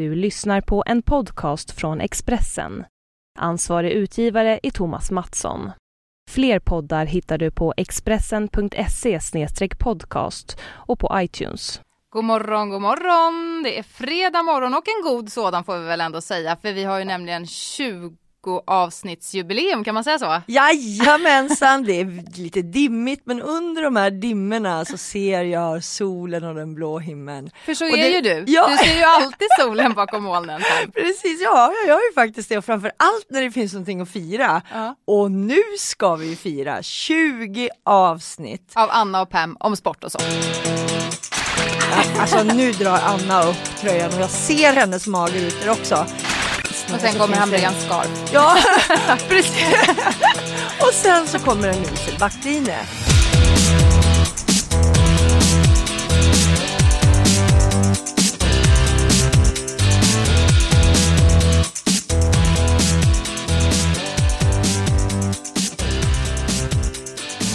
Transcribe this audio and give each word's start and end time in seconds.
Du 0.00 0.14
lyssnar 0.14 0.60
på 0.60 0.82
en 0.86 1.02
podcast 1.02 1.70
från 1.70 2.00
Expressen. 2.00 2.84
Ansvarig 3.38 3.92
utgivare 3.92 4.60
är 4.62 4.70
Thomas 4.70 5.10
Mattsson. 5.10 5.70
Fler 6.30 6.58
poddar 6.58 7.06
hittar 7.06 7.38
du 7.38 7.50
på 7.50 7.74
expressen.se 7.76 9.18
podcast 9.78 10.60
och 10.64 10.98
på 10.98 11.10
iTunes. 11.14 11.80
God 12.10 12.24
morgon, 12.24 12.70
god 12.70 12.82
morgon! 12.82 13.62
Det 13.62 13.78
är 13.78 13.82
fredag 13.82 14.42
morgon 14.42 14.74
och 14.74 14.84
en 14.88 15.12
god 15.12 15.32
sådan 15.32 15.64
får 15.64 15.78
vi 15.78 15.84
väl 15.84 16.00
ändå 16.00 16.20
säga, 16.20 16.56
för 16.56 16.72
vi 16.72 16.84
har 16.84 16.98
ju 16.98 17.04
nämligen 17.04 17.46
20 17.46 18.16
avsnittsjubileum, 18.66 19.84
kan 19.84 19.94
man 19.94 20.04
säga 20.04 20.18
så? 20.18 20.42
Jajamensan, 20.46 21.84
det 21.84 22.00
är 22.00 22.36
lite 22.38 22.62
dimmigt 22.62 23.22
men 23.24 23.40
under 23.40 23.82
de 23.82 23.96
här 23.96 24.10
dimmorna 24.10 24.84
så 24.84 24.96
ser 24.96 25.42
jag 25.42 25.84
solen 25.84 26.44
och 26.44 26.54
den 26.54 26.74
blå 26.74 26.98
himlen. 26.98 27.50
För 27.64 27.74
så 27.74 27.84
och 27.84 27.90
är 27.90 27.96
det, 27.96 28.08
ju 28.08 28.20
du, 28.20 28.52
ja. 28.52 28.68
du 28.68 28.76
ser 28.76 28.96
ju 28.96 29.02
alltid 29.02 29.48
solen 29.60 29.92
bakom 29.92 30.22
molnen. 30.22 30.60
Precis, 30.94 31.40
ja 31.40 31.72
jag 31.80 31.88
gör 31.88 32.00
ju 32.08 32.14
faktiskt 32.14 32.48
det 32.48 32.58
och 32.58 32.64
framför 32.64 32.92
allt 32.96 33.26
när 33.30 33.42
det 33.42 33.50
finns 33.50 33.72
någonting 33.72 34.00
att 34.00 34.10
fira. 34.10 34.62
Ja. 34.72 34.94
Och 35.06 35.30
nu 35.30 35.62
ska 35.78 36.16
vi 36.16 36.36
fira 36.36 36.82
20 36.82 37.68
avsnitt. 37.84 38.72
Av 38.74 38.88
Anna 38.92 39.22
och 39.22 39.30
Pam 39.30 39.56
om 39.60 39.76
sport 39.76 40.04
och 40.04 40.12
så. 40.12 40.18
Alltså 42.18 42.42
nu 42.42 42.72
drar 42.72 42.98
Anna 43.02 43.42
upp 43.42 43.76
tröjan 43.80 44.12
och 44.14 44.20
jag 44.20 44.30
ser 44.30 44.72
hennes 44.72 45.06
magrutor 45.06 45.70
också. 45.70 46.06
Och 46.94 47.00
sen 47.00 47.14
kommer 47.18 47.36
han 47.36 47.48
bli 47.48 47.64
en 47.64 47.74
scarf. 47.74 48.30
Ja, 48.32 48.56
precis. 49.28 49.74
Och 50.80 50.94
sen 50.94 51.26
så 51.26 51.38
kommer 51.38 51.68
en 51.68 51.82
usel 51.82 52.18
backlinje. 52.18 52.78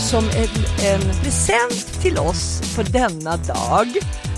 Som 0.09 0.29
en, 0.29 0.85
en 0.85 1.01
present 1.23 2.01
till 2.01 2.17
oss 2.17 2.61
på 2.75 2.83
denna 2.83 3.37
dag 3.37 3.87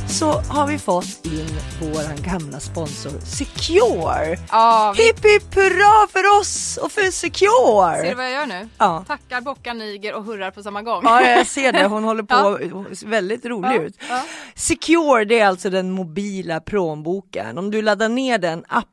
så 0.09 0.31
har 0.31 0.67
vi 0.67 0.79
fått 0.79 1.25
in 1.25 1.47
våran 1.81 2.15
gamla 2.21 2.59
sponsor 2.59 3.11
Secure. 3.25 4.37
Ja, 4.51 4.93
vi... 4.97 5.03
Hipp 5.03 5.25
hipp 5.25 5.55
hurra 5.55 6.07
för 6.11 6.39
oss 6.41 6.77
och 6.83 6.91
för 6.91 7.11
Secure! 7.11 8.01
Ser 8.01 8.09
du 8.09 8.15
vad 8.15 8.25
jag 8.25 8.31
gör 8.31 8.45
nu? 8.45 8.69
Ja. 8.77 9.03
Tackar, 9.07 9.41
bockar, 9.41 9.73
niger 9.73 10.13
och 10.15 10.23
hurrar 10.23 10.51
på 10.51 10.63
samma 10.63 10.81
gång. 10.81 11.01
Ja, 11.05 11.21
jag 11.21 11.47
ser 11.47 11.71
det. 11.71 11.85
Hon 11.87 12.03
håller 12.03 12.23
på 12.23 12.59
Ja. 12.71 12.85
väldigt 13.05 13.45
rolig 13.45 13.69
Ja, 13.69 13.81
ut. 13.81 13.95
ja. 14.09 14.21
Secure, 14.55 15.25
det 15.25 15.39
är 15.39 15.47
alltså 15.47 15.69
den 15.69 15.91
mobila 15.91 16.59
plånboken. 16.59 17.57
Om 17.57 17.71
du 17.71 17.81
laddar 17.81 18.09
ner 18.09 18.37
den 18.37 18.63
appen 18.67 18.91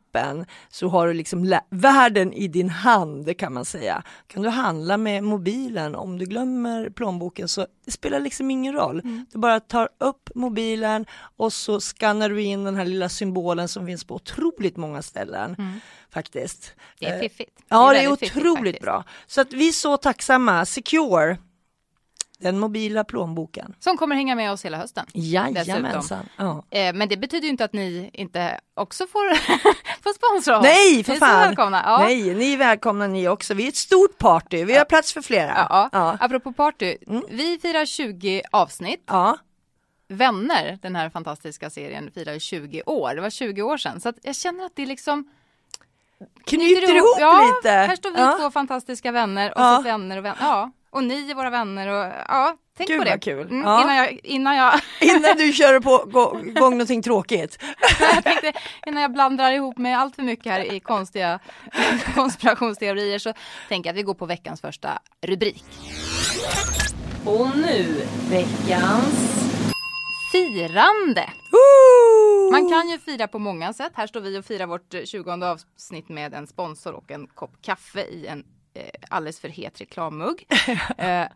så 0.69 0.89
har 0.89 1.07
du 1.07 1.13
liksom 1.15 1.59
världen 1.71 2.33
i 2.33 2.49
din 2.49 2.69
hand 2.71 3.39
kan 3.39 3.53
man 3.53 3.65
säga. 3.65 4.03
Kan 4.27 4.43
du 4.43 4.49
handla 4.49 4.97
med 4.97 5.25
mobilen 5.25 5.95
om 5.95 6.19
du 6.19 6.25
glömmer 6.25 6.91
plånboken 6.91 7.49
så 7.49 7.67
det 7.85 7.91
spelar 7.91 8.21
liksom 8.21 8.51
ingen 8.51 8.75
roll. 8.75 9.01
Mm. 9.01 9.27
Du 9.33 9.39
bara 9.39 9.61
tar 9.61 9.89
upp 10.01 10.31
mobilen 10.35 11.07
och 11.37 11.53
så 11.53 11.81
skannar 11.81 12.29
du 12.29 12.43
in 12.43 12.65
den 12.65 12.77
här 12.77 12.85
lilla 12.85 13.09
symbolen 13.09 13.69
som 13.69 13.87
finns 13.87 14.05
på 14.05 14.15
otroligt 14.15 14.77
många 14.77 15.03
ställen 15.03 15.57
faktiskt. 16.11 16.75
Mm. 16.77 16.85
Det 16.99 17.07
är 17.07 17.15
Eh, 17.15 17.21
fiffigt. 17.21 17.59
Ja, 17.69 17.93
det 17.93 17.99
är, 17.99 18.03
väldigt 18.03 18.21
fiffigt 18.21 18.37
otroligt 18.37 18.59
faktiskt. 18.65 18.83
bra. 18.83 19.05
Så 19.27 19.41
att 19.41 19.53
vi 19.53 19.69
är 19.69 19.73
så 19.73 19.97
tacksamma. 19.97 20.67
Secure, 20.67 21.39
den 22.39 22.59
mobila 22.59 23.05
plånboken. 23.05 23.75
Som 23.81 23.97
kommer 23.97 24.17
hänga 24.17 24.35
med 24.35 24.53
oss 24.53 24.65
hela 24.65 24.77
hösten. 24.79 25.07
Jajamensan. 25.13 26.29
Ja. 26.37 26.65
Eh, 26.71 26.95
men 26.95 27.09
det 27.09 27.17
betyder 27.17 27.45
ju 27.45 27.51
inte 27.51 27.65
att 27.65 27.73
ni 27.73 28.11
inte 28.13 28.61
också 28.75 29.07
får, 29.07 29.35
får 30.03 30.13
sponsra 30.15 30.59
oss. 30.59 30.63
Nej, 30.65 31.05
för 31.05 31.13
Ni 31.13 31.17
är 31.17 31.21
så 31.21 31.27
fan. 31.27 31.41
välkomna. 31.41 31.83
Ja. 31.87 31.99
Nej, 31.99 32.35
ni 32.35 32.53
är 32.53 32.57
välkomna 32.57 33.07
ni 33.07 33.29
också. 33.29 33.55
Vi 33.55 33.65
är 33.65 33.69
ett 33.69 33.77
stort 33.77 34.19
party. 34.19 34.65
Vi 34.65 34.77
har 34.77 34.85
plats 34.85 35.13
för 35.13 35.23
flera. 35.23 35.67
Ja, 35.71 35.89
Ja. 35.93 36.05
Mm. 36.11 36.17
Apropå 36.21 36.53
party, 36.53 36.97
vi 37.31 37.59
firar 37.63 37.85
20 37.85 38.43
avsnitt. 38.51 39.03
ja. 39.07 39.39
Vänner, 40.09 40.79
den 40.83 40.97
här 40.97 41.11
fantastiska 41.11 41.71
serien, 41.71 42.11
firar 42.15 42.39
20 42.39 42.83
år. 42.87 43.15
Det 43.15 43.21
var 43.21 43.31
20 43.31 43.63
år 43.63 43.77
sedan. 43.77 44.01
Så 44.01 44.13
jag 44.23 44.37
känner 44.37 44.65
att 44.67 44.73
det 44.77 44.87
liksom 44.87 45.25
Knyter 46.47 46.97
ihop 46.97 47.17
ja, 47.19 47.53
lite. 47.57 47.71
här 47.71 47.97
står 47.97 48.11
vi 48.11 48.21
ja. 48.21 48.37
två 48.41 48.51
fantastiska 48.51 49.13
vänner 49.13 49.51
och 49.51 49.61
Ja. 49.61 49.77
så 49.77 49.83
vänner 49.83 50.19
och 50.19 50.25
vänner. 50.25 50.37
Ja, 50.41 50.71
och 50.95 51.05
ni 51.05 51.31
är 51.31 51.35
våra 51.35 51.51
vänner 51.51 51.89
och 51.89 52.13
ja, 52.29 52.57
tänk 52.77 52.89
Gud, 52.89 52.99
på 52.99 53.05
det. 53.05 53.19
kul. 53.19 53.47
Mm, 53.51 53.63
Ja. 53.65 53.83
innan, 53.83 53.97
jag, 53.97 54.21
innan, 54.25 54.57
jag, 54.57 54.81
Innan 55.01 55.37
du 55.37 55.53
kör 55.53 55.81
på 55.81 56.05
gå- 56.11 56.41
igång 56.47 56.71
någonting 56.73 57.03
tråkigt. 57.03 57.59
jag 58.01 58.25
tänkte, 58.25 58.53
innan 58.87 59.03
jag 59.03 59.13
blandar 59.13 59.53
ihop 59.53 59.79
med 59.79 59.99
allt 59.99 60.15
för 60.15 60.23
mycket 60.23 60.53
här 60.53 60.73
i 60.73 60.81
konstiga 60.81 61.39
konspirationsteorier 62.15 63.19
så 63.19 63.33
tänker 63.69 63.89
jag 63.89 63.95
att 63.95 63.99
vi 63.99 64.03
går 64.03 64.15
på 64.15 64.27
veckans 64.27 64.61
första 64.61 64.99
rubrik. 65.23 65.65
Och 67.25 67.49
nu 67.57 68.03
veckans... 68.31 69.41
Firande! 70.33 71.31
Woo! 71.51 72.51
Man 72.51 72.71
kan 72.71 72.89
ju 72.89 72.99
fira 72.99 73.29
på 73.29 73.39
många 73.39 73.73
sätt. 73.73 73.93
Här 73.95 74.07
står 74.07 74.21
vi 74.21 74.39
och 74.39 74.45
firar 74.45 74.67
vårt 74.67 74.95
20 75.05 75.31
avsnitt 75.45 76.09
med 76.09 76.35
en 76.35 76.47
sponsor 76.47 76.93
och 76.93 77.11
en 77.11 77.27
kopp 77.27 77.63
kaffe 77.63 78.01
i 78.01 78.27
en 78.27 78.45
alldeles 79.09 79.41
för 79.41 79.49
het 79.49 79.81
reklammugg. 79.81 80.47
eh, 80.99 81.27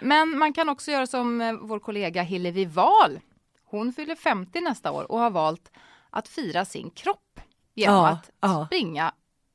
men 0.00 0.38
man 0.38 0.52
kan 0.52 0.68
också 0.68 0.90
göra 0.90 1.06
som 1.06 1.40
eh, 1.40 1.52
vår 1.52 1.78
kollega 1.78 2.22
Hillevi 2.22 2.64
Wahl. 2.64 3.20
Hon 3.64 3.92
fyller 3.92 4.14
50 4.14 4.60
nästa 4.60 4.92
år 4.92 5.12
och 5.12 5.18
har 5.18 5.30
valt 5.30 5.70
att 6.10 6.28
fira 6.28 6.64
sin 6.64 6.90
kropp 6.90 7.40
genom 7.74 7.96
Ja, 7.96 8.08
att 8.08 8.30
ja. 8.40 8.66
springa 8.66 9.12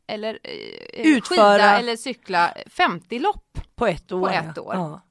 eller 0.07 0.39
eh, 0.43 1.07
Utföra. 1.07 1.53
skida 1.53 1.79
eller 1.79 1.95
cykla 1.95 2.53
50 2.67 3.19
lopp. 3.19 3.59
På 3.75 3.87
ett 3.87 4.11
år. 4.11 4.31
ett 4.31 4.51
ja. 4.55 4.61
år. 4.61 4.75
Ja. 4.75 5.01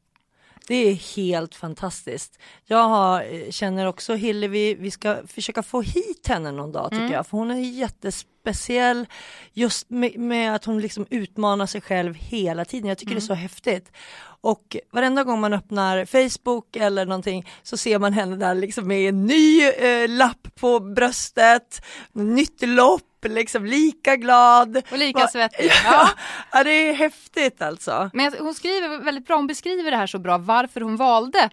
Det 0.67 0.75
är 0.75 1.17
helt 1.17 1.55
fantastiskt. 1.55 2.39
Jag 2.65 2.89
har, 2.89 3.23
eh, 3.23 3.51
känner 3.51 3.87
också 3.87 4.15
Hillevi, 4.15 4.75
vi 4.75 4.91
ska 4.91 5.17
försöka 5.27 5.63
få 5.63 5.81
hit 5.81 6.27
henne 6.29 6.53
någon 6.53 6.73
dag 6.73 6.91
tycker 6.91 7.13
jag, 7.13 7.27
för 7.27 7.39
hon 7.39 7.51
är 7.51 7.59
jättespeciell 7.59 9.07
just 9.53 9.91
med, 9.91 10.19
med 10.19 10.55
att 10.55 10.65
hon 10.65 10.81
liksom 10.81 11.07
utmanar 11.11 11.67
sig 11.67 11.81
själv 11.81 12.15
hela 12.15 12.65
tiden. 12.65 12.89
Jag 12.89 12.99
tycker 12.99 13.15
det 13.15 13.19
är 13.19 13.21
så 13.21 13.35
häftigt. 13.35 13.93
Och 14.41 14.77
varenda 14.93 15.25
gång 15.25 15.41
man 15.41 15.53
öppnar 15.53 16.05
Facebook 16.05 16.77
eller 16.77 17.07
någonting 17.07 17.49
så 17.63 17.77
ser 17.77 17.99
man 17.99 18.13
henne 18.13 18.37
där 18.37 18.55
liksom 18.55 18.89
med 18.89 19.09
en 19.09 19.27
ny 19.27 19.63
eh, 19.63 20.09
lapp 20.09 20.55
på 20.55 20.81
bröstet, 20.81 21.85
nytt 22.13 22.63
lopp, 22.63 23.03
liksom 23.29 23.65
lika 23.65 24.17
glad. 24.17 24.77
Och 24.91 24.99
lika 24.99 25.19
Va- 25.19 25.29
svettig. 25.29 25.71
Ja. 25.85 26.09
Ja. 26.53 26.65
det 26.65 26.71
är 26.71 26.95
häftigt 26.95 27.62
alltså. 27.62 28.11
Men 28.12 28.33
hon 28.39 28.55
skriver 28.55 28.99
väldigt 29.05 29.27
bra, 29.27 29.37
hon 29.37 29.47
beskriver 29.47 29.91
det 29.91 29.97
här 29.97 30.07
så 30.07 30.19
bra 30.19 30.39
varför 30.39 30.81
hon 30.81 30.97
valde 30.97 31.51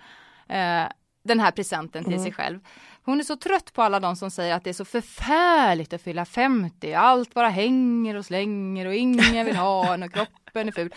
eh, 0.50 0.84
den 1.24 1.40
här 1.40 1.52
presenten 1.52 2.04
till 2.04 2.24
sig 2.24 2.34
själv. 2.34 2.60
Hon 3.04 3.20
är 3.20 3.24
så 3.24 3.36
trött 3.36 3.74
på 3.74 3.82
alla 3.82 4.00
de 4.00 4.16
som 4.16 4.32
säger 4.32 4.56
att 4.56 4.64
det 4.64 4.70
är 4.70 4.74
så 4.74 4.86
förfärligt 4.86 5.94
att 5.94 6.02
fylla 6.02 6.26
50. 6.26 6.94
Allt 6.94 7.34
bara 7.34 7.50
hänger 7.50 8.16
och 8.16 8.26
slänger 8.26 8.86
och 8.86 8.96
ingen 8.96 9.46
vill 9.46 9.56
ha 9.56 9.94
en 9.94 10.04
och 10.04 10.14
kroppen 10.14 10.68
är 10.68 10.72
ful. 10.72 10.94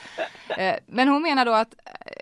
Eh, 0.58 0.74
men 0.86 1.08
hon 1.08 1.22
menar 1.22 1.44
då 1.44 1.52
att 1.52 1.74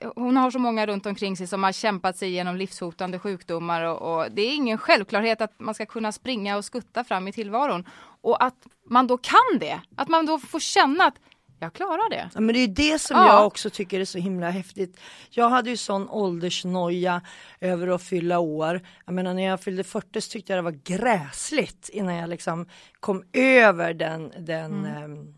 eh, 0.02 0.10
hon 0.16 0.36
har 0.36 0.50
så 0.50 0.58
många 0.58 0.86
runt 0.86 1.06
omkring 1.06 1.36
sig 1.36 1.46
som 1.46 1.62
har 1.62 1.72
kämpat 1.72 2.16
sig 2.16 2.28
igenom 2.28 2.56
livshotande 2.56 3.18
sjukdomar 3.18 3.82
och, 3.82 4.14
och 4.16 4.30
det 4.30 4.42
är 4.42 4.54
ingen 4.54 4.78
självklarhet 4.78 5.40
att 5.40 5.60
man 5.60 5.74
ska 5.74 5.86
kunna 5.86 6.12
springa 6.12 6.56
och 6.56 6.64
skutta 6.64 7.04
fram 7.04 7.28
i 7.28 7.32
tillvaron. 7.32 7.84
Och 8.22 8.44
att 8.44 8.66
man 8.90 9.06
då 9.06 9.18
kan 9.18 9.58
det, 9.60 9.80
att 9.96 10.08
man 10.08 10.26
då 10.26 10.38
får 10.38 10.60
känna 10.60 11.04
att 11.04 11.14
jag 11.58 11.72
klarar 11.72 12.10
det. 12.10 12.30
Ja, 12.34 12.40
men 12.40 12.54
det 12.54 12.60
är 12.60 12.68
det 12.68 12.98
som 12.98 13.16
Ja. 13.16 13.26
jag 13.26 13.46
också 13.46 13.70
tycker 13.70 14.00
är 14.00 14.04
så 14.04 14.18
himla 14.18 14.50
häftigt. 14.50 15.00
Jag 15.30 15.48
hade 15.50 15.70
ju 15.70 15.76
sån 15.76 16.08
åldersnoja 16.08 17.22
över 17.60 17.88
att 17.88 18.02
fylla 18.02 18.38
år. 18.38 18.80
Jag 19.06 19.14
menar 19.14 19.34
när 19.34 19.42
jag 19.42 19.60
fyllde 19.60 19.84
40 19.84 20.20
så 20.20 20.30
tyckte 20.30 20.52
jag 20.52 20.58
det 20.58 20.70
var 20.70 20.80
gräsligt 20.84 21.88
innan 21.88 22.14
jag 22.14 22.30
liksom 22.30 22.66
kom 23.00 23.24
över 23.32 23.94
den, 23.94 24.32
den 24.38 24.84
ehm, 24.84 25.34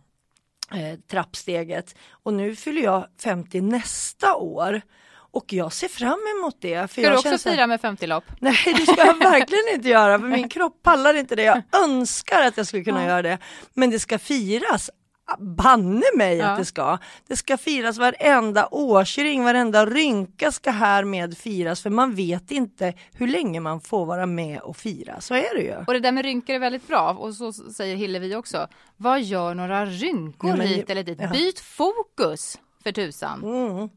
eh, 0.81 0.99
trappsteget. 1.11 1.95
Och 2.11 2.35
nu 2.35 2.57
fyller 2.57 2.83
jag 2.83 3.07
50 3.23 3.61
nästa 3.61 4.35
år. 4.37 4.81
Och 5.35 5.53
jag 5.53 5.73
ser 5.73 5.89
fram 5.89 6.19
emot 6.39 6.57
det. 6.61 6.79
För 6.79 6.89
Ska 6.89 7.01
jag 7.01 7.13
du 7.13 7.17
också 7.17 7.51
fira 7.51 7.67
med 7.67 7.81
50 7.81 8.07
lopp? 8.07 8.25
Nej 8.41 8.57
det 8.65 8.87
ska 8.93 9.07
jag 9.07 9.19
verkligen 9.31 9.65
inte 9.75 9.89
göra 9.89 10.19
för 10.19 10.27
min 10.27 10.49
kropp 10.49 10.83
pallar 10.83 11.15
inte 11.15 11.37
det. 11.37 11.43
Jag 11.43 11.63
önskar 11.85 12.43
att 12.43 12.57
jag 12.57 12.67
skulle 12.67 12.85
kunna 12.85 13.05
göra 13.05 13.23
det. 13.23 13.39
Men 13.75 13.91
det 13.91 13.99
ska 14.01 14.19
firas. 14.19 14.91
Banne 15.39 16.03
mig 16.17 16.37
Ja. 16.37 16.47
att 16.47 16.59
det 16.59 16.65
ska. 16.65 16.99
Det 17.29 17.37
ska 17.37 17.57
firas 17.57 17.99
varenda 17.99 18.67
årsring, 18.71 19.45
varenda 19.45 19.87
rynka 19.87 20.53
ska 20.53 20.71
härmed 20.71 21.39
firas 21.39 21.83
för 21.83 21.91
man 21.91 22.15
vet 22.15 22.51
inte 22.51 22.95
hur 23.13 23.27
länge 23.29 23.61
man 23.61 23.81
får 23.81 24.07
vara 24.07 24.27
med 24.27 24.61
och 24.61 24.77
fira. 24.77 25.21
Så 25.21 25.35
är 25.35 25.55
det 25.57 25.63
ju. 25.63 25.75
Och 25.87 25.93
det 25.93 26.01
där 26.01 26.13
med 26.13 26.25
rynkor 26.25 26.55
är 26.55 26.59
väldigt 26.59 26.89
bra 26.89 27.13
och 27.19 27.35
så 27.35 27.53
säger 27.53 27.97
Hillevi 27.97 28.35
också. 28.35 28.69
Vad 28.97 29.23
gör 29.23 29.55
några 29.55 29.87
rynkor 29.87 30.49
Nej, 30.49 30.59
men- 30.59 30.67
hit 30.67 30.91
eller 30.91 31.03
dit? 31.03 31.19
ja. 31.21 31.29
Byt 31.29 31.61
fokus 31.61 32.59
för 32.83 32.93
tusan. 32.93 33.43
Mm. 33.45 33.89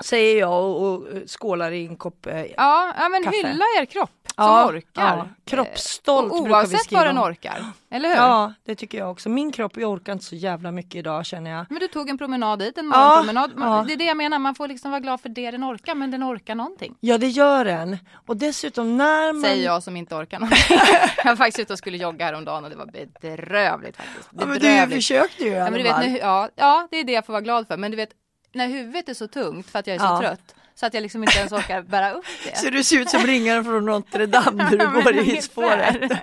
Säger 0.00 0.38
jag 0.40 0.64
och, 0.64 0.82
och 0.82 1.02
skålar 1.26 1.70
i 1.72 1.86
en 1.86 1.96
kopp. 1.96 2.26
Eh, 2.26 2.40
Ja, 2.56 2.92
ja 2.98 3.08
men 3.08 3.24
Kaffe. 3.24 3.36
hylla 3.36 3.64
er 3.80 3.84
kropp. 3.84 4.10
Ja, 4.36 4.44
som 4.66 4.76
orkar. 4.76 5.16
ja. 5.16 5.28
Kroppsstolt 5.44 6.32
Och 6.32 6.42
brukar 6.42 6.48
vi 6.48 6.54
oavsett 6.54 6.80
skriva 6.84 7.00
vad 7.00 7.08
den 7.08 7.18
om. 7.18 7.24
orkar. 7.30 7.64
Eller 7.90 8.08
hur? 8.08 8.16
Ja, 8.16 8.52
det 8.66 8.74
tycker 8.74 8.98
jag 8.98 9.10
också. 9.10 9.28
Min 9.28 9.52
kropp 9.52 9.72
jag 9.76 9.90
orkar 9.90 10.12
inte 10.12 10.24
så 10.24 10.34
jävla 10.34 10.72
mycket 10.72 10.94
idag 10.94 11.26
känner 11.26 11.50
jag. 11.50 11.66
Men 11.70 11.78
du 11.80 11.88
tog 11.88 12.08
en 12.10 12.18
promenad 12.18 12.58
dit, 12.58 12.78
en 12.78 12.90
Ja, 12.94 12.98
morgonpromenad. 13.08 13.56
Man- 13.56 13.76
ja. 13.76 13.84
Det 13.86 13.92
är 13.92 13.96
det 13.96 14.04
jag 14.04 14.16
menar, 14.16 14.38
man 14.38 14.54
får 14.54 14.68
liksom 14.68 14.90
vara 14.90 15.00
glad 15.00 15.20
för 15.20 15.28
det 15.28 15.50
den 15.50 15.64
orkar, 15.64 15.94
men 15.94 16.10
den 16.10 16.24
orkar 16.24 16.54
någonting. 16.54 16.94
Ja, 17.00 17.18
det 17.18 17.28
gör 17.28 17.64
den. 17.64 17.98
Och 18.26 18.36
dessutom 18.36 18.96
när 18.96 19.32
man... 19.32 19.42
Säger 19.42 19.64
jag 19.64 19.82
som 19.82 19.96
inte 19.96 20.14
orkar 20.14 20.38
någonting. 20.38 20.78
jag 21.16 21.24
var 21.30 21.36
faktiskt 21.36 21.58
ute 21.58 21.72
och 21.72 21.78
skulle 21.78 21.96
jogga 21.96 22.24
häromdagen 22.24 22.64
och 22.64 22.70
det 22.70 22.76
var 22.76 22.86
bedrövligt 22.86 23.96
faktiskt. 23.96 24.28
Ja, 24.32 24.38
men 24.46 24.48
du 24.48 24.54
Bedrövligt. 24.54 24.96
försökte 24.96 25.44
ju 25.44 25.50
i 25.50 25.54
Ja, 25.54 25.60
alla 25.62 25.70
men 25.70 25.78
du 25.78 25.84
vet, 25.84 25.96
när, 25.98 26.18
ja, 26.18 26.48
ja, 26.56 26.88
det 26.90 26.96
är 26.96 27.04
det 27.04 27.12
jag 27.12 27.26
får 27.26 27.32
vara 27.32 27.40
glad 27.42 27.66
för. 27.66 27.76
Men 27.76 27.90
du 27.90 27.96
vet, 27.96 28.10
när 28.52 28.68
huvudet 28.68 29.08
är 29.08 29.14
så 29.14 29.28
tungt 29.28 29.70
för 29.70 29.78
att 29.78 29.86
jag 29.86 29.94
är 29.94 29.98
så 29.98 30.04
Ja. 30.04 30.20
trött 30.20 30.54
så 30.74 30.86
att 30.86 30.94
jag 30.94 31.02
liksom 31.02 31.22
inte 31.22 31.38
ens 31.38 31.52
orkar 31.52 31.82
bära 31.82 32.12
upp 32.12 32.24
det. 32.44 32.56
Så 32.58 32.70
du 32.70 32.84
ser 32.84 33.00
ut 33.00 33.10
som 33.10 33.20
ringaren 33.20 33.64
från 33.64 33.84
Notre 33.84 34.26
Dame 34.26 34.64
när 34.64 34.70
du 34.76 34.86
går 35.02 35.16
i 35.16 35.42
spåret. 35.42 36.12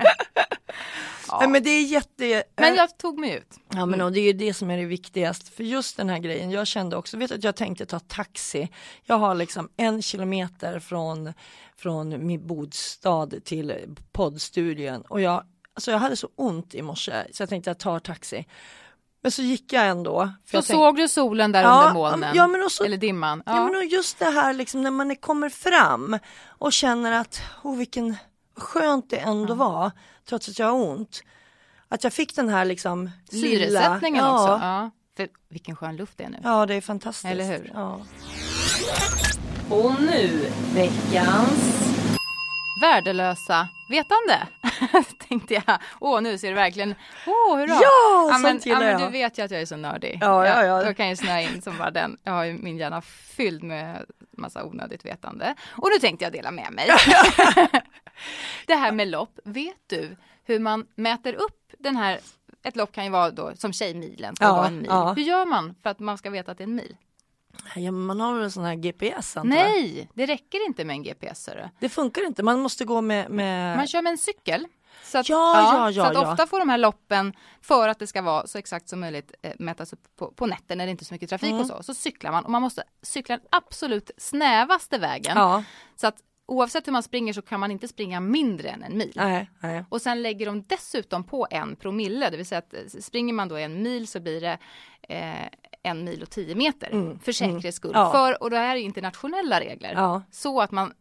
Ja. 1.28 1.40
Nej, 1.40 1.50
men 1.50 1.64
det 1.64 1.70
är 1.70 1.84
jätte... 1.86 2.44
Men 2.56 2.76
jag 2.76 2.98
tog 2.98 3.20
mig 3.20 3.34
ut. 3.36 3.60
Ja 3.70 3.86
men 3.86 4.02
och 4.02 4.12
det 4.12 4.20
är 4.20 4.24
ju 4.24 4.34
det 4.34 4.54
som 4.54 4.70
är 4.72 4.78
det 4.78 4.86
viktigaste 4.86 5.52
för 5.52 5.64
just 5.64 5.98
den 5.98 6.10
här 6.10 6.20
grejen. 6.20 6.52
Jag 6.52 6.68
kände 6.68 6.96
också, 6.96 7.18
vet 7.18 7.32
att 7.32 7.44
jag 7.44 7.56
tänkte 7.56 7.86
ta 7.86 8.00
taxi. 8.00 8.70
Jag 9.04 9.18
har 9.18 9.36
liksom 9.36 9.70
en 9.78 10.02
kilometer 10.02 10.80
från, 10.80 11.34
från 11.78 12.28
min 12.28 12.48
bostad 12.48 13.44
till 13.44 13.96
poddstudion 14.12 15.02
och 15.02 15.22
jag, 15.22 15.44
alltså 15.74 15.92
jag 15.92 15.98
hade 16.00 16.16
så 16.16 16.30
ont 16.36 16.76
i 16.76 16.82
morse 16.82 17.14
så 17.32 17.42
jag 17.44 17.50
tänkte 17.50 17.70
jag 17.70 17.80
tar 17.80 18.00
taxi. 18.00 18.46
Men 19.26 19.32
så 19.32 19.42
gick 19.42 19.74
jag 19.74 19.88
ändå. 19.88 20.34
För 20.46 20.52
Så 20.52 20.58
jag 20.58 20.64
såg 20.78 20.96
du 20.96 21.08
solen 21.08 21.52
där 21.52 21.62
Ja, 21.64 21.80
under 21.82 21.94
molnen? 21.94 22.36
ja, 22.36 22.48
men 22.48 22.64
och 22.64 22.72
så- 22.72 22.84
Eller 22.84 22.98
dimman? 22.98 23.44
Ja. 23.46 23.66
men 23.66 23.76
och 23.76 23.86
just 23.86 24.20
det 24.20 24.26
här 24.26 24.54
liksom 24.54 24.84
när 24.84 24.92
man 24.92 25.12
är- 25.12 25.16
kommer 25.16 25.50
fram 25.50 26.20
och 26.48 26.74
känner 26.74 27.12
att, 27.12 27.42
oh 27.64 27.78
vilken 27.78 28.16
skönt 28.58 29.10
det 29.10 29.18
ändå 29.18 29.54
var, 29.54 29.92
trots 30.30 30.50
att 30.50 30.60
jag 30.60 30.66
har 30.68 30.74
ont. 30.90 31.24
Att 31.90 32.04
jag 32.04 32.14
fick 32.14 32.36
den 32.36 32.50
här 32.50 32.66
liksom 32.66 33.10
lilla... 33.32 33.48
Syresättningen 33.48 34.26
ja, 34.26 34.42
också. 34.42 34.66
Ja. 34.66 34.90
För 35.18 35.28
vilken 35.50 35.76
skön 35.76 35.96
luft 35.96 36.18
det 36.18 36.24
är 36.24 36.30
nu. 36.30 36.40
Ja, 36.44 36.66
det 36.66 36.74
är 36.76 36.82
fantastiskt. 36.82 37.26
Eller 37.32 37.46
hur? 37.46 37.72
Ja. 37.74 38.00
Och 39.70 40.02
nu 40.02 40.52
veckans... 40.76 41.85
Värdelösa 42.86 43.68
vetande. 43.90 44.48
Tänkte 45.28 45.54
jag. 45.54 45.64
Åh, 46.00 46.22
nu 46.22 46.38
ser 46.38 46.50
det 46.50 46.56
verkligen. 46.56 46.96
Åh, 47.28 47.58
hurra. 47.58 47.80
Ja, 47.82 48.30
men, 48.32 48.52
sånt 48.52 48.66
gillar 48.66 48.82
ja, 48.82 48.92
men 48.92 49.02
jag. 49.02 49.10
Du 49.10 49.12
vet 49.12 49.38
ju 49.40 49.44
att 49.44 49.52
jag 49.52 49.62
är 49.62 49.66
så 49.66 49.76
nördig. 49.76 50.18
Ja, 50.22 50.48
ja, 50.48 50.66
ja. 50.66 50.84
Jag 50.84 50.98
kan 50.98 51.10
ju 51.10 51.16
snöa 51.16 51.42
in 51.42 51.62
som 51.62 51.78
bara 51.78 51.92
den. 51.92 52.18
Jag 52.24 52.32
har 52.34 52.44
ju 52.44 52.54
min 52.54 52.78
hjärna 52.78 53.02
fylld 53.02 53.64
med 53.64 54.06
massa 54.38 54.64
onödigt 54.66 55.06
vetande. 55.06 55.56
Och 55.72 55.90
nu 55.94 56.00
tänkte 56.00 56.26
jag 56.26 56.34
dela 56.34 56.52
med 56.52 56.72
mig. 56.72 56.88
det 58.66 58.76
här 58.76 58.92
med 58.92 59.08
lopp. 59.08 59.40
Vet 59.44 59.90
du 59.90 60.18
hur 60.44 60.60
man 60.60 60.86
mäter 60.96 61.34
upp 61.34 61.72
den 61.80 61.96
här 61.96 62.20
ett 62.64 62.76
lopp 62.76 62.92
kan 62.92 63.04
ju 63.04 63.10
vara 63.10 63.32
då 63.32 63.52
som 63.56 63.74
Tjejmilen, 63.74 64.36
ska 64.36 64.46
Ja, 64.46 64.56
vara 64.56 64.68
en 64.68 64.78
mil. 64.78 64.86
ja. 64.90 65.14
Hur 65.14 65.24
gör 65.24 65.46
man 65.46 65.76
för 65.84 65.90
att 65.90 66.00
man 66.00 66.18
ska 66.18 66.30
veta 66.30 66.52
att 66.52 66.58
det 66.58 66.64
är 66.64 66.68
en 66.68 66.76
mil? 66.76 66.98
Ja, 67.76 67.92
man 67.92 68.20
har 68.20 68.34
väl 68.34 68.44
en 68.44 68.52
sån 68.52 68.64
här 68.66 68.76
GPS 68.76 69.38
antar 69.38 69.58
jag. 69.58 69.66
Nej, 69.66 70.10
det 70.14 70.26
räcker 70.26 70.66
inte 70.66 70.86
med 70.86 70.94
en 70.94 71.04
GPS. 71.04 71.48
hörru. 71.48 71.70
Det 71.80 71.90
funkar 71.90 72.26
inte, 72.28 72.44
man 72.44 72.60
måste 72.60 72.86
gå 72.86 73.02
med... 73.02 73.30
med... 73.32 73.78
Man 73.78 73.88
kör 73.88 74.02
med 74.02 74.12
en 74.12 74.18
cykel. 74.18 74.68
Så 75.04 75.18
att, 75.18 75.30
Ja, 75.30 75.62
ja, 75.74 75.92
ja, 75.92 76.06
så 76.14 76.20
att 76.20 76.28
ofta 76.32 76.48
får 76.48 76.60
de 76.60 76.70
här 76.70 76.78
loppen, 76.78 77.34
för 77.62 77.88
att 77.90 78.00
det 78.00 78.08
ska 78.08 78.22
vara 78.22 78.48
så 78.48 78.58
exakt 78.58 78.90
som 78.90 79.00
möjligt, 79.00 79.34
eh, 79.42 79.54
mätas 79.60 79.94
upp 79.94 80.16
på, 80.16 80.32
på 80.32 80.46
nätter 80.46 80.76
när 80.76 80.86
det 80.86 80.92
inte 80.92 81.04
är 81.04 81.06
så 81.06 81.14
mycket 81.14 81.30
trafik 81.30 81.50
Mm. 81.50 81.62
och 81.62 81.68
så. 81.68 81.84
Så 81.84 81.94
cyklar 81.94 82.32
man 82.32 82.46
och 82.46 82.52
man 82.52 82.62
måste 82.62 82.84
cykla 83.02 83.38
den 83.38 83.46
absolut 83.52 84.12
snävaste 84.18 84.98
vägen. 84.98 85.38
Så 85.96 86.08
att 86.08 86.16
oavsett 86.48 86.88
hur 86.88 86.92
man 86.92 87.04
springer 87.04 87.34
så 87.34 87.42
kan 87.42 87.60
man 87.60 87.72
inte 87.72 87.88
springa 87.88 88.20
mindre 88.20 88.70
än 88.70 88.84
en 88.84 88.98
mil. 88.98 89.14
nej, 89.16 89.50
nej. 89.60 89.86
Och 89.90 90.02
sen 90.02 90.22
lägger 90.22 90.46
de 90.46 90.64
dessutom 90.68 91.24
på 91.24 91.48
en 91.52 91.76
promille, 91.76 92.30
det 92.30 92.38
vill 92.38 92.46
säga 92.46 92.60
att 92.60 92.74
eh, 92.74 92.80
springer 93.02 93.34
man 93.34 93.48
då 93.48 93.56
en 93.58 93.84
mil 93.84 94.08
så 94.08 94.20
blir 94.20 94.42
det 94.42 94.58
eh, 95.10 95.48
en 95.86 96.04
mil 96.04 96.22
och 96.22 96.30
tio 96.30 96.56
meter 96.56 97.18
för 97.24 97.32
säkerhets 97.32 97.78
skull. 97.78 97.92
Ja. 97.94 98.12
För, 98.12 98.44
och 98.44 98.50
då 98.50 98.56
är 98.58 98.76
det 98.76 98.82
internationella 98.82 99.60
regler. 99.60 99.94
Ja. 99.96 100.22
Så 100.32 100.62
att 100.62 100.72
man 100.72 100.94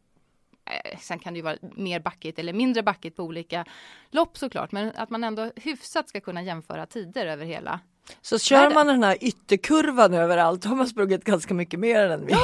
eh, 0.70 0.98
Sen 1.00 1.18
kan 1.18 1.32
det 1.32 1.36
ju 1.38 1.42
vara 1.42 1.56
mer 1.76 2.00
backigt 2.00 2.38
eller 2.38 2.52
mindre 2.52 2.82
backigt 2.82 3.16
på 3.16 3.22
olika 3.22 3.64
lopp 4.10 4.38
såklart, 4.38 4.72
men 4.72 4.92
att 4.96 5.10
man 5.10 5.24
ändå 5.24 5.50
hyfsat 5.56 6.08
ska 6.08 6.20
kunna 6.20 6.42
jämföra 6.42 6.86
tider 6.86 7.26
över 7.26 7.44
hela. 7.46 7.80
Så 8.22 8.38
kör 8.38 8.58
Nej, 8.58 8.68
det- 8.68 8.74
man 8.74 8.86
den 8.86 9.02
här 9.02 9.16
ytterkurvan 9.20 10.14
överallt 10.14 10.64
har 10.64 10.76
man 10.76 10.86
sprungit 10.86 11.24
ganska 11.24 11.54
mycket 11.54 11.80
mer 11.80 12.10
än 12.10 12.26
vi. 12.26 12.34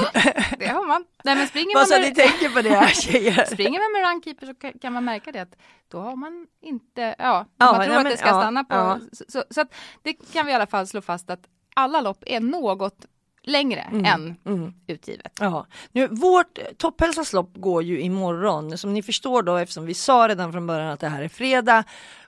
Det 0.58 0.66
har 0.66 0.86
man. 0.86 1.04
Nej, 1.24 1.36
men 1.36 1.46
springer 1.48 1.74
Bara 1.74 1.78
man 1.80 1.86
så 1.86 1.94
att 1.94 2.00
ni 2.00 2.06
med, 2.06 2.16
tänker 2.16 2.48
på 2.48 2.62
det 2.62 2.68
här 2.70 2.88
tjejer. 2.88 3.44
springer 3.44 3.78
man 3.80 3.92
med 4.02 4.10
runkeeper 4.10 4.46
så 4.46 4.78
kan, 4.80 4.92
man 4.92 5.04
märka 5.04 5.32
det 5.32 5.38
att 5.42 5.56
då 5.88 5.98
har 6.00 6.16
man 6.16 6.46
inte, 6.62 7.00
ja, 7.02 7.14
Ja, 7.18 7.46
man 7.58 7.78
nej, 7.78 7.86
tror 7.88 7.96
att 7.96 8.02
men- 8.02 8.12
det 8.12 8.18
ska 8.18 8.28
ja, 8.28 8.40
stanna 8.40 8.64
på. 8.64 8.74
ja. 8.74 8.98
Så, 9.12 9.24
så, 9.28 9.44
så 9.50 9.60
att 9.60 9.74
det 10.02 10.12
kan 10.32 10.46
vi 10.46 10.52
i 10.52 10.54
alla 10.54 10.66
fall 10.66 10.86
slå 10.86 11.00
fast 11.00 11.30
att 11.30 11.40
alla 11.74 12.00
lopp 12.00 12.22
är 12.26 12.40
något 12.40 13.06
längre 13.42 13.80
än 13.80 14.36
mm. 14.46 14.72
utgivet. 14.86 15.32
Ja, 15.40 15.66
nu 15.92 16.06
vårt 16.06 16.58
topphälsas 16.76 17.32
lopp 17.32 17.50
går 17.54 17.82
ju 17.82 18.00
imorgon. 18.00 18.78
Som 18.78 18.94
ni 18.94 19.02
förstår 19.02 19.42
då 19.42 19.56
eftersom 19.56 19.86
vi 19.86 19.94
sa 19.94 20.28
redan 20.28 20.52
från 20.52 20.66
början 20.66 20.90
att 20.90 21.00
det 21.00 21.08
här 21.08 21.22
är 21.22 21.28
fredag. 21.28 21.84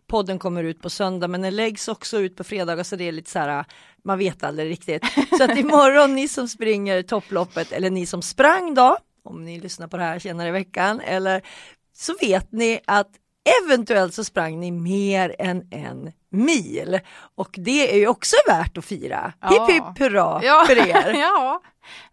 Podden 0.07 0.39
kommer 0.39 0.65
ut 0.65 0.83
på 0.83 0.91
söndag 0.91 1.29
men 1.29 1.43
den 1.43 1.57
läggs 1.57 1.89
också 1.89 2.19
ut 2.19 2.37
på 2.37 2.45
fredagar 2.45 2.83
så 2.83 2.97
det 2.97 3.09
är 3.09 3.13
lite 3.13 3.31
så 3.31 3.39
här 3.39 3.65
man 4.05 4.19
vet 4.19 4.45
aldrig 4.45 4.71
riktigt. 4.71 5.05
Så 5.39 5.45
att 5.45 5.59
imorgon 5.59 6.15
ni 6.15 6.29
som 6.29 6.49
springer 6.49 7.03
topploppet 7.03 7.73
eller 7.73 7.91
ni 7.91 8.07
som 8.07 8.23
sprang 8.23 8.75
då 8.75 8.97
om 9.23 9.45
ni 9.45 9.61
lyssnar 9.61 9.89
på 9.89 9.97
det 9.97 10.03
här 10.03 10.19
senare 10.19 10.49
i 10.49 10.53
veckan 10.53 11.01
eller 11.01 11.43
så 11.95 12.15
vet 12.21 12.53
ni 12.53 12.81
att 12.85 13.11
eventuellt 13.65 14.15
så 14.15 14.25
sprang 14.25 14.61
ni 14.61 14.71
mer 14.71 15.37
än 15.39 15.69
en 15.71 16.13
mil 16.33 17.01
och 17.35 17.55
det 17.59 17.95
är 17.95 17.99
ju 17.99 18.07
också 18.09 18.37
värt 18.47 18.79
att 18.79 18.85
fira. 18.85 19.33
Ja. 19.41 19.49
Hipp 19.49 19.77
hipp 19.77 19.99
hurra 19.99 20.41
Ja, 20.45 20.65
för 20.67 20.89
er! 20.89 21.13
ja, 21.21 21.63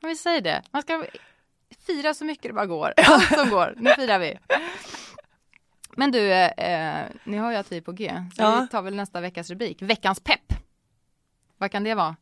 vi 0.02 0.16
säger 0.16 0.42
det. 0.42 0.62
Man 0.72 0.82
ska 0.82 1.06
fira 1.88 2.14
så 2.14 2.26
mycket 2.26 2.44
det 2.44 2.54
bara 2.54 2.66
går. 2.66 2.94
Allt 2.98 3.28
som 3.40 3.50
går. 3.50 3.74
Nu 3.78 3.94
firar 3.94 4.20
vi. 4.20 4.38
Men 5.96 6.12
du, 6.12 6.32
eh, 6.34 7.06
ni 7.24 7.38
hör 7.38 7.52
ju 7.52 7.58
att 7.58 7.72
vi 7.72 7.78
är 7.78 7.82
på 7.82 7.92
G. 7.92 8.24
Så 8.36 8.42
Ja. 8.44 8.60
vi 8.62 8.68
tar 8.68 8.82
väl 8.82 8.96
nästa 8.96 9.22
veckas 9.22 9.50
rubrik. 9.50 9.82
Veckans 9.82 10.20
pepp. 10.20 10.54
Vad 11.58 11.72
kan 11.72 11.84
det 11.84 11.96
vara? 11.96 12.16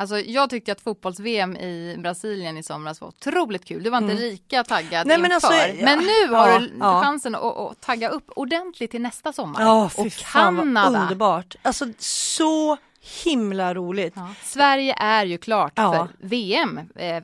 Alltså 0.00 0.18
jag 0.20 0.50
tyckte 0.50 0.72
att 0.72 0.80
fotbolls-VM 0.80 1.56
i 1.56 1.96
Brasilien 1.98 2.56
i 2.58 2.62
somras 2.62 3.00
var 3.00 3.08
otroligt 3.08 3.64
kul. 3.64 3.82
Du 3.82 3.90
var 3.90 3.98
inte 3.98 4.14
lika 4.14 4.64
taggad 4.64 5.06
Mm. 5.06 5.08
Nej, 5.08 5.18
men 5.18 5.32
inför. 5.32 5.46
alltså, 5.48 5.68
ja. 5.78 5.84
men 5.84 5.98
nu 5.98 6.34
har 6.34 6.48
Ja, 6.48 6.58
du 6.58 6.72
ja. 6.80 7.02
chansen 7.02 7.34
att, 7.34 7.42
att 7.56 7.80
tagga 7.80 8.08
upp 8.08 8.30
ordentligt 8.36 8.90
till 8.90 9.00
nästa 9.02 9.32
sommar. 9.32 9.62
Ja, 9.62 9.90
fy 9.96 10.02
och 10.06 10.12
fan 10.12 10.56
vad 10.56 10.64
Kanada. 10.64 11.02
underbart. 11.02 11.56
Alltså 11.62 11.86
så 11.98 12.76
himla 13.24 13.74
roligt. 13.74 14.12
Ja. 14.16 14.28
Sverige 14.44 14.94
är 14.98 15.24
ju 15.24 15.38
klart 15.38 15.72
för 15.76 16.08
VM 16.18 16.80
eh, 16.94 17.22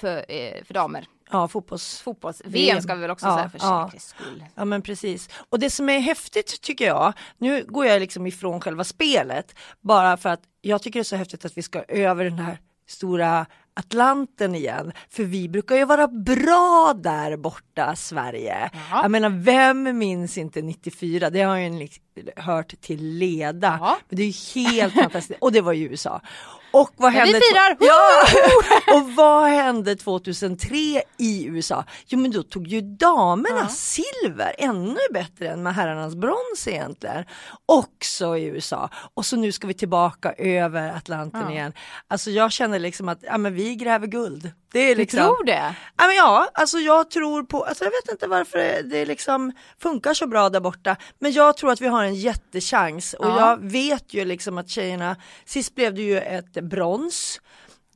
för, 0.00 0.16
eh, 0.28 0.64
för 0.64 0.74
damer. 0.74 1.06
Ja, 1.30 1.48
fotbolls... 1.48 2.00
Fotbolls-VM 2.00 2.52
VM. 2.52 2.82
ska 2.82 2.94
vi 2.94 3.00
väl 3.00 3.10
också 3.10 3.26
Ja, 3.26 3.36
säga 3.36 3.50
för 3.50 3.58
ja. 3.58 3.84
säkerhets 3.86 4.08
skull. 4.08 4.44
Ja 4.54 4.64
men 4.64 4.82
precis. 4.82 5.28
Och 5.48 5.58
det 5.58 5.70
som 5.70 5.88
är 5.88 5.98
häftigt 5.98 6.60
tycker 6.60 6.86
jag, 6.86 7.12
nu 7.38 7.64
går 7.68 7.86
jag 7.86 8.00
liksom 8.00 8.26
ifrån 8.26 8.60
själva 8.60 8.84
spelet, 8.84 9.54
bara 9.80 10.16
för 10.16 10.28
att 10.28 10.40
jag 10.60 10.82
tycker 10.82 10.98
det 10.98 11.02
är 11.02 11.04
så 11.04 11.16
häftigt 11.16 11.44
att 11.44 11.58
vi 11.58 11.62
ska 11.62 11.82
över 11.88 12.24
den 12.24 12.38
här 12.38 12.58
stora 12.88 13.46
Atlanten 13.74 14.54
igen. 14.54 14.92
För 15.08 15.24
vi 15.24 15.48
brukar 15.48 15.76
ju 15.76 15.84
vara 15.84 16.08
bra 16.08 16.94
där 17.02 17.36
borta, 17.36 17.96
Sverige. 17.96 18.70
Ja. 18.90 19.02
Jag 19.02 19.10
menar, 19.10 19.30
vem 19.30 19.98
minns 19.98 20.38
inte 20.38 20.62
94? 20.62 21.30
Det 21.30 21.42
har 21.42 21.56
jag 21.56 21.72
ju 21.72 21.78
liksom 21.78 22.04
hört 22.36 22.80
till 22.80 23.04
leda. 23.04 23.78
Ja. 23.80 23.98
Men 24.08 24.16
det 24.16 24.22
är 24.22 24.26
ju 24.26 24.62
helt 24.62 24.94
fantastiskt. 24.94 25.38
Och 25.40 25.52
det 25.52 25.60
var 25.60 25.72
i 25.72 25.80
USA. 25.80 26.20
Och 26.80 26.90
vad 26.96 27.12
Men 27.12 27.22
vi 27.26 27.32
hände? 27.32 27.40
firar! 27.50 27.76
Ja! 27.80 28.96
Och 28.96 29.10
vad 29.12 29.48
hände 29.48 29.96
2003 29.96 31.02
i 31.18 31.44
USA? 31.46 31.84
Jo 32.06 32.18
men 32.18 32.30
då 32.30 32.42
tog 32.42 32.66
ju 32.66 32.80
damerna 32.80 33.58
Ja. 33.60 33.68
silver, 33.68 34.54
ännu 34.58 34.98
bättre 35.12 35.48
än 35.48 35.62
med 35.62 35.74
herrarnas 35.74 36.14
brons 36.14 36.66
egentligen. 36.68 37.24
Också 37.66 38.36
i 38.36 38.44
USA. 38.44 38.90
Och 39.14 39.26
så 39.26 39.36
nu 39.36 39.52
ska 39.52 39.66
vi 39.66 39.74
tillbaka 39.74 40.32
över 40.32 40.92
Atlanten 40.96 41.40
Ja. 41.42 41.50
igen. 41.52 41.72
Alltså 42.08 42.30
jag 42.30 42.52
känner 42.52 42.78
liksom 42.78 43.08
att 43.08 43.18
ja, 43.22 43.38
men 43.38 43.54
vi 43.54 43.74
gräver 43.76 44.06
guld. 44.06 44.50
Det 44.72 44.78
är 44.80 44.88
Du 44.88 44.94
liksom... 44.94 45.20
tror 45.20 45.44
det? 45.44 45.74
Ja, 45.96 46.06
men 46.06 46.16
ja, 46.16 46.48
alltså 46.54 46.78
jag 46.78 47.10
tror 47.10 47.42
på, 47.42 47.64
alltså 47.64 47.84
jag 47.84 47.90
vet 47.90 48.10
inte 48.10 48.26
varför 48.26 48.58
det, 48.58 48.82
det 48.82 49.06
liksom 49.06 49.52
funkar 49.82 50.14
så 50.14 50.26
bra 50.26 50.48
där 50.50 50.60
borta, 50.60 50.96
men 51.18 51.32
jag 51.32 51.56
tror 51.56 51.70
att 51.72 51.80
vi 51.80 51.86
har 51.86 52.04
en 52.04 52.14
jättechans 52.14 53.14
och 53.14 53.26
Ja. 53.26 53.38
jag 53.40 53.70
vet 53.70 54.14
ju 54.14 54.24
liksom 54.24 54.58
att 54.58 54.68
tjejerna, 54.68 55.16
sist 55.44 55.74
blev 55.74 55.94
det 55.94 56.02
ju 56.02 56.18
ett 56.18 56.52
brons, 56.52 57.40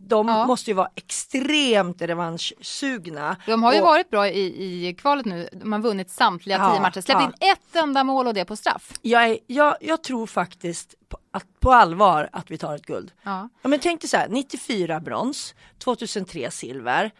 de 0.09 0.29
Ja. 0.29 0.47
måste 0.47 0.71
ju 0.71 0.75
vara 0.75 0.91
extremt 0.95 2.03
revanschsugna. 2.03 3.37
De 3.47 3.63
har 3.63 3.73
ju 3.73 3.81
och, 3.81 3.87
varit 3.87 4.11
bra 4.11 4.29
i, 4.29 4.89
i 4.89 4.95
kvalet 4.95 5.27
nu. 5.27 5.49
De 5.53 5.73
har 5.73 5.79
vunnit 5.81 6.11
samtliga 6.11 6.59
Ja, 6.59 6.71
tio 6.73 6.81
matcher. 6.81 7.01
Släppt 7.01 7.21
ja. 7.21 7.27
in 7.27 7.51
ett 7.53 7.77
enda 7.77 8.05
mål 8.05 8.27
och 8.27 8.35
det 8.35 8.45
på 8.45 8.57
straff. 8.57 8.93
jag, 9.03 9.25
är, 9.31 9.39
jag, 9.47 9.77
jag 9.81 10.03
tror 10.03 10.27
faktiskt 10.27 10.95
på, 11.09 11.19
att, 11.31 11.61
på 11.61 11.73
allvar 11.73 12.29
att 12.33 12.51
vi 12.51 12.59
tar 12.59 12.75
ett 12.75 12.87
guld. 12.87 13.13
Ja. 13.23 13.49
Ja, 13.63 13.69
men 13.69 13.79
tänk 13.79 14.01
dig 14.01 14.09
så 14.11 14.17
här, 14.17 14.29
94 14.29 15.01
brons, 15.01 15.55
2003 15.79 16.51
silver, 16.51 17.11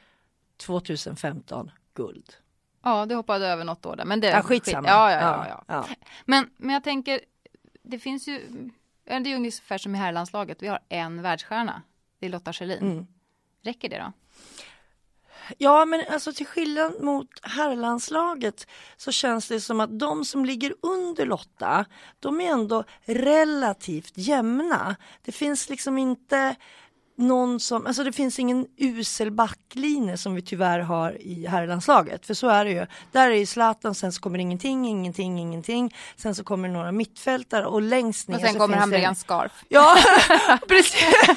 2015 0.67 1.71
guld. 1.95 2.35
Ja, 2.85 3.07
det 3.07 3.15
hoppade 3.15 3.47
över 3.47 3.65
något 3.65 3.87
år 3.87 3.97
där. 3.97 4.05
Men 4.05 4.21
det, 4.21 4.29
Ja, 4.31 4.43
skitsamma. 4.43 4.89
Ja, 4.89 5.11
ja, 5.13 5.21
ja, 5.21 5.47
ja. 5.49 5.65
ja. 5.67 5.87
Men, 6.25 6.51
men 6.57 6.71
jag 6.75 6.85
tänker, 6.85 7.21
det 7.83 7.99
finns 7.99 8.29
ju, 8.29 8.49
det 9.05 9.13
är 9.13 9.35
ungefär 9.37 9.79
som 9.79 9.95
i 9.95 9.99
herrlandslaget. 9.99 10.63
Vi 10.63 10.69
har 10.69 10.79
en 10.89 11.23
världsstjärna. 11.23 11.83
Det 12.23 12.27
är 12.27 12.31
Lotta 12.31 12.53
Schelin. 12.53 12.79
Mm. 12.79 13.07
Räcker 13.63 13.89
det 13.89 13.99
då? 13.99 14.13
Ja, 15.59 15.85
men 15.85 16.05
alltså 16.11 16.33
till 16.33 16.47
skillnad 16.47 17.03
mot 17.03 17.29
herrlandslaget 17.43 18.67
så 18.97 19.13
känns 19.13 19.49
det 19.49 19.61
som 19.61 19.81
att 19.81 19.99
de 19.99 20.25
som 20.25 20.45
ligger 20.45 20.75
under 20.83 21.27
Lotta, 21.27 21.85
de 22.21 22.41
är 22.41 22.51
ändå 22.51 22.85
relativt 23.05 24.13
jämna. 24.15 24.97
Det 25.23 25.33
finns 25.33 25.69
liksom 25.69 25.99
inte 25.99 26.57
någon 27.17 27.61
som, 27.61 27.87
alltså 27.87 28.05
det 28.05 28.13
finns 28.13 28.39
ingen 28.39 28.67
usel 28.77 29.31
backlinje 29.31 30.17
som 30.17 30.35
vi 30.35 30.43
tyvärr 30.43 30.79
har 30.79 31.23
i 31.23 31.47
herrlandslaget. 31.47 32.27
För 32.27 32.35
så 32.35 32.49
är 32.49 32.65
det 32.65 32.71
ju. 32.71 32.87
Där 33.13 33.31
är 33.31 33.35
ju 33.35 33.47
Zlatan, 33.47 33.95
sen 33.95 34.13
så 34.13 34.21
kommer 34.21 34.39
ingenting, 34.39 34.87
ingenting, 34.89 35.39
ingenting. 35.39 35.95
Sen 36.17 36.35
så 36.35 36.45
kommer 36.45 36.69
några 36.69 36.93
mittfältare 36.93 37.67
och 37.67 37.83
längst 37.83 38.29
ner 38.29 38.37
Och 38.37 38.41
sen 38.41 38.53
så 38.53 38.59
kommer 38.59 38.77
Hamrén 38.77 39.15
Scarf. 39.15 39.53
Ja, 39.69 39.97
precis. 40.69 41.29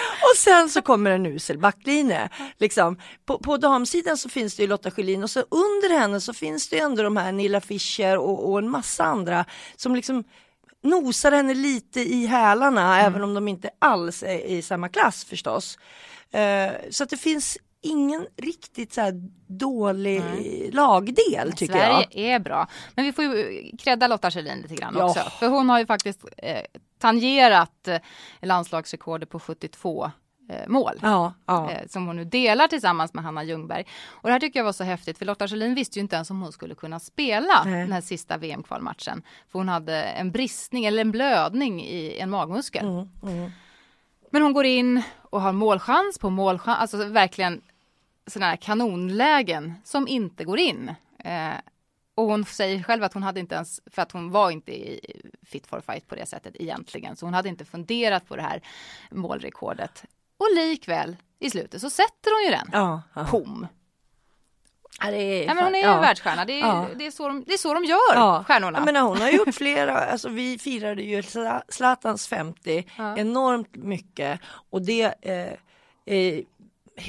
och 0.00 0.36
sen 0.36 0.68
så 0.68 0.82
kommer 0.82 1.10
en 1.10 1.26
usel 1.26 1.58
backlinje. 1.58 2.28
Liksom. 2.58 2.98
På, 3.24 3.38
på 3.38 3.56
damsidan 3.56 4.16
så 4.16 4.28
finns 4.28 4.56
det 4.56 4.62
ju 4.62 4.68
Lotta 4.68 4.90
Schelin 4.90 5.22
och 5.22 5.30
så 5.30 5.40
under 5.40 5.98
henne 5.98 6.20
så 6.20 6.32
finns 6.32 6.68
det 6.68 6.76
ju 6.76 6.82
ändå 6.82 7.02
de 7.02 7.16
här 7.16 7.32
Nilla 7.32 7.60
Fischer 7.60 8.18
och, 8.18 8.50
och 8.50 8.58
en 8.58 8.70
massa 8.70 9.04
andra 9.04 9.44
som 9.76 9.94
liksom 9.94 10.24
nosar 10.84 11.32
henne 11.32 11.54
lite 11.54 12.00
i 12.00 12.26
hälarna 12.26 13.00
även 13.00 13.22
om 13.22 13.34
de 13.34 13.48
inte 13.48 13.70
alls 13.78 14.22
är 14.22 14.38
i 14.46 14.62
samma 14.62 14.88
klass 14.88 15.24
förstås. 15.24 15.78
Eh, 16.30 16.72
så 16.90 17.04
att 17.04 17.10
det 17.10 17.16
finns 17.16 17.58
ingen 17.82 18.26
riktigt 18.36 18.92
så 18.92 19.10
dålig 19.46 20.22
lagdel 20.72 21.52
tycker 21.56 21.74
Sverige 21.74 22.06
jag. 22.10 22.16
är 22.24 22.38
bra. 22.38 22.68
Men 22.94 23.04
vi 23.04 23.12
får 23.12 23.24
ju 23.24 23.70
credda 23.78 24.06
Lotta 24.06 24.30
Schelin 24.30 24.58
lite 24.60 24.74
grann 24.74 24.94
Ja. 24.98 25.04
också. 25.04 25.20
För 25.38 25.48
hon 25.48 25.68
har 25.68 25.78
ju 25.78 25.86
faktiskt 25.86 26.24
eh, 26.36 26.60
tangerat 26.98 27.88
eh, 27.88 27.98
landslagsrekordet 28.42 29.30
på 29.30 29.40
72 29.40 30.04
eh, 30.04 30.10
mål. 30.66 30.98
Ja, 31.02 31.34
ja. 31.46 31.70
eh, 31.70 31.86
som 31.88 32.06
hon 32.06 32.16
nu 32.16 32.24
delar 32.24 32.68
tillsammans 32.68 33.14
med 33.14 33.24
Hanna 33.24 33.44
Ljungberg. 33.44 33.86
Och 34.06 34.28
det 34.28 34.32
här 34.32 34.40
tycker 34.40 34.60
jag 34.60 34.64
var 34.64 34.72
så 34.72 34.84
häftigt 34.84 35.18
för 35.18 35.24
Lotta 35.24 35.48
Schelin 35.48 35.74
visste 35.74 35.98
ju 35.98 36.00
inte 36.00 36.16
ens 36.16 36.30
om 36.30 36.42
hon 36.42 36.52
skulle 36.52 36.74
kunna 36.74 37.00
spela 37.00 37.64
Nej. 37.64 37.80
den 37.80 37.92
här 37.92 38.00
sista 38.00 38.36
VM-kvalmatchen. 38.36 39.22
För 39.52 39.58
hon 39.58 39.68
hade 39.68 40.02
en 40.02 40.30
bristning 40.30 40.84
eller 40.84 41.00
en 41.00 41.10
blödning 41.10 41.84
i 41.84 42.18
en 42.18 42.30
magmuskel. 42.30 42.86
Mm, 42.86 43.08
mm. 43.22 43.50
Men 44.30 44.42
hon 44.42 44.52
går 44.52 44.64
in 44.64 45.02
och 45.30 45.40
har 45.40 45.52
målchans 45.52 46.18
på 46.18 46.30
målchans, 46.30 46.78
alltså 46.78 47.04
verkligen 47.04 47.60
sådana 48.26 48.50
här 48.50 48.56
kanonlägen 48.56 49.74
som 49.84 50.08
inte 50.08 50.44
går 50.44 50.58
in. 50.58 50.94
Eh, 51.18 51.54
och 52.14 52.26
hon 52.26 52.44
säger 52.44 52.82
själv 52.82 53.04
att 53.04 53.14
hon 53.14 53.22
hade 53.22 53.40
inte 53.40 53.54
ens, 53.54 53.80
för 53.86 54.02
att 54.02 54.12
hon 54.12 54.30
var 54.30 54.50
inte 54.50 54.72
i 54.72 55.00
fit 55.42 55.66
for 55.66 55.80
fight 55.80 56.08
på 56.08 56.14
det 56.14 56.26
sättet 56.26 56.56
egentligen, 56.58 57.16
så 57.16 57.26
hon 57.26 57.34
hade 57.34 57.48
inte 57.48 57.64
funderat 57.64 58.28
på 58.28 58.36
det 58.36 58.42
här 58.42 58.60
målrekordet. 59.10 60.04
Och 60.38 60.46
likväl 60.54 61.16
i 61.38 61.50
slutet 61.50 61.80
så 61.80 61.90
sätter 61.90 62.30
hon 62.36 62.44
ju 62.44 62.50
den. 62.58 62.68
Ja, 62.72 63.02
ja. 63.14 63.24
Pom! 63.30 63.66
Ja, 65.00 65.10
det 65.10 65.16
är 65.16 65.46
Nej, 65.46 65.54
men 65.54 65.64
hon 65.64 65.74
är 65.74 65.78
ju 65.78 65.84
ja. 65.84 66.00
världsstjärna, 66.00 66.44
det 66.44 66.52
är, 66.52 66.66
Ja. 66.66 66.86
det, 66.96 67.06
är 67.06 67.10
så 67.10 67.28
de, 67.28 67.44
det 67.46 67.52
är 67.52 67.58
så 67.58 67.74
de 67.74 67.84
gör, 67.84 68.42
stjärnorna. 68.44 68.78
Jag 68.78 68.84
menar, 68.84 69.00
hon 69.02 69.20
har 69.20 69.30
gjort 69.30 69.54
flera, 69.54 69.98
alltså 69.98 70.28
vi 70.28 70.58
firade 70.58 71.02
ju 71.02 71.20
Zla- 71.20 71.62
Zlatans 71.68 72.26
50 72.28 72.84
Ja. 72.98 73.16
enormt 73.16 73.76
mycket 73.76 74.40
och 74.70 74.82
det 74.82 75.14
eh, 75.22 75.52
eh, 76.16 76.40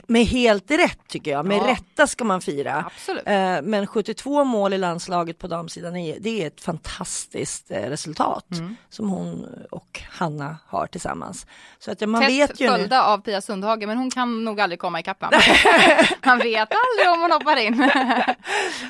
med 0.07 0.25
helt 0.25 0.71
rätt 0.71 0.99
tycker 1.07 1.31
jag, 1.31 1.45
med 1.45 1.57
Ja. 1.57 1.67
rätta 1.67 2.07
ska 2.07 2.23
man 2.23 2.41
fira. 2.41 2.83
Absolut. 2.87 3.23
Eh, 3.27 3.61
men 3.63 3.87
72 3.87 4.43
mål 4.43 4.73
i 4.73 4.77
landslaget 4.77 5.37
på 5.39 5.47
damsidan, 5.47 5.93
det 5.93 6.43
är 6.43 6.47
ett 6.47 6.61
fantastiskt 6.61 7.71
eh, 7.71 7.81
resultat 7.81 8.45
Mm. 8.51 8.75
som 8.89 9.09
hon 9.09 9.45
och 9.71 10.01
Hanna 10.11 10.57
har 10.67 10.87
tillsammans. 10.87 11.45
Så 11.79 11.91
att 11.91 12.09
man 12.09 12.21
Tätt 12.21 12.29
vet 12.31 12.59
ju 12.61 12.65
nu. 12.71 12.71
följda 12.77 13.03
av 13.03 13.17
Pia 13.17 13.41
Sundhage, 13.41 13.87
men 13.87 13.97
hon 13.97 14.11
kan 14.11 14.43
nog 14.45 14.61
aldrig 14.61 14.79
komma 14.79 14.99
ikapp. 14.99 15.21
Man 16.25 16.37
vet 16.39 16.69
aldrig 16.71 17.13
om 17.13 17.21
hon 17.21 17.31
hoppar 17.31 17.55
in. 17.57 17.77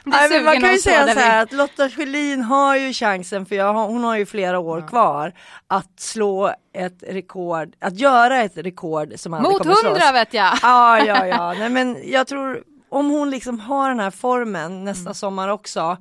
Nej, 0.04 0.30
men 0.30 0.46
man 0.46 0.62
kan 0.62 0.72
ju 0.72 0.78
säga 0.78 1.14
så 1.14 1.20
här 1.20 1.44
att 1.44 1.52
Lotta 1.52 1.90
Schelin 1.90 2.42
har 2.42 2.76
ju 2.76 2.94
chansen, 2.94 3.46
för 3.46 3.60
har, 3.60 3.88
hon 3.88 4.04
har 4.04 4.18
ju 4.18 4.26
flera 4.26 4.60
år 4.60 4.88
kvar, 4.88 5.34
att 5.68 6.00
slå 6.00 6.54
ett 6.76 7.04
rekord, 7.08 7.76
att 7.80 8.00
göra 8.00 8.42
ett 8.42 8.58
rekord 8.58 9.14
som 9.16 9.34
aldrig 9.34 9.52
Mot 9.54 9.62
kommer 9.62 9.76
slås. 9.76 9.92
hundra 9.94 10.12
vet 10.12 10.34
jag! 10.34 10.52
Ja, 10.62 11.00
ja, 11.00 11.28
ja. 11.28 11.54
Nej, 11.54 11.70
men 11.70 11.98
jag 12.12 12.28
tror 12.28 12.64
om 12.90 13.10
hon 13.10 13.30
liksom 13.30 13.60
har 13.60 13.90
den 13.90 14.00
här 14.00 14.12
formen 14.12 14.84
nästa 14.84 15.02
Mm. 15.02 15.14
sommar 15.14 15.48
också 15.50 15.98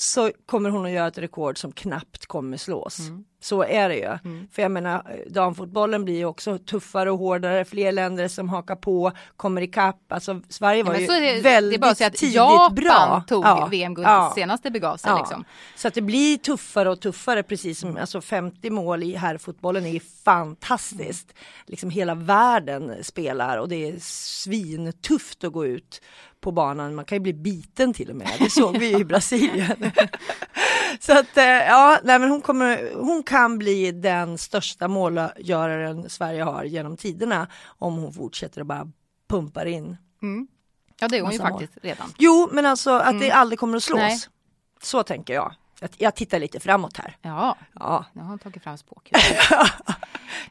så 0.00 0.32
kommer 0.46 0.70
hon 0.70 0.86
att 0.86 0.92
göra 0.92 1.08
ett 1.08 1.18
rekord 1.18 1.58
som 1.58 1.72
knappt 1.72 2.26
kommer 2.26 2.56
slås. 2.56 2.98
Mm. 2.98 3.24
Så 3.42 3.64
är 3.64 3.88
det 3.88 3.96
ju. 3.96 4.18
För 4.52 4.62
jag 4.62 4.70
menar, 4.70 5.16
damfotbollen 5.28 6.04
blir 6.04 6.16
ju 6.16 6.24
också 6.24 6.58
tuffare 6.58 7.10
och 7.10 7.18
hårdare, 7.18 7.64
fler 7.64 7.92
länder 7.92 8.28
som 8.28 8.48
hakar 8.48 8.76
på, 8.76 9.12
kommer 9.36 9.62
ikapp. 9.62 10.12
Alltså 10.12 10.40
Sverige 10.48 10.82
var 10.82 10.92
Men 10.92 11.00
ju 11.00 11.06
det, 11.06 11.40
väldigt 11.40 11.80
det 11.80 11.86
är 11.86 11.94
bara 11.94 12.06
att 12.06 12.14
tidigt 12.14 12.34
Japan 12.34 12.74
bra. 12.74 13.24
tog 13.28 13.44
Ja, 13.44 13.68
VM-guld 13.70 14.06
ja. 14.06 14.32
senast 14.34 14.62
det 14.62 14.70
begav 14.70 14.96
sig. 14.96 15.10
Ja. 15.10 15.18
Liksom. 15.18 15.44
Så 15.76 15.88
att 15.88 15.94
det 15.94 16.02
blir 16.02 16.38
tuffare 16.38 16.90
och 16.90 17.00
tuffare 17.00 17.42
precis 17.42 17.80
som 17.80 17.96
alltså 17.96 18.20
50 18.20 18.70
mål 18.70 19.02
i 19.02 19.16
herrfotbollen 19.16 19.86
är 19.86 20.00
fantastiskt. 20.24 21.34
Liksom 21.66 21.90
hela 21.90 22.14
världen 22.14 23.04
spelar 23.04 23.58
och 23.58 23.68
det 23.68 23.88
är 23.88 23.96
svintufft 24.00 25.44
att 25.44 25.52
gå 25.52 25.66
ut 25.66 26.02
på 26.40 26.52
banan. 26.52 26.94
Man 26.94 27.04
kan 27.04 27.16
ju 27.16 27.22
bli 27.22 27.32
biten 27.32 27.94
till 27.94 28.10
och 28.10 28.16
med. 28.16 28.30
Det 28.38 28.50
såg 28.50 28.78
vi 28.78 28.90
ju 28.90 28.98
i 28.98 29.04
Brasilien. 29.04 29.76
Så 31.00 31.18
att 31.18 31.36
eh, 31.36 31.44
ja, 31.44 31.98
nej, 32.04 32.18
men 32.18 32.30
hon, 32.30 32.40
kommer, 32.40 32.90
hon 32.94 33.22
kan 33.22 33.58
bli 33.58 33.92
den 33.92 34.38
största 34.38 34.88
målgöraren 34.88 36.10
Sverige 36.10 36.42
har 36.42 36.64
genom 36.64 36.96
tiderna 36.96 37.48
om 37.66 37.94
hon 37.96 38.12
fortsätter 38.12 38.60
att 38.60 38.66
bara 38.66 38.88
pumpar 39.28 39.66
in. 39.66 39.96
Mm. 40.22 40.48
Ja 41.00 41.08
det 41.08 41.18
är 41.18 41.22
hon 41.22 41.32
ju 41.32 41.38
Massa 41.38 41.50
mål. 41.50 41.60
faktiskt 41.60 41.84
redan. 41.84 42.12
Jo, 42.18 42.48
men 42.52 42.66
alltså 42.66 42.90
att 42.90 43.20
det 43.20 43.30
aldrig 43.30 43.58
kommer 43.58 43.76
att 43.76 43.82
slås. 43.82 43.98
Nej. 43.98 44.18
Så 44.82 45.02
tänker 45.02 45.34
jag. 45.34 45.54
Jag, 45.96 46.14
tittar 46.14 46.38
lite 46.38 46.60
framåt 46.60 46.96
här. 46.96 47.16
Ja, 47.22 47.56
Ja, 47.74 48.04
nu 48.12 48.20
har 48.22 48.28
hon 48.28 48.38
tagit 48.38 48.62
fram 48.62 48.78
spåkulan. 48.78 49.22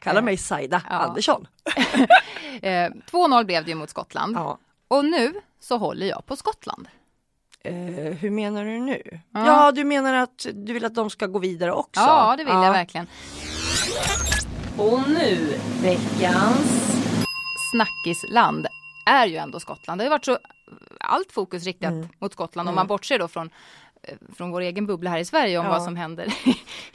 kalla 0.00 0.20
mig 0.22 0.36
Saida 0.36 0.82
Ja. 0.88 0.96
Andersson. 0.96 1.46
eh, 2.62 2.70
2-0 3.10 3.44
blev 3.44 3.64
det 3.64 3.70
ju 3.70 3.74
mot 3.74 3.90
Skottland. 3.90 4.36
Ja. 4.36 4.58
Och 4.88 5.04
nu 5.04 5.32
så 5.60 5.76
håller 5.78 6.06
jag 6.06 6.26
på 6.26 6.36
Skottland. 6.36 6.88
Eh, 7.64 7.74
hur 7.94 8.30
menar 8.30 8.64
du 8.64 8.78
nu? 8.78 9.02
Ja. 9.30 9.46
Ja. 9.46 9.72
du 9.72 9.84
menar 9.84 10.14
att 10.14 10.46
du 10.54 10.72
vill 10.72 10.84
att 10.84 10.94
de 10.94 11.10
ska 11.10 11.26
gå 11.26 11.38
vidare 11.38 11.72
också? 11.72 12.00
Ja, 12.00 12.34
det 12.36 12.44
vill 12.44 12.54
jag 12.54 12.72
verkligen. 12.72 13.06
Och 14.78 15.08
nu 15.08 15.54
veckans... 15.82 16.86
Snackisland 17.72 18.66
är 19.06 19.26
ju 19.26 19.36
ändå 19.36 19.60
Skottland. 19.60 20.00
Det 20.00 20.04
har 20.04 20.10
varit 20.10 20.24
så 20.24 20.38
allt 21.00 21.32
fokus 21.32 21.64
riktat 21.64 21.90
Mm. 21.92 22.08
mot 22.18 22.32
Skottland 22.32 22.68
om 22.68 22.74
man 22.74 22.86
bortser 22.86 23.18
då 23.18 23.28
från 23.28 23.50
från 24.36 24.50
vår 24.50 24.60
egen 24.60 24.86
bubbla 24.86 25.10
här 25.10 25.18
i 25.18 25.24
Sverige 25.24 25.58
om 25.58 25.64
Ja. 25.64 25.70
vad 25.70 25.82
som 25.82 25.96
händer 25.96 26.34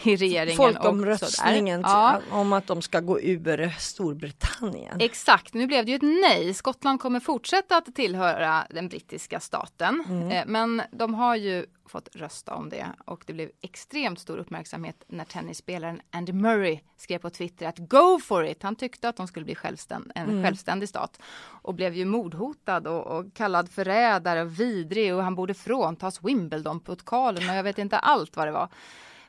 i 0.03 0.15
regeringen. 0.15 0.59
och 0.59 0.73
Folkomröstningen. 0.73 1.81
Ja, 1.81 2.19
om 2.31 2.53
att 2.53 2.67
de 2.67 2.81
ska 2.81 2.99
gå 2.99 3.21
ur 3.21 3.69
Storbritannien. 3.79 4.97
Exakt, 5.01 5.53
nu 5.53 5.67
blev 5.67 5.85
det 5.85 5.91
ju 5.91 5.95
ett 5.95 6.01
nej. 6.01 6.53
Skottland 6.53 6.99
kommer 6.99 7.19
fortsätta 7.19 7.77
att 7.77 7.95
tillhöra 7.95 8.67
den 8.69 8.87
brittiska 8.87 9.39
staten. 9.39 10.03
Mm. 10.07 10.29
Eh, 10.31 10.43
Men 10.47 10.81
de 10.91 11.13
har 11.13 11.35
ju 11.35 11.65
fått 11.89 12.15
rösta 12.15 12.55
om 12.55 12.69
det 12.69 12.85
och 13.05 13.23
det 13.27 13.33
blev 13.33 13.51
extremt 13.61 14.19
stor 14.19 14.37
uppmärksamhet 14.37 15.03
när 15.07 15.25
tennisspelaren 15.25 16.01
Andy 16.11 16.33
Murray 16.33 16.79
skrev 16.97 17.17
på 17.19 17.29
Twitter 17.29 17.67
att 17.67 17.77
go 17.79 18.19
for 18.23 18.45
it. 18.45 18.63
Han 18.63 18.75
tyckte 18.75 19.09
att 19.09 19.15
de 19.15 19.27
skulle 19.27 19.45
bli 19.45 19.55
självständ 19.55 20.11
en 20.15 20.29
Mm. 20.29 20.43
självständig 20.43 20.89
stat 20.89 21.19
och 21.61 21.73
blev 21.73 21.93
ju 21.95 22.05
mordhotad 22.05 22.87
och, 22.87 23.17
och 23.19 23.33
kallad 23.33 23.69
förrädare 23.71 24.41
och 24.41 24.59
vidrig 24.59 25.15
och 25.15 25.23
han 25.23 25.35
borde 25.35 25.53
fråntas 25.53 26.23
Wimbledon-pokalen 26.23 27.49
och 27.49 27.55
jag 27.55 27.63
vet 27.63 27.77
inte 27.77 27.97
allt 27.97 28.35
vad 28.35 28.47
det 28.47 28.51
var. 28.51 28.69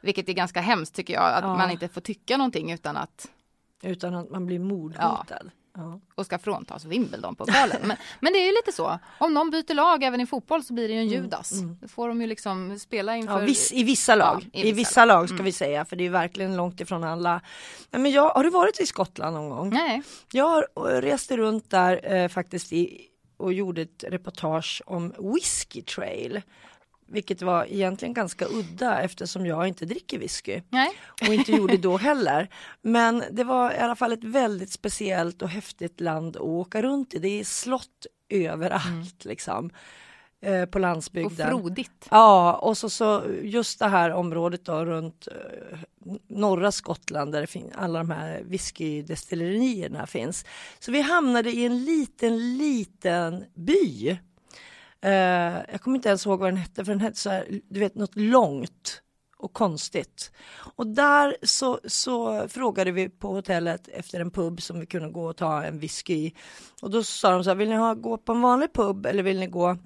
Vilket 0.01 0.29
är 0.29 0.33
ganska 0.33 0.61
hemskt 0.61 0.95
tycker 0.95 1.15
jag, 1.15 1.33
att 1.35 1.45
Ja. 1.45 1.57
man 1.57 1.71
inte 1.71 1.89
får 1.89 2.01
tycka 2.01 2.37
någonting 2.37 2.73
utan 2.73 2.97
att 2.97 3.29
Utan 3.83 4.15
att 4.15 4.31
man 4.31 4.47
blir 4.47 4.59
mordhotad. 4.59 5.27
Ja. 5.45 5.51
Och 6.15 6.27
ska 6.27 6.39
fråntas 6.39 6.85
Wimbledon-pokalen. 6.85 7.77
Men, 7.85 7.97
men 8.21 8.33
det 8.33 8.39
är 8.39 8.47
ju 8.47 8.53
lite 8.53 8.73
så. 8.73 8.99
Om 9.19 9.35
någon 9.35 9.51
byter 9.51 9.75
lag 9.75 10.03
även 10.03 10.21
i 10.21 10.27
fotboll 10.27 10.63
så 10.65 10.73
blir 10.75 10.89
det 10.89 10.95
ju 10.95 11.01
en 11.01 11.09
Judas. 11.09 11.53
Då 11.81 11.89
får 11.89 12.09
de 12.09 12.21
ju 12.21 12.27
liksom 12.27 12.79
spela 12.79 13.17
inför... 13.17 13.33
Mm, 13.33 13.43
Ja, 13.43 13.47
viss, 13.47 13.73
I 13.73 13.83
vissa 13.83 14.15
lag, 14.15 14.49
Ja, 14.53 14.61
i 14.65 14.73
vissa, 14.73 15.05
lag 15.05 15.29
ska 15.29 15.43
vi 15.43 15.53
säga, 15.53 15.85
för 15.85 15.97
det 15.97 16.07
är 16.07 16.11
verkligen 16.11 16.57
långt 16.57 16.81
ifrån 16.81 17.05
alla. 17.05 17.41
Nej, 17.91 18.03
Men 18.03 18.11
jag, 18.13 18.29
har 18.31 18.45
du 18.45 18.51
varit 18.51 18.81
i 18.81 18.87
Skottland 18.87 19.37
någon 19.37 19.51
gång? 19.51 19.71
Nej. 19.71 20.03
Jag 20.33 20.57
eh, 20.77 20.83
reste 20.83 21.37
runt 21.37 21.71
där 21.71 22.15
eh, 22.15 22.29
faktiskt 22.29 22.73
i, 22.73 23.01
och 23.37 23.53
gjorde 23.53 23.83
ett 23.83 24.05
reportage 24.09 24.83
om 24.87 25.15
Whiskey 25.35 25.83
Trail. 25.83 26.43
Vilket 27.07 27.43
var 27.43 27.65
egentligen 27.65 28.15
ganska 28.15 28.47
udda 28.47 29.03
eftersom 29.03 29.47
jag 29.47 29.69
inte 29.69 29.87
dricker 29.87 30.19
whisky. 30.19 30.61
Nej. 30.69 30.91
Och 31.29 31.35
inte 31.35 31.53
gjorde 31.53 31.77
då 31.77 31.97
heller. 31.97 32.49
Men 32.83 33.23
det 33.31 33.45
var 33.45 33.73
i 33.73 33.79
alla 33.79 33.97
fall 33.97 34.13
ett 34.13 34.25
väldigt 34.25 34.71
speciellt 34.73 35.43
och 35.43 35.49
häftigt 35.49 36.01
land 36.01 36.37
att 36.37 36.43
åka 36.43 36.83
runt 36.83 37.15
i. 37.15 37.19
Det 37.19 37.41
är 37.41 37.45
slott 37.45 38.07
överallt 38.29 39.25
liksom. 39.25 39.71
eh, 40.43 40.65
på 40.65 40.77
Och 40.77 40.81
landsbygden. 40.81 41.49
frodigt. 41.51 42.07
Ja, 42.11 42.55
och 42.55 42.79
så, 42.79 42.91
så 42.91 43.23
just 43.43 43.79
det 43.79 43.89
här 43.89 44.11
området 44.11 44.65
då 44.65 44.85
runt 44.85 45.29
eh, 45.29 45.79
norra 46.29 46.73
Skottland 46.73 47.33
där 47.33 47.49
alla 47.75 47.99
de 47.99 48.11
här 48.11 48.43
whiskydestillerierna 48.45 50.07
finns. 50.07 50.45
Så 50.79 50.93
vi 50.93 51.01
hamnade 51.01 51.51
i 51.51 51.67
en 51.67 51.85
liten, 51.85 52.57
liten 52.59 53.45
by. 53.55 54.17
Eh, 55.01 55.13
jag 55.71 55.81
kommer 55.81 55.97
inte 55.97 56.09
ens 56.09 56.27
ihåg 56.27 56.41
vad 56.41 56.49
den 56.49 56.57
hette 56.57 56.85
för 56.85 56.93
den 56.93 57.01
hette 57.01 57.19
så 57.19 57.31
här, 57.31 57.61
du 57.69 57.81
vet 57.81 57.95
något 57.95 58.17
långt 58.17 59.03
och 59.39 59.53
konstigt. 59.53 60.33
Och 60.77 60.87
där 60.87 61.37
så, 61.43 61.81
så 61.85 62.49
frågade 62.49 62.93
vi 62.93 63.09
på 63.09 63.29
hotellet 63.29 63.89
efter 63.89 64.21
en 64.21 64.31
pub 64.31 64.63
som 64.63 64.81
vi 64.81 64.87
kunde 64.87 65.09
gå 65.09 65.27
och 65.27 65.37
ta 65.37 65.65
en 65.65 65.79
whisky 65.79 66.15
i. 66.15 66.35
Och 66.83 66.91
då 66.91 67.03
sa 67.03 67.31
de 67.31 67.45
så 67.45 67.51
här, 67.51 67.55
vill 67.55 67.69
ni 67.69 67.77
ha, 67.77 67.95
gå 67.95 68.19
på 68.19 68.33
en 68.33 68.41
vanlig 68.41 68.73
pub 68.73 69.07
eller 69.07 69.23
vill 69.23 69.39
ni 69.39 69.47
gå 69.47 69.77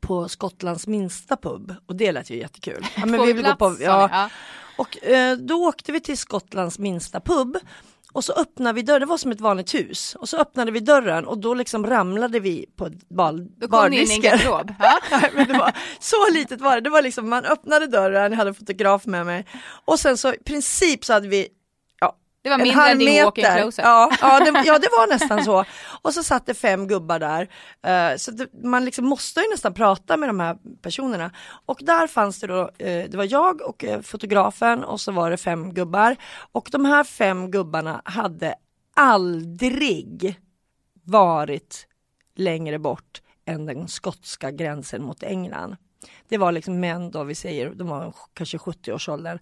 på 0.00 0.28
Skottlands 0.28 0.86
minsta 0.86 1.36
pub 1.36 1.74
och 1.86 1.96
det 1.96 2.12
lät 2.12 2.30
ju 2.30 2.38
jättekul. 2.38 2.86
Ja, 2.96 3.06
men 3.06 3.26
vi 3.26 3.32
vill 3.32 3.44
gå 3.44 3.50
på, 3.50 3.56
plats, 3.56 3.80
ja. 3.80 4.06
ni? 4.06 4.12
ja. 4.12 4.30
Och 4.76 5.04
eh, 5.04 5.36
då 5.36 5.68
åkte 5.68 5.92
vi 5.92 6.00
till 6.00 6.18
Skottlands 6.18 6.78
minsta 6.78 7.20
pub 7.20 7.58
och 8.16 8.24
så 8.24 8.32
öppnade 8.32 8.76
vi 8.76 8.82
dörren, 8.82 9.00
det 9.00 9.06
var 9.06 9.18
som 9.18 9.30
ett 9.30 9.40
vanligt 9.40 9.74
hus 9.74 10.14
och 10.14 10.28
så 10.28 10.36
öppnade 10.36 10.70
vi 10.70 10.80
dörren 10.80 11.26
och 11.26 11.38
då 11.38 11.54
liksom 11.54 11.86
ramlade 11.86 12.40
vi 12.40 12.66
på 12.76 12.90
bal, 13.08 13.46
Då 13.56 13.68
kom 13.68 13.90
ni 13.90 14.02
in 14.02 14.10
i 14.10 14.14
en 14.14 14.20
garderob. 14.20 14.74
Ja. 14.78 14.98
Nej, 15.10 15.30
men 15.34 15.48
det 15.48 15.58
var, 15.58 15.72
så 16.00 16.16
litet 16.34 16.60
var 16.60 16.74
det, 16.74 16.80
det 16.80 16.90
var 16.90 17.02
liksom 17.02 17.30
man 17.30 17.44
öppnade 17.44 17.86
dörren, 17.86 18.32
jag 18.32 18.38
hade 18.38 18.54
fotograf 18.54 19.06
med 19.06 19.26
mig 19.26 19.46
och 19.84 20.00
sen 20.00 20.16
så 20.16 20.34
i 20.34 20.38
princip 20.38 21.04
så 21.04 21.12
hade 21.12 21.28
vi 21.28 21.48
Det 22.46 22.50
var 22.50 22.58
en 22.58 22.62
mindre 22.62 22.90
än 22.90 22.98
din 22.98 23.24
walk-in 23.24 23.44
closet. 23.56 23.84
Ja, 23.84 24.10
ja, 24.20 24.40
det, 24.40 24.62
ja, 24.66 24.78
det 24.78 24.88
var 24.88 25.06
nästan 25.06 25.44
så. 25.44 25.64
Och 26.02 26.14
så 26.14 26.22
satt 26.22 26.46
det 26.46 26.54
fem 26.54 26.88
gubbar 26.88 27.18
där. 27.18 27.48
Eh, 27.82 28.16
så 28.16 28.30
det, 28.30 28.48
man 28.64 28.84
liksom 28.84 29.06
måste 29.06 29.40
ju 29.40 29.50
nästan 29.50 29.74
prata 29.74 30.16
med 30.16 30.28
de 30.28 30.40
här 30.40 30.56
personerna. 30.82 31.30
Och 31.66 31.78
där 31.82 32.06
fanns 32.06 32.40
det 32.40 32.46
då, 32.46 32.70
eh, 32.78 33.10
det 33.10 33.14
var 33.14 33.32
jag 33.32 33.62
och 33.62 33.84
eh, 33.84 34.00
fotografen 34.00 34.84
och 34.84 35.00
så 35.00 35.12
var 35.12 35.30
det 35.30 35.36
fem 35.36 35.74
gubbar. 35.74 36.16
Och 36.52 36.68
de 36.72 36.84
här 36.84 37.04
fem 37.04 37.50
gubbarna 37.50 38.02
hade 38.04 38.54
aldrig 38.96 40.40
varit 41.04 41.86
längre 42.36 42.78
bort 42.78 43.22
än 43.46 43.66
den 43.66 43.88
skotska 43.88 44.50
gränsen 44.50 45.02
mot 45.02 45.22
England. 45.22 45.76
Det 46.28 46.38
var 46.38 46.52
liksom 46.52 46.80
män 46.80 47.10
då, 47.10 47.24
vi 47.24 47.34
säger, 47.34 47.70
de 47.70 47.88
var 47.88 48.14
kanske 48.34 48.56
70-årsåldern. 48.56 49.38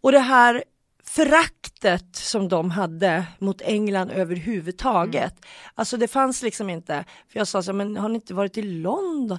Och 0.00 0.12
det 0.12 0.18
här 0.18 0.64
föraktet 1.08 2.16
som 2.16 2.48
de 2.48 2.70
hade 2.70 3.24
mot 3.38 3.60
England 3.62 4.10
överhuvudtaget. 4.10 5.34
Alltså 5.74 5.96
det 5.96 6.08
fanns 6.08 6.42
liksom 6.42 6.70
inte, 6.70 7.04
för 7.28 7.38
jag 7.38 7.48
sa 7.48 7.62
så 7.62 7.72
men 7.72 7.96
har 7.96 8.08
ni 8.08 8.14
inte 8.14 8.34
varit 8.34 8.58
i 8.58 8.62
London? 8.62 9.38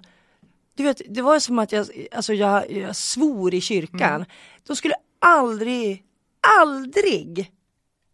Du 0.76 0.84
vet, 0.84 1.02
det 1.10 1.22
var 1.22 1.40
som 1.40 1.60
att 1.60 1.72
jag, 1.72 1.88
alltså 2.12 2.34
jag, 2.34 2.72
jag 2.72 2.96
svor 2.96 3.54
i 3.54 3.62
kyrkan. 3.62 4.26
De 4.68 4.76
skulle 4.76 4.94
aldrig, 5.20 6.04
aldrig 6.60 7.52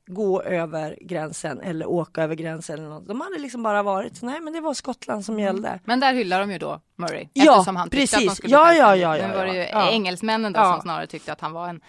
gå 0.07 0.41
över 0.41 0.97
gränsen 1.01 1.59
eller 1.61 1.85
åka 1.89 2.23
över 2.23 2.35
gränsen. 2.35 2.79
Eller 2.79 2.89
något. 2.89 3.07
De 3.07 3.21
hade 3.21 3.37
liksom 3.39 3.63
bara 3.63 3.83
varit, 3.83 4.21
nej 4.21 4.41
men 4.41 4.53
det 4.53 4.61
var 4.61 4.73
Skottland 4.73 5.25
som 5.25 5.39
gällde. 5.39 5.79
Men 5.85 5.99
där 5.99 6.13
hyllar 6.13 6.39
de 6.39 6.51
ju 6.51 6.57
då 6.57 6.81
Murray. 6.95 7.27
Ja, 7.33 7.51
eftersom 7.57 7.75
han 7.75 7.89
tyckte 7.89 8.15
att 8.17 8.21
de 8.21 8.27
precis. 8.27 8.37
skulle 8.37 8.53
Ja, 8.53 8.73
ja, 8.73 8.95
ja, 8.95 9.17
ja, 9.17 9.27
Nu 9.27 9.33
var 9.35 9.45
det 9.45 9.53
ju. 9.53 9.59
Ja. 9.71 9.89
engelsmännen 9.89 10.53
då 10.53 10.59
Ja. 10.59 10.73
som 10.73 10.81
snarare 10.81 11.07
tyckte 11.07 11.31
att 11.33 11.41
han 11.41 11.51
var 11.51 11.67
en, 11.69 11.81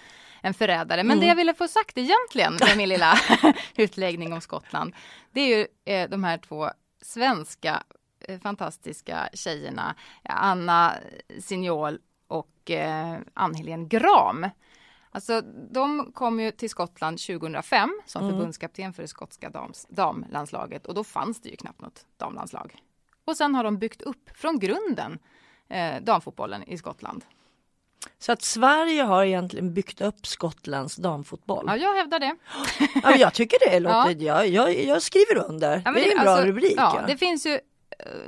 en 0.47 0.55
förrädare. 0.55 1.03
Men 1.03 1.11
Mm. 1.11 1.21
det 1.21 1.27
jag 1.27 1.37
ville 1.37 1.55
få 1.55 1.69
sagt 1.69 1.99
egentligen 1.99 2.53
med 2.55 2.77
min 2.77 2.89
lilla 2.89 3.15
utläggning 3.77 4.33
om 4.33 4.41
Skottland, 4.41 4.95
det 5.33 5.41
är 5.41 5.59
ju 5.59 5.67
eh, 5.85 6.09
de 6.11 6.25
här 6.25 6.39
två 6.39 6.71
svenska 7.03 7.83
eh, 8.21 8.41
fantastiska 8.41 9.29
tjejerna, 9.35 9.95
Anna 10.25 10.95
Signol 11.41 11.99
och 12.29 12.71
eh, 12.71 13.17
Ann-Helén 13.35 13.89
Gram. 13.89 14.47
Alltså 15.11 15.41
de 15.71 16.13
kom 16.13 16.41
ju 16.41 16.51
till 16.51 16.71
Skottland 16.71 17.19
2005 17.19 18.01
som 18.07 18.23
Mm. 18.23 18.35
förbundskapten 18.37 18.93
för 18.93 19.03
det 19.03 19.09
skotska 19.09 19.51
dams, 19.51 19.87
damlandslaget 19.91 20.87
och 20.87 20.95
då 20.95 21.05
fanns 21.05 21.41
det 21.41 21.49
ju 21.49 21.57
knappt 21.57 21.81
något 21.81 22.07
damlandslag. 22.17 22.77
Och 23.25 23.37
sen 23.37 23.55
har 23.55 23.65
de 23.65 23.79
byggt 23.79 24.03
upp 24.03 24.31
från 24.35 24.59
grunden 24.59 25.19
eh, 25.69 26.03
damfotbollen 26.03 26.63
i 26.63 26.79
Skottland. 26.79 27.25
Så 28.19 28.33
att 28.33 28.43
Sverige 28.43 29.03
har 29.03 29.25
egentligen 29.25 29.75
byggt 29.75 30.01
upp 30.01 30.27
Skottlands 30.27 30.97
damfotboll. 30.97 31.65
Ja, 31.69 31.77
jag 31.77 31.95
hävdar 31.95 32.19
det. 32.21 32.37
Ja, 33.03 33.17
jag 33.17 33.35
tycker 33.35 33.71
det 33.71 33.81
låter, 33.81 34.23
jag, 34.25 34.49
jag, 34.49 34.75
jag 34.85 35.03
skriver 35.03 35.37
under. 35.49 35.73
Ja, 35.85 35.91
men 35.91 35.95
det 35.95 36.13
är 36.13 36.17
en 36.19 36.23
bra 36.25 36.31
alltså, 36.33 36.47
rubrik. 36.47 36.75
Ja, 36.77 36.99
Ja, 37.01 37.07
Det 37.07 37.17
finns 37.17 37.47
ju 37.47 37.53
eh, 37.53 37.59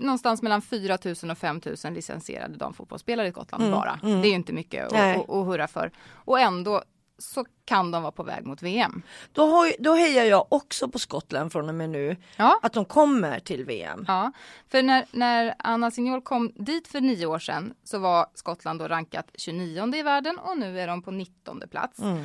någonstans 0.00 0.42
mellan 0.42 0.62
4 0.62 0.98
000 1.22 1.30
och 1.30 1.38
5 1.38 1.60
000 1.84 1.92
licensierade 1.92 2.56
damfotbollsspelare 2.56 3.28
i 3.28 3.30
Skottland 3.30 3.62
Mm, 3.64 3.74
bara. 3.74 4.00
mm. 4.02 4.20
Det 4.22 4.26
är 4.26 4.30
ju 4.30 4.34
inte 4.34 4.52
mycket 4.52 4.86
att, 4.86 4.92
att, 4.92 5.30
att 5.30 5.46
hurra 5.46 5.68
för. 5.68 5.90
Och 6.24 6.40
ändå 6.40 6.82
så 7.18 7.44
kan 7.64 7.90
de 7.90 8.02
vara 8.02 8.12
på 8.12 8.22
väg 8.22 8.46
mot 8.46 8.62
VM. 8.62 9.02
Då, 9.32 9.46
har, 9.46 9.72
då 9.78 9.94
hejar 9.94 10.24
jag 10.24 10.46
också 10.48 10.88
på 10.88 10.98
Skottland 10.98 11.52
från 11.52 11.68
och 11.68 11.74
med 11.74 11.90
nu. 11.90 12.16
Ja. 12.36 12.60
Att 12.62 12.72
de 12.72 12.84
kommer 12.84 13.40
till 13.40 13.64
VM. 13.64 14.04
Ja, 14.08 14.32
för 14.68 14.82
när, 14.82 15.06
när 15.10 15.54
Anna 15.58 15.90
Signol 15.90 16.22
kom 16.22 16.52
dit 16.54 16.88
för 16.88 17.00
nio 17.00 17.26
år 17.26 17.38
sedan 17.38 17.74
så 17.84 17.98
var 17.98 18.26
Skottland 18.34 18.78
då 18.80 18.88
rankat 18.88 19.30
29 19.34 19.94
i 19.94 20.02
världen 20.02 20.38
och 20.38 20.58
nu 20.58 20.80
är 20.80 20.86
de 20.86 21.02
på 21.02 21.10
19 21.10 21.62
plats. 21.70 21.98
Mm. 21.98 22.24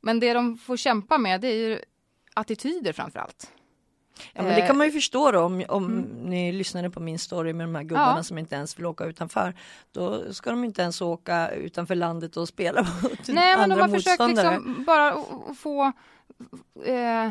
Men 0.00 0.20
det 0.20 0.32
de 0.32 0.58
får 0.58 0.76
kämpa 0.76 1.18
med 1.18 1.40
det 1.40 1.48
är 1.48 1.68
ju 1.68 1.80
attityder 2.34 2.92
framför 2.92 3.20
allt. 3.20 3.52
Ja, 4.32 4.42
men 4.42 4.54
det 4.54 4.60
Eh, 4.60 4.66
kan 4.66 4.76
man 4.78 4.86
ju 4.86 4.92
förstå 4.92 5.30
då 5.30 5.40
om, 5.40 5.64
om 5.68 5.96
ni 6.24 6.52
lyssnade 6.52 6.90
på 6.90 7.00
min 7.00 7.18
story 7.18 7.52
med 7.52 7.66
de 7.66 7.74
här 7.74 7.82
gubbarna 7.82 8.14
Ja. 8.16 8.22
som 8.22 8.38
inte 8.38 8.54
ens 8.54 8.78
vill 8.78 8.86
åka 8.86 9.04
utanför. 9.04 9.54
Då 9.92 10.32
ska 10.32 10.50
de 10.50 10.64
inte 10.64 10.82
ens 10.82 11.00
åka 11.00 11.48
utanför 11.50 11.94
landet 11.94 12.36
och 12.36 12.48
spela 12.48 12.82
mot 13.02 13.28
Nej, 13.28 13.56
men 13.56 13.70
de 13.70 13.80
har 13.80 13.88
försökt 13.88 14.28
liksom 14.28 14.84
bara 14.86 15.12
att 15.12 15.18
att 15.50 15.58
få 15.58 15.92
eh, 16.84 17.30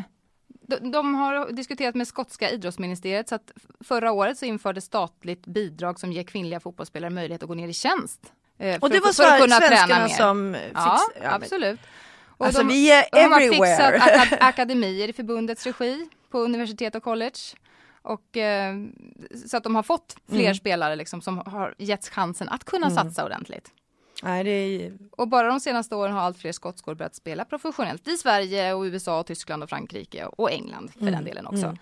de, 0.68 0.90
de 0.90 1.14
har 1.14 1.52
diskuterat 1.52 1.94
med 1.94 2.08
skotska 2.08 2.50
idrottsministeriet 2.50 3.28
så 3.28 3.34
att 3.34 3.50
förra 3.84 4.12
året 4.12 4.38
så 4.38 4.44
infördes 4.44 4.84
statligt 4.84 5.46
bidrag 5.46 6.00
som 6.00 6.12
ger 6.12 6.22
kvinnliga 6.22 6.60
fotbollsspelare 6.60 7.10
möjlighet 7.10 7.42
att 7.42 7.48
gå 7.48 7.54
ner 7.54 7.68
i 7.68 7.72
tjänst. 7.72 8.20
eh, 8.58 8.74
Och 8.74 8.80
för- 8.80 8.88
det 8.88 9.00
var 9.00 9.12
för 9.12 9.24
att 9.24 9.38
så 9.38 9.44
kunna 9.44 9.60
träna 9.60 9.98
mer. 10.02 10.08
som 10.08 10.56
fix, 10.60 10.70
Ja, 10.74 10.98
ja, 11.14 11.20
men- 11.22 11.32
absolut. 11.34 11.80
Och 12.36 12.46
Alltså 12.46 12.62
de, 12.62 12.68
vi 12.68 12.90
är 12.90 13.04
de 13.12 13.18
har 13.32 13.40
everywhere. 13.40 13.92
fixat 13.92 13.94
akad 14.22 14.38
akademier 14.48 15.08
i 15.08 15.12
förbundets 15.12 15.66
regi 15.66 16.08
på 16.30 16.38
universitet 16.38 16.94
och 16.94 17.02
college. 17.02 17.38
Och, 18.02 18.36
eh, 18.36 18.74
så 19.46 19.56
att 19.56 19.62
de 19.64 19.74
har 19.74 19.82
fått 19.82 20.16
fler 20.28 20.40
Mm. 20.40 20.54
spelare 20.54 20.96
liksom, 20.96 21.20
som 21.22 21.38
har 21.38 21.74
getts 21.78 22.08
chansen 22.10 22.48
att 22.48 22.64
kunna 22.64 22.86
Mm. 22.86 22.96
satsa 22.96 23.24
ordentligt. 23.24 23.70
Nej, 24.22 24.44
det 24.44 24.50
är, 24.50 24.98
Och 25.10 25.28
bara 25.28 25.48
de 25.48 25.60
senaste 25.60 25.96
åren 25.96 26.12
har 26.12 26.20
allt 26.20 26.38
fler 26.38 26.52
skotskor 26.52 26.94
börjat 26.94 27.14
spela 27.14 27.44
professionellt 27.44 28.08
i 28.08 28.16
Sverige 28.16 28.72
och 28.74 28.82
USA, 28.82 29.20
och 29.20 29.26
Tyskland 29.26 29.62
och 29.62 29.68
Frankrike 29.68 30.26
och 30.26 30.50
England 30.52 30.90
för 30.92 31.00
Mm, 31.00 31.12
den 31.14 31.24
delen 31.24 31.46
också. 31.46 31.64
mm. 31.66 31.76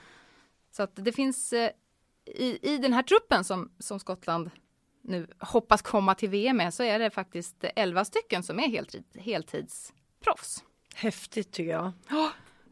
Så 0.76 0.82
att 0.82 0.90
det 0.94 1.12
finns 1.12 1.52
eh, 1.52 1.70
i, 2.26 2.58
i 2.74 2.78
den 2.78 2.92
här 2.92 3.02
truppen 3.02 3.44
som, 3.44 3.70
som 3.78 4.00
Skottland 4.00 4.50
nu 5.02 5.26
hoppas 5.38 5.82
komma 5.82 6.14
till 6.14 6.28
VM 6.28 6.56
med 6.56 6.74
så 6.74 6.82
är 6.82 6.98
det 6.98 7.10
faktiskt 7.10 7.64
11 7.76 8.04
stycken 8.04 8.42
som 8.42 8.58
är 8.60 8.68
heltid, 8.68 9.04
heltidsproffs. 10.26 10.64
häftigt 10.94 11.52
tycker 11.52 11.70
jag. 11.72 11.92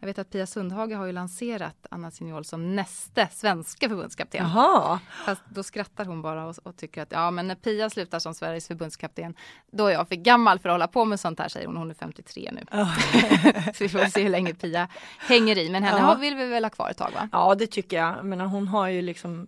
Jag 0.02 0.06
vet 0.06 0.18
att 0.18 0.30
Pia 0.30 0.46
Sundhage 0.46 0.92
har 0.96 1.06
ju 1.06 1.12
lanserat 1.12 1.86
Anna 1.90 2.10
Signol 2.10 2.44
som 2.44 2.76
nästa 2.76 3.26
svenska 3.28 3.88
förbundskapten. 3.88 4.46
Jaha, 4.46 5.00
Fast 5.26 5.42
då 5.48 5.62
skrattar 5.62 6.04
hon 6.04 6.22
bara 6.22 6.46
och, 6.46 6.56
och 6.62 6.76
tycker 6.76 7.02
att 7.02 7.12
ja 7.12 7.30
men 7.30 7.48
när 7.48 7.54
Pia 7.54 7.90
slutar 7.90 8.18
som 8.18 8.34
Sveriges 8.34 8.66
förbundskapten 8.68 9.34
då 9.72 9.86
är 9.86 9.92
jag 9.92 10.08
för 10.08 10.14
gammal 10.14 10.58
för 10.58 10.68
att 10.68 10.72
hålla 10.74 10.88
på 10.88 11.04
med 11.04 11.20
sånt 11.20 11.38
här 11.38 11.48
säger 11.48 11.66
hon. 11.66 11.76
Hon 11.76 11.90
är 11.90 11.94
53 11.94 12.50
nu. 12.52 12.64
Så 13.74 13.84
vi 13.84 13.88
får 13.88 14.10
se 14.10 14.22
hur 14.22 14.30
länge 14.30 14.54
Pia 14.54 14.88
hänger 15.18 15.58
i. 15.58 15.70
Men 15.70 15.82
henne 15.82 15.98
Ja. 16.00 16.14
vill 16.14 16.34
vi 16.34 16.46
väl 16.46 16.64
ha 16.64 16.70
kvar 16.70 16.90
ett 16.90 16.96
tag 16.96 17.10
va? 17.14 17.28
ja 17.32 17.54
det 17.54 17.66
tycker 17.66 17.96
jag. 17.96 18.16
Jag 18.16 18.24
menar, 18.24 18.44
hon 18.46 18.68
har 18.68 18.88
ju 18.88 19.02
liksom 19.02 19.46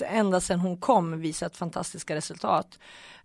ända 0.00 0.40
sedan 0.40 0.60
hon 0.60 0.76
kom 0.80 1.20
visat 1.20 1.56
fantastiska 1.56 2.14
resultat. 2.14 2.78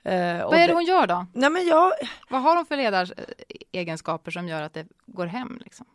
Och 0.03 0.11
Vad 0.51 0.53
är 0.53 0.67
det 0.67 0.73
hon 0.73 0.85
gör 0.85 1.07
då? 1.07 1.25
Nej 1.33 1.49
men 1.49 1.65
jag, 1.67 1.91
Vad 2.29 2.41
har 2.41 2.55
hon 2.55 2.65
för 2.65 2.77
ledaregenskaper 2.77 4.31
som 4.31 4.47
gör 4.47 4.61
att 4.61 4.73
det 4.73 4.87
går 5.05 5.25
hem? 5.25 5.59
Liksom? 5.63 5.85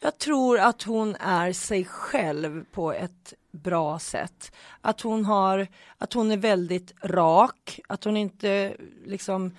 Jag 0.00 0.18
tror 0.18 0.58
att 0.58 0.82
hon 0.82 1.16
är 1.20 1.52
sig 1.52 1.84
själv 1.84 2.64
på 2.72 2.92
ett 2.92 3.34
bra 3.52 3.98
sätt. 3.98 4.52
Att 4.80 5.00
hon, 5.00 5.24
har, 5.24 5.66
att 5.98 6.12
hon 6.12 6.30
är 6.30 6.36
väldigt 6.36 6.92
rak, 7.02 7.80
att 7.88 8.04
hon 8.04 8.16
inte 8.16 8.76
liksom 9.06 9.56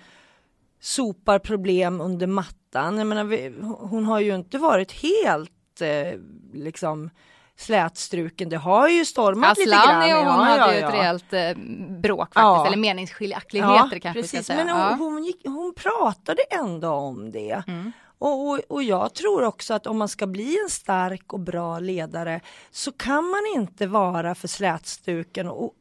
sopar 0.80 1.38
problem 1.38 2.00
under 2.00 2.26
mattan. 2.26 2.98
Jag 2.98 3.06
menar, 3.06 3.24
vi, 3.24 3.54
hon 3.62 4.04
har 4.04 4.20
ju 4.20 4.34
inte 4.34 4.58
varit 4.58 4.92
helt 4.92 5.80
eh, 5.80 6.18
liksom 6.52 7.10
slätstruken. 7.56 8.48
Det 8.48 8.56
har 8.56 8.88
ju 8.88 9.04
stormat 9.04 9.58
lite 9.58 9.70
grann. 9.70 9.80
Asllani 9.80 10.14
och 10.14 10.18
hon 10.18 10.26
Ja, 10.26 10.32
hade 10.32 10.58
ja, 10.58 10.74
ju 10.74 10.80
ja. 10.80 10.88
ett 10.88 10.94
rejält 10.94 11.32
eh, 11.32 11.64
bråk 12.00 12.34
faktiskt, 12.34 12.42
Ja. 12.42 12.66
eller 12.66 12.76
meningsskiljaktigheter 12.76 13.98
kanske 13.98 14.22
vi 14.22 14.28
precis. 14.28 14.48
Men 14.48 14.68
hon, 14.68 14.80
ja. 14.80 14.96
hon, 14.98 15.24
gick, 15.24 15.40
hon 15.44 15.74
pratade 15.76 16.42
ändå 16.50 16.88
om 16.90 17.32
det. 17.32 17.62
Mm. 17.66 17.92
Och, 18.22 18.48
och, 18.48 18.60
och 18.68 18.82
jag 18.82 19.14
tror 19.14 19.42
också 19.42 19.74
att 19.74 19.86
om 19.86 19.98
man 19.98 20.08
ska 20.08 20.26
bli 20.26 20.58
en 20.64 20.70
stark 20.70 21.32
och 21.32 21.40
bra 21.40 21.78
ledare 21.78 22.40
så 22.70 22.92
kan 22.92 23.24
man 23.24 23.40
inte 23.54 23.86
vara 23.86 24.34
för 24.34 24.48
slätstuken. 24.48 25.48
Och 25.48 25.74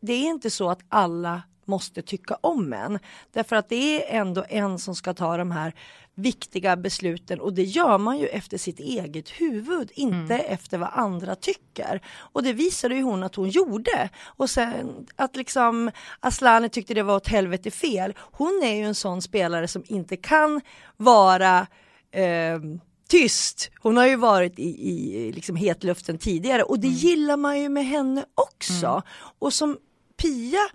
det 0.00 0.12
är 0.12 0.26
inte 0.26 0.50
så 0.50 0.70
att 0.70 0.80
alla 0.88 1.42
måste 1.68 2.02
tycka 2.02 2.38
om 2.40 2.72
en. 2.72 2.98
Därför 3.32 3.56
att 3.56 3.68
det 3.68 4.14
är 4.14 4.20
ändå 4.20 4.44
en 4.48 4.78
som 4.78 4.94
ska 4.94 5.14
ta 5.14 5.36
de 5.36 5.50
här 5.50 5.74
viktiga 6.14 6.76
besluten 6.76 7.40
och 7.40 7.52
det 7.52 7.62
gör 7.62 7.98
man 7.98 8.18
ju 8.18 8.26
efter 8.26 8.58
sitt 8.58 8.80
eget 8.80 9.28
huvud, 9.28 9.90
inte 9.94 10.34
mm. 10.34 10.52
efter 10.52 10.78
vad 10.78 10.90
andra 10.92 11.34
tycker. 11.34 12.00
Och 12.16 12.42
det 12.42 12.52
visade 12.52 12.94
ju 12.94 13.02
hon 13.02 13.22
att 13.22 13.34
hon 13.34 13.48
gjorde. 13.48 14.08
Och 14.24 14.50
sen 14.50 15.06
att 15.16 15.36
liksom 15.36 15.90
Aslani 16.20 16.68
tyckte 16.68 16.94
det 16.94 17.02
var 17.02 17.16
åt 17.16 17.28
helvete 17.28 17.70
fel. 17.70 18.14
Hon 18.18 18.62
är 18.64 18.74
ju 18.74 18.82
en 18.82 18.94
sån 18.94 19.22
spelare 19.22 19.68
som 19.68 19.84
inte 19.86 20.16
kan 20.16 20.60
vara 20.96 21.66
eh, 22.10 22.58
tyst. 23.08 23.70
Hon 23.80 23.96
har 23.96 24.06
ju 24.06 24.16
varit 24.16 24.58
i, 24.58 24.90
i 24.90 25.32
liksom 25.32 25.56
hetluften 25.56 26.18
tidigare 26.18 26.62
och 26.62 26.78
det 26.78 26.86
mm. 26.86 26.98
gillar 26.98 27.36
man 27.36 27.60
ju 27.60 27.68
med 27.68 27.86
henne 27.86 28.24
också. 28.34 28.86
Mm. 28.86 29.02
Och 29.38 29.52
som 29.52 29.78
Pia 30.16 30.68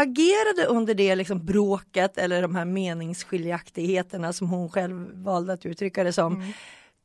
agerade 0.00 0.66
under 0.68 0.94
det 0.94 1.14
liksom 1.14 1.46
bråket 1.46 2.18
eller 2.18 2.42
de 2.42 2.56
här 2.56 2.64
meningsskiljaktigheterna 2.64 4.32
som 4.32 4.48
hon 4.48 4.70
själv 4.70 5.22
valde 5.22 5.52
att 5.52 5.66
uttrycka 5.66 6.04
det 6.04 6.12
som. 6.12 6.34
Mm. 6.34 6.52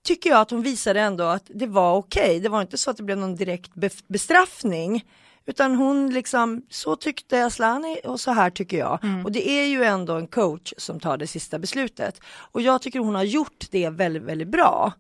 Tycker 0.04 0.30
jag 0.30 0.40
att 0.40 0.52
hon 0.52 0.62
visade 0.62 1.02
ändå 1.02 1.24
att 1.24 1.44
det 1.48 1.68
var 1.68 1.96
okej. 1.96 2.24
Okay. 2.24 2.40
Det 2.40 2.50
var 2.50 2.62
inte 2.62 2.78
så 2.78 2.92
att 2.92 2.98
det 2.98 3.04
blev 3.04 3.18
någon 3.18 3.36
direkt 3.36 3.72
bestraffning. 4.08 5.06
Utan 5.46 5.76
hon 5.76 6.10
liksom, 6.10 6.62
så 6.70 6.96
tyckte 6.96 7.46
Aslani 7.46 8.00
och 8.04 8.20
så 8.20 8.32
här 8.32 8.50
tycker 8.50 8.78
jag. 8.78 9.04
Mm. 9.04 9.26
Och 9.26 9.32
det 9.32 9.50
är 9.50 9.66
ju 9.66 9.84
ändå 9.84 10.14
en 10.14 10.28
coach 10.28 10.74
som 10.78 11.00
tar 11.00 11.18
det 11.18 11.28
sista 11.28 11.60
beslutet. 11.60 12.20
Och 12.52 12.62
jag 12.62 12.82
tycker 12.82 13.00
hon 13.00 13.16
har 13.16 13.24
gjort 13.24 13.66
det 13.72 13.90
väldigt, 13.90 14.24
väldigt 14.24 14.48
bra. 14.48 14.94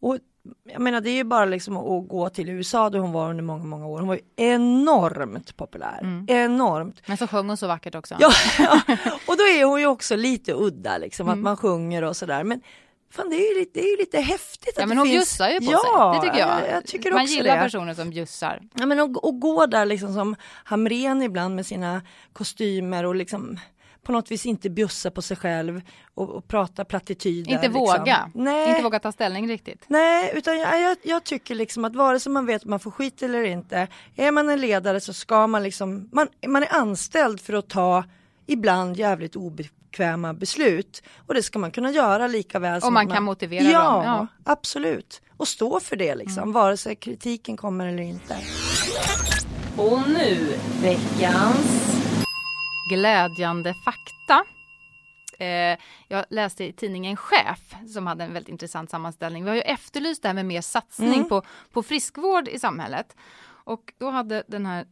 Och 0.00 0.18
jag 0.64 0.80
menar 0.80 1.00
det 1.00 1.10
är 1.10 1.14
ju 1.14 1.24
bara 1.24 1.44
liksom 1.44 1.76
att 1.76 2.08
gå 2.08 2.28
till 2.28 2.48
USA 2.48 2.90
där 2.90 2.98
hon 2.98 3.12
var 3.12 3.30
under 3.30 3.44
många, 3.44 3.64
många 3.64 3.86
år. 3.86 3.98
Hon 3.98 4.08
var 4.08 4.14
ju 4.14 4.20
enormt 4.36 5.56
populär. 5.56 5.98
Mm. 6.02 6.26
Enormt. 6.28 7.08
Men 7.08 7.16
så 7.16 7.26
sjöng 7.26 7.48
hon 7.48 7.56
så 7.56 7.66
vackert 7.66 7.94
också. 7.94 8.16
Ja, 8.20 8.30
ja, 8.58 8.80
och 9.26 9.36
då 9.36 9.42
är 9.42 9.64
hon 9.64 9.80
ju 9.80 9.86
också 9.86 10.16
lite 10.16 10.52
udda 10.52 10.98
liksom 10.98 11.28
mm. 11.28 11.38
att 11.38 11.42
man 11.42 11.56
sjunger 11.56 12.04
och 12.04 12.16
sådär. 12.16 12.44
Men 12.44 12.62
fan 13.10 13.30
det 13.30 13.36
är 13.36 13.54
ju 13.54 13.60
lite, 13.60 13.80
det 13.80 13.86
är 13.86 13.90
ju 13.90 13.96
lite 13.96 14.20
häftigt 14.20 14.74
Ja 14.76 14.82
att 14.82 14.88
men 14.88 14.96
det 14.96 15.00
hon 15.00 15.08
finns... 15.08 15.18
bjussar 15.18 15.48
ju 15.48 15.58
på 15.58 15.72
ja, 15.72 16.12
sig. 16.12 16.20
Det 16.20 16.26
tycker 16.26 16.46
jag. 16.48 16.76
jag 16.76 16.86
tycker 16.86 17.12
man 17.12 17.26
gillar 17.26 17.56
det. 17.56 17.62
personer 17.62 17.94
som 17.94 18.10
bjussar. 18.10 18.62
Ja 18.74 18.86
men 18.86 19.00
och, 19.00 19.24
och 19.24 19.40
gå 19.40 19.66
där 19.66 19.86
liksom 19.86 20.14
som 20.14 20.36
Hamren 20.64 21.22
ibland 21.22 21.54
med 21.54 21.66
sina 21.66 22.02
kostymer 22.32 23.04
och 23.04 23.14
liksom 23.14 23.58
på 24.08 24.12
något 24.12 24.30
vis 24.30 24.46
inte 24.46 24.70
bjussa 24.70 25.10
på 25.10 25.22
sig 25.22 25.36
själv 25.36 25.82
och, 26.14 26.30
och 26.30 26.48
prata 26.48 26.84
plattityder. 26.84 27.52
Inte 27.52 27.62
liksom. 27.62 27.80
våga. 27.80 28.30
Nej. 28.34 28.70
Inte 28.70 28.82
våga 28.82 28.98
ta 28.98 29.12
ställning 29.12 29.48
riktigt. 29.48 29.84
Nej, 29.86 30.32
utan 30.34 30.58
jag, 30.58 30.80
jag, 30.80 30.96
jag, 31.02 31.24
tycker 31.24 31.54
liksom 31.54 31.84
att 31.84 31.96
vare 31.96 32.20
sig 32.20 32.32
man 32.32 32.46
vet 32.46 32.64
om 32.64 32.70
man 32.70 32.80
får 32.80 32.90
skit 32.90 33.22
eller 33.22 33.42
inte, 33.42 33.88
är 34.16 34.32
man 34.32 34.50
en 34.50 34.60
ledare 34.60 35.00
så 35.00 35.12
ska 35.12 35.46
man 35.46 35.62
liksom, 35.62 36.08
man, 36.12 36.28
man 36.46 36.62
är 36.62 36.74
anställd 36.74 37.40
för 37.40 37.52
att 37.52 37.68
ta 37.68 38.04
ibland 38.46 38.96
jävligt 38.96 39.36
obekväma 39.36 40.34
beslut. 40.34 41.02
Och 41.26 41.34
det 41.34 41.42
ska 41.42 41.58
man 41.58 41.70
kunna 41.70 41.90
göra 41.90 42.26
lika 42.26 42.58
väl 42.58 42.80
som 42.80 42.94
man 42.94 43.06
kan 43.06 43.14
man, 43.14 43.24
motivera 43.24 43.64
ja, 43.64 43.92
dem. 43.92 44.04
Ja, 44.04 44.26
absolut. 44.44 45.22
Och 45.36 45.48
stå 45.48 45.80
för 45.80 45.96
det 45.96 46.14
liksom, 46.14 46.42
mm. 46.42 46.52
vare 46.52 46.76
sig 46.76 46.96
kritiken 46.96 47.56
kommer 47.56 47.86
eller 47.86 48.02
inte. 48.02 48.36
Och 49.76 50.08
nu 50.08 50.54
veckans 50.82 51.97
glädjande 52.90 53.74
fakta. 53.84 54.44
Eh, 55.38 55.78
jag 56.08 56.24
läste 56.30 56.64
i 56.64 56.72
tidningen 56.72 57.16
Chef 57.16 57.74
som 57.94 58.06
hade 58.06 58.24
en 58.24 58.32
väldigt 58.32 58.48
intressant 58.48 58.90
sammanställning. 58.90 59.44
Vi 59.44 59.50
har 59.50 59.56
ju 59.56 59.62
efterlyst 59.62 60.22
det 60.22 60.28
här 60.28 60.34
med 60.34 60.46
mer 60.46 60.60
satsning 60.60 61.14
mm. 61.14 61.28
på, 61.28 61.42
på 61.72 61.82
friskvård 61.82 62.48
i 62.48 62.58
samhället. 62.58 63.16
Och 63.44 63.92
då 63.98 64.10
hade 64.10 64.44
den 64.46 64.66
här 64.66 64.86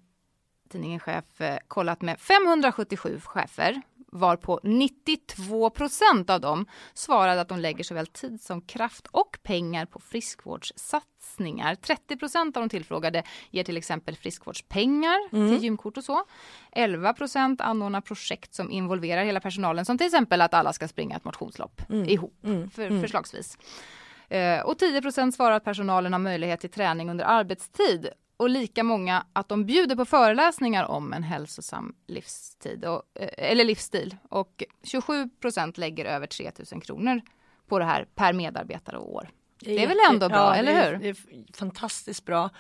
tidningen 0.69 1.01
Chef 1.01 1.41
eh, 1.41 1.59
kollat 1.69 2.03
med 2.03 2.21
577 2.21 3.21
chefer 3.25 3.83
varpå 4.17 4.61
92 4.63 5.71
procent 5.71 6.31
av 6.31 6.41
dem 6.41 6.67
svarade 6.95 7.41
att 7.41 7.49
de 7.49 7.59
lägger 7.59 7.85
såväl 7.85 8.07
tid 8.07 8.41
som 8.41 8.61
kraft 8.61 9.07
och 9.07 9.39
pengar 9.43 9.87
på 9.87 10.01
friskvårdssatsningar. 10.01 11.75
30 11.75 12.17
procent 12.17 12.57
av 12.57 12.63
de 12.63 12.69
tillfrågade 12.69 13.23
ger 13.51 13.65
till 13.65 13.77
exempel 13.77 14.17
friskvårdspengar 14.17 15.19
mm. 15.33 15.51
till 15.51 15.65
gymkort 15.65 15.97
och 15.97 16.05
så. 16.05 16.25
11 16.73 17.13
procent 17.13 17.61
anordnar 17.61 18.01
projekt 18.01 18.55
som 18.55 18.71
involverar 18.71 19.25
hela 19.25 19.41
personalen 19.41 19.85
som 19.85 19.99
till 19.99 20.07
exempel 20.07 20.41
att 20.41 20.55
alla 20.55 20.73
ska 20.73 20.89
springa 20.89 21.17
ett 21.17 21.25
motionslopp 21.25 21.91
mm. 21.91 22.09
ihop, 22.09 22.45
mm. 22.45 22.71
För, 22.71 22.87
mm. 22.87 23.03
förslagsvis. 23.03 23.59
Eh, 24.29 24.61
och 24.61 24.79
10 24.79 25.03
procent 25.03 25.35
svarar 25.35 25.57
att 25.57 25.65
personalen 25.65 26.13
har 26.13 26.21
möjlighet 26.21 26.61
till 26.61 26.71
träning 26.71 27.11
under 27.11 27.25
arbetstid 27.25 28.09
och 28.37 28.51
lika 28.51 28.83
många 28.83 29.27
att 29.33 29.49
de 29.49 29.65
bjuder 29.65 29.97
på 29.97 30.05
föreläsningar 30.05 30.85
om 30.85 31.13
en 31.13 31.23
hälsosam 31.23 31.95
livstid 32.07 32.85
och, 32.85 33.03
eh, 33.15 33.51
eller 33.51 33.65
livsstil. 33.65 34.17
Och 34.29 34.65
27 34.83 35.29
procent 35.29 35.79
lägger 35.79 36.05
över 36.05 36.27
3000 36.27 36.81
kronor 36.81 37.21
på 37.69 37.79
det 37.79 37.85
här 37.85 38.07
per 38.15 38.33
medarbetare 38.33 38.99
och 38.99 39.15
år. 39.15 39.29
Det 39.61 39.83
är 39.83 39.89
väl 39.89 39.99
ändå 40.11 40.29
bra, 40.29 40.39
ja, 40.39 40.55
eller 40.55 40.85
hur? 40.85 40.99
Det 40.99 41.09
är 41.09 41.17
fantastiskt 41.57 42.25
bra. 42.25 42.51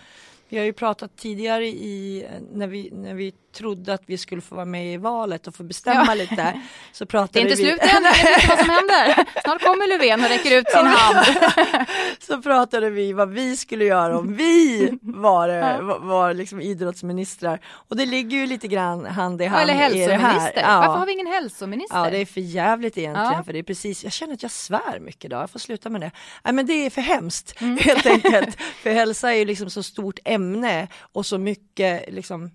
Vi 0.49 0.59
har 0.59 0.65
ju 0.65 0.73
pratat 0.73 1.17
tidigare 1.17 1.67
i 1.67 2.27
när 2.53 2.67
vi, 2.67 2.91
när 2.91 3.15
vi 3.15 3.35
trodde 3.57 3.95
att 3.95 4.03
vi 4.07 4.19
skulle 4.19 4.40
få 4.40 4.55
vara 4.55 4.64
med 4.64 4.95
i 4.95 4.97
valet 4.97 5.47
och 5.47 5.55
få 5.55 5.62
bestämma 5.62 6.07
ja. 6.09 6.14
lite. 6.14 6.61
Så 6.92 7.07
pratade 7.07 7.33
det 7.33 7.40
är 7.40 7.51
inte 7.51 7.62
vi... 7.62 7.69
slut 7.69 7.81
än, 7.81 8.03
vet 8.03 8.49
vad 8.49 8.59
som 8.59 8.71
händer. 8.71 9.25
Snart 9.45 9.62
kommer 9.62 9.88
Löfven 9.88 10.25
och 10.25 10.29
räcker 10.29 10.59
ut 10.59 10.71
sin 10.71 10.87
hand. 10.87 11.27
så 12.19 12.42
pratade 12.42 12.90
vi 12.90 13.12
vad 13.12 13.31
vi 13.31 13.57
skulle 13.57 13.85
göra 13.85 14.19
om 14.19 14.37
vi 14.37 14.90
var, 15.03 15.49
var, 15.83 15.99
var 15.99 16.35
liksom 16.35 16.61
idrottsministrar. 16.61 17.61
Och 17.88 17.97
det 17.97 18.07
ligger 18.07 18.37
ju 18.37 18.47
lite 18.47 18.69
grann 18.69 19.07
hand 19.07 19.42
i 19.42 19.45
hand 19.45 19.62
Eller 19.62 19.75
hälsominister. 19.75 20.62
Ja. 20.62 20.79
Varför 20.79 20.99
har 20.99 21.07
vi 21.07 21.12
ingen 21.12 21.27
hälsominister? 21.27 22.05
Ja 22.05 22.11
det 22.11 22.19
är 22.19 22.27
för 22.27 22.40
jävligt 22.40 22.99
egentligen 22.99 23.33
ja. 23.33 23.42
för 23.45 23.53
det 23.53 23.59
är 23.59 23.62
precis, 23.62 24.05
jag 24.05 24.12
känner 24.12 24.35
att 24.35 24.42
jag 24.42 24.53
svär 24.53 25.01
mycket 25.01 25.25
idag, 25.25 25.42
jag 25.42 25.51
får 25.51 25.59
sluta 25.59 25.90
med 25.90 26.01
det. 26.01 26.11
Nej 26.45 26.55
men 26.55 26.66
det 26.66 26.73
är 26.73 26.90
för 26.90 27.01
hemskt 27.01 27.61
mm. 27.61 27.79
helt 27.79 28.07
enkelt. 28.07 28.62
för 28.83 28.90
hälsa 28.90 29.33
är 29.33 29.37
ju 29.38 29.45
liksom 29.45 29.71
så 29.71 29.83
stort 29.83 30.19
ämne 30.25 30.88
och 31.12 31.27
så 31.27 31.38
mycket 31.38 32.12
liksom 32.12 32.51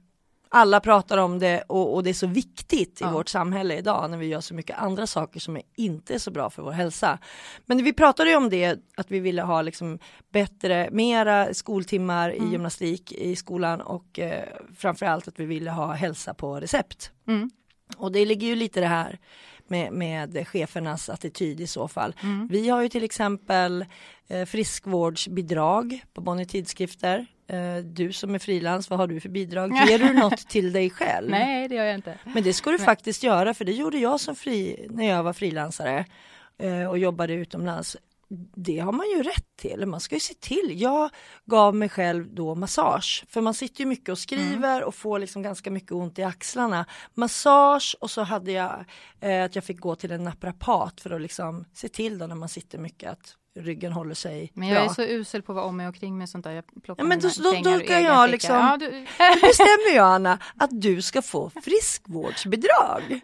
alla 0.54 0.80
pratar 0.80 1.18
om 1.18 1.40
det 1.40 1.64
och, 1.68 1.96
och 1.96 2.04
det 2.04 2.10
är 2.10 2.14
så 2.14 2.28
viktigt 2.28 2.98
ja. 3.02 3.10
i 3.10 3.14
vårt 3.14 3.30
samhälle 3.30 3.78
idag 3.78 4.12
när 4.12 4.18
vi 4.18 4.26
gör 4.26 4.42
så 4.42 4.54
mycket 4.54 4.78
andra 4.78 5.08
saker 5.08 5.40
som 5.40 5.58
är 5.58 5.64
inte 5.76 6.14
är 6.14 6.18
så 6.18 6.32
bra 6.32 6.50
för 6.50 6.62
vår 6.62 6.72
hälsa. 6.72 7.20
Men 7.66 7.84
vi 7.84 7.94
pratade 7.94 8.30
ju 8.30 8.36
om 8.36 8.50
det 8.50 8.80
att 8.96 9.12
vi 9.12 9.20
ville 9.20 9.42
ha 9.42 9.62
liksom 9.62 10.00
bättre, 10.32 10.90
mera 10.92 11.54
skoltimmar 11.54 12.30
mm. 12.30 12.48
i 12.48 12.52
gymnastik 12.52 13.12
i 13.12 13.36
skolan 13.36 13.82
och 13.82 14.20
eh, 14.20 14.44
framförallt 14.78 15.28
att 15.28 15.40
vi 15.40 15.46
ville 15.46 15.72
ha 15.72 15.94
hälsa 15.94 16.34
på 16.34 16.60
recept. 16.60 17.12
Mm. 17.28 17.50
Och 17.98 18.12
det 18.12 18.26
ligger 18.26 18.48
ju 18.48 18.56
lite 18.56 18.80
det 18.80 18.88
här 18.88 19.20
med, 19.68 19.94
med 19.94 20.48
chefernas 20.48 21.10
attityd 21.10 21.60
i 21.60 21.68
så 21.68 21.88
fall. 21.88 22.16
Mm. 22.24 22.48
Vi 22.48 22.70
har 22.70 22.82
ju 22.82 22.90
till 22.90 23.04
exempel 23.04 23.86
eh, 24.28 24.46
friskvårdsbidrag 24.46 26.04
på 26.14 26.22
Bonnier 26.22 26.46
Tidskrifter 26.46 27.28
du 27.84 28.14
som 28.14 28.36
är 28.36 28.40
frilans, 28.40 28.90
vad 28.90 29.00
har 29.00 29.08
du 29.08 29.20
för 29.20 29.30
bidrag? 29.30 29.72
Ger 29.88 30.00
du 30.00 30.14
något 30.14 30.48
till 30.48 30.74
dig 30.74 30.90
själv? 30.90 31.30
Nej, 31.30 31.68
det 31.68 31.76
gör 31.76 31.86
jag 31.86 31.96
inte. 31.96 32.18
Men 32.24 32.44
det 32.44 32.54
ska 32.54 32.70
du 32.70 32.78
Nej. 32.78 32.86
faktiskt 32.86 33.24
göra, 33.24 33.54
för 33.54 33.66
det 33.66 33.72
gjorde 33.72 33.98
jag 33.98 34.20
som 34.20 34.36
fri, 34.36 34.88
när 34.90 35.06
jag 35.06 35.24
var 35.24 35.34
frilansare 35.34 36.06
eh, 36.58 36.90
och 36.90 36.98
jobbade 36.98 37.34
utomlands. 37.34 37.98
Det 38.56 38.80
har 38.80 38.92
man 38.92 39.10
ju 39.10 39.24
rätt 39.24 39.56
till. 39.56 39.86
Man 39.86 40.00
ska 40.00 40.16
ju 40.16 40.20
se 40.20 40.34
till. 40.34 40.82
Jag 40.82 41.10
gav 41.46 41.76
mig 41.76 41.90
själv 41.90 42.34
då 42.34 42.56
massage, 42.56 43.26
för 43.30 43.42
man 43.42 43.54
sitter 43.54 43.80
ju 43.80 43.86
mycket 43.86 44.10
och 44.10 44.18
skriver 44.18 44.76
mm. 44.76 44.88
och 44.88 44.96
får 44.96 45.20
liksom 45.20 45.42
ganska 45.42 45.72
mycket 45.72 45.92
ont 45.92 46.20
i 46.20 46.24
axlarna. 46.24 46.86
Massage 47.14 47.96
och 48.00 48.12
så 48.12 48.22
hade 48.22 48.52
jag 48.52 48.86
eh, 49.20 49.44
att 49.44 49.56
jag 49.56 49.64
fick 49.64 49.80
gå 49.80 49.96
till 49.96 50.12
en 50.12 50.24
naprapat 50.24 51.02
för 51.02 51.10
att 51.10 51.22
liksom 51.22 51.66
se 51.74 51.88
till 51.88 52.18
då 52.18 52.28
när 52.28 52.36
man 52.36 52.50
sitter 52.50 52.78
mycket 52.78 53.12
att 53.12 53.36
ryggen 53.56 53.92
håller 53.92 54.16
sig 54.16 54.52
Men 54.54 54.68
jag 54.68 54.78
bra. 54.78 54.90
är 54.90 54.94
så 54.94 55.02
usel 55.04 55.42
på 55.42 55.52
att 55.52 55.56
vara 55.56 55.66
om 55.66 55.78
mig 55.78 55.88
och 55.88 55.96
kring 55.96 56.18
med 56.18 56.30
sånt 56.30 56.44
där. 56.44 56.52
Jag 56.52 56.66
plockar 56.84 57.04
ja, 57.04 57.08
men 57.08 57.20
då, 57.20 57.30
då, 57.44 57.52
då 57.52 57.80
kan 57.80 58.04
jag 58.04 58.30
liksom, 58.30 58.56
ja, 58.56 58.78
du... 58.78 58.90
då 59.18 59.48
bestämmer 59.48 59.96
jag 59.96 60.06
Anna 60.06 60.40
att 60.58 60.82
du 60.82 61.02
ska 61.02 61.22
få 61.22 61.52
friskvårdsbidrag. 61.64 63.02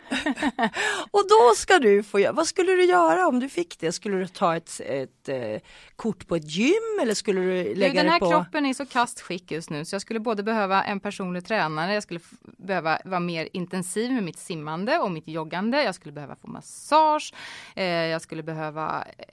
och 1.12 1.24
då 1.30 1.54
ska 1.56 1.80
du 1.80 2.04
få 2.04 2.32
vad 2.34 2.48
skulle 2.48 2.72
du 2.72 2.84
göra 2.84 3.28
om 3.28 3.40
du 3.40 3.50
fick 3.50 3.80
det? 3.80 3.92
Skulle 3.92 4.18
du 4.18 4.28
ta 4.28 4.56
ett, 4.56 4.82
ett, 4.86 5.30
ett 5.30 5.54
eh, 5.54 5.62
kort 5.96 6.28
på 6.28 6.36
ett 6.36 6.52
gym 6.52 7.00
eller 7.02 7.14
skulle 7.14 7.42
du 7.42 7.76
lägga 7.76 7.94
du, 7.94 7.98
den 7.98 8.10
här 8.10 8.20
på? 8.20 8.30
kroppen 8.30 8.66
är 8.66 8.74
så 8.74 8.86
kastskick 8.86 9.52
just 9.52 9.70
nu 9.70 9.86
så 9.86 9.96
jag 9.96 10.02
skulle 10.02 10.20
både 10.20 10.44
behöva 10.44 10.84
en 10.84 11.00
personlig 11.00 11.46
tränare, 11.46 11.94
jag 11.94 12.04
skulle 12.04 12.20
behöva 12.42 13.00
vara 13.06 13.20
mer 13.20 13.50
intensiv 13.54 14.12
med 14.12 14.24
mitt 14.24 14.40
simmande 14.40 15.00
och 15.00 15.12
mitt 15.12 15.28
joggande, 15.28 15.84
jag 15.84 15.96
skulle 15.96 16.12
behöva 16.12 16.36
få 16.36 16.48
massage, 16.48 17.34
eh, 17.76 17.86
jag 17.86 18.22
skulle 18.22 18.44
behöva 18.44 19.06
eh, 19.18 19.26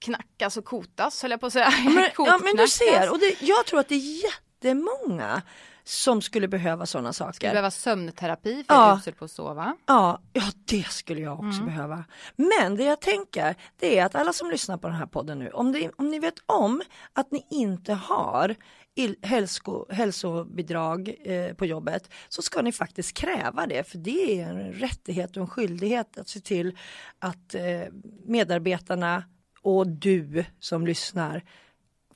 knackas 0.00 0.56
och 0.56 0.64
kotas 0.64 1.22
höll 1.22 1.30
jag 1.30 1.40
på 1.40 1.46
att 1.46 1.52
säga. 1.52 1.70
Men, 1.84 2.10
ja, 2.18 2.38
men 2.44 2.56
du 2.56 2.68
ser, 2.68 3.10
och 3.12 3.18
det, 3.18 3.42
jag 3.42 3.66
tror 3.66 3.80
att 3.80 3.88
det 3.88 3.94
är 3.94 4.22
jättemånga 4.24 5.42
som 5.84 6.22
skulle 6.22 6.48
behöva 6.48 6.86
sådana 6.86 7.12
saker. 7.12 7.32
Skulle 7.32 7.50
behöva 7.50 7.70
sömnterapi 7.70 8.64
för 8.68 8.74
Ja. 8.74 8.92
är 8.92 8.96
usel 8.98 9.14
på 9.14 9.24
att 9.24 9.30
sova. 9.30 9.76
Ja, 9.86 10.20
ja, 10.32 10.42
det 10.64 10.86
skulle 10.90 11.20
jag 11.20 11.32
också 11.34 11.60
Mm. 11.60 11.66
behöva. 11.66 12.04
Men 12.36 12.76
det 12.76 12.84
jag 12.84 13.00
tänker, 13.00 13.54
det 13.76 13.98
är 13.98 14.04
att 14.06 14.14
alla 14.14 14.32
som 14.32 14.50
lyssnar 14.50 14.76
på 14.76 14.88
den 14.88 14.96
här 14.96 15.06
podden 15.06 15.38
nu, 15.38 15.50
om, 15.50 15.72
det, 15.72 15.90
om 15.96 16.10
ni 16.10 16.18
vet 16.18 16.34
om 16.46 16.82
att 17.12 17.30
ni 17.32 17.46
inte 17.50 17.92
har 17.94 18.54
il, 18.94 19.16
hälso, 19.22 19.86
hälsobidrag 19.92 21.14
eh, 21.24 21.54
på 21.54 21.66
jobbet, 21.66 22.10
så 22.28 22.42
ska 22.42 22.62
ni 22.62 22.72
faktiskt 22.72 23.16
kräva 23.16 23.66
det, 23.66 23.88
för 23.90 23.98
det 23.98 24.40
är 24.40 24.48
en 24.48 24.72
rättighet 24.72 25.36
och 25.36 25.42
en 25.42 25.48
skyldighet 25.48 26.18
att 26.18 26.28
se 26.28 26.40
till 26.40 26.78
att 27.18 27.54
eh, 27.54 27.62
medarbetarna 28.26 29.24
och 29.62 29.86
du 29.86 30.44
som 30.60 30.86
lyssnar 30.86 31.42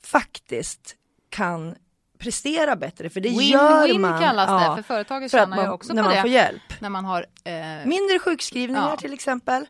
faktiskt 0.03 0.95
kan 1.29 1.75
prestera 2.17 2.75
bättre, 2.75 3.09
för 3.09 3.19
det 3.21 3.29
gör 3.29 3.87
Win-win 3.87 3.99
man. 3.99 4.21
kallas 4.21 4.49
ja, 4.49 4.69
det, 4.69 4.75
för 4.75 4.81
företaget 4.83 5.31
för 5.31 5.37
tjänar 5.37 5.63
ju 5.63 5.69
också 5.69 5.93
när 5.93 6.03
på 6.03 6.07
man 6.07 6.15
det. 6.15 6.21
får 6.21 6.29
hjälp. 6.29 6.81
När 6.81 6.89
man 6.89 7.05
har 7.05 7.25
eh, 7.43 7.85
Mindre 7.85 8.19
sjukskrivningar 8.19 8.89
Ja. 8.89 8.97
till 8.97 9.13
exempel. 9.13 9.65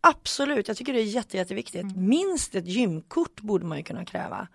Absolut, 0.00 0.68
jag 0.68 0.76
tycker 0.76 0.92
det 0.92 1.00
är 1.00 1.04
jätte, 1.04 1.36
jätteviktigt. 1.36 1.82
Mm. 1.82 2.08
Minst 2.08 2.54
ett 2.54 2.66
gymkort 2.66 3.40
borde 3.40 3.66
man 3.66 3.78
ju 3.78 3.84
kunna 3.84 4.04
kräva. 4.04 4.48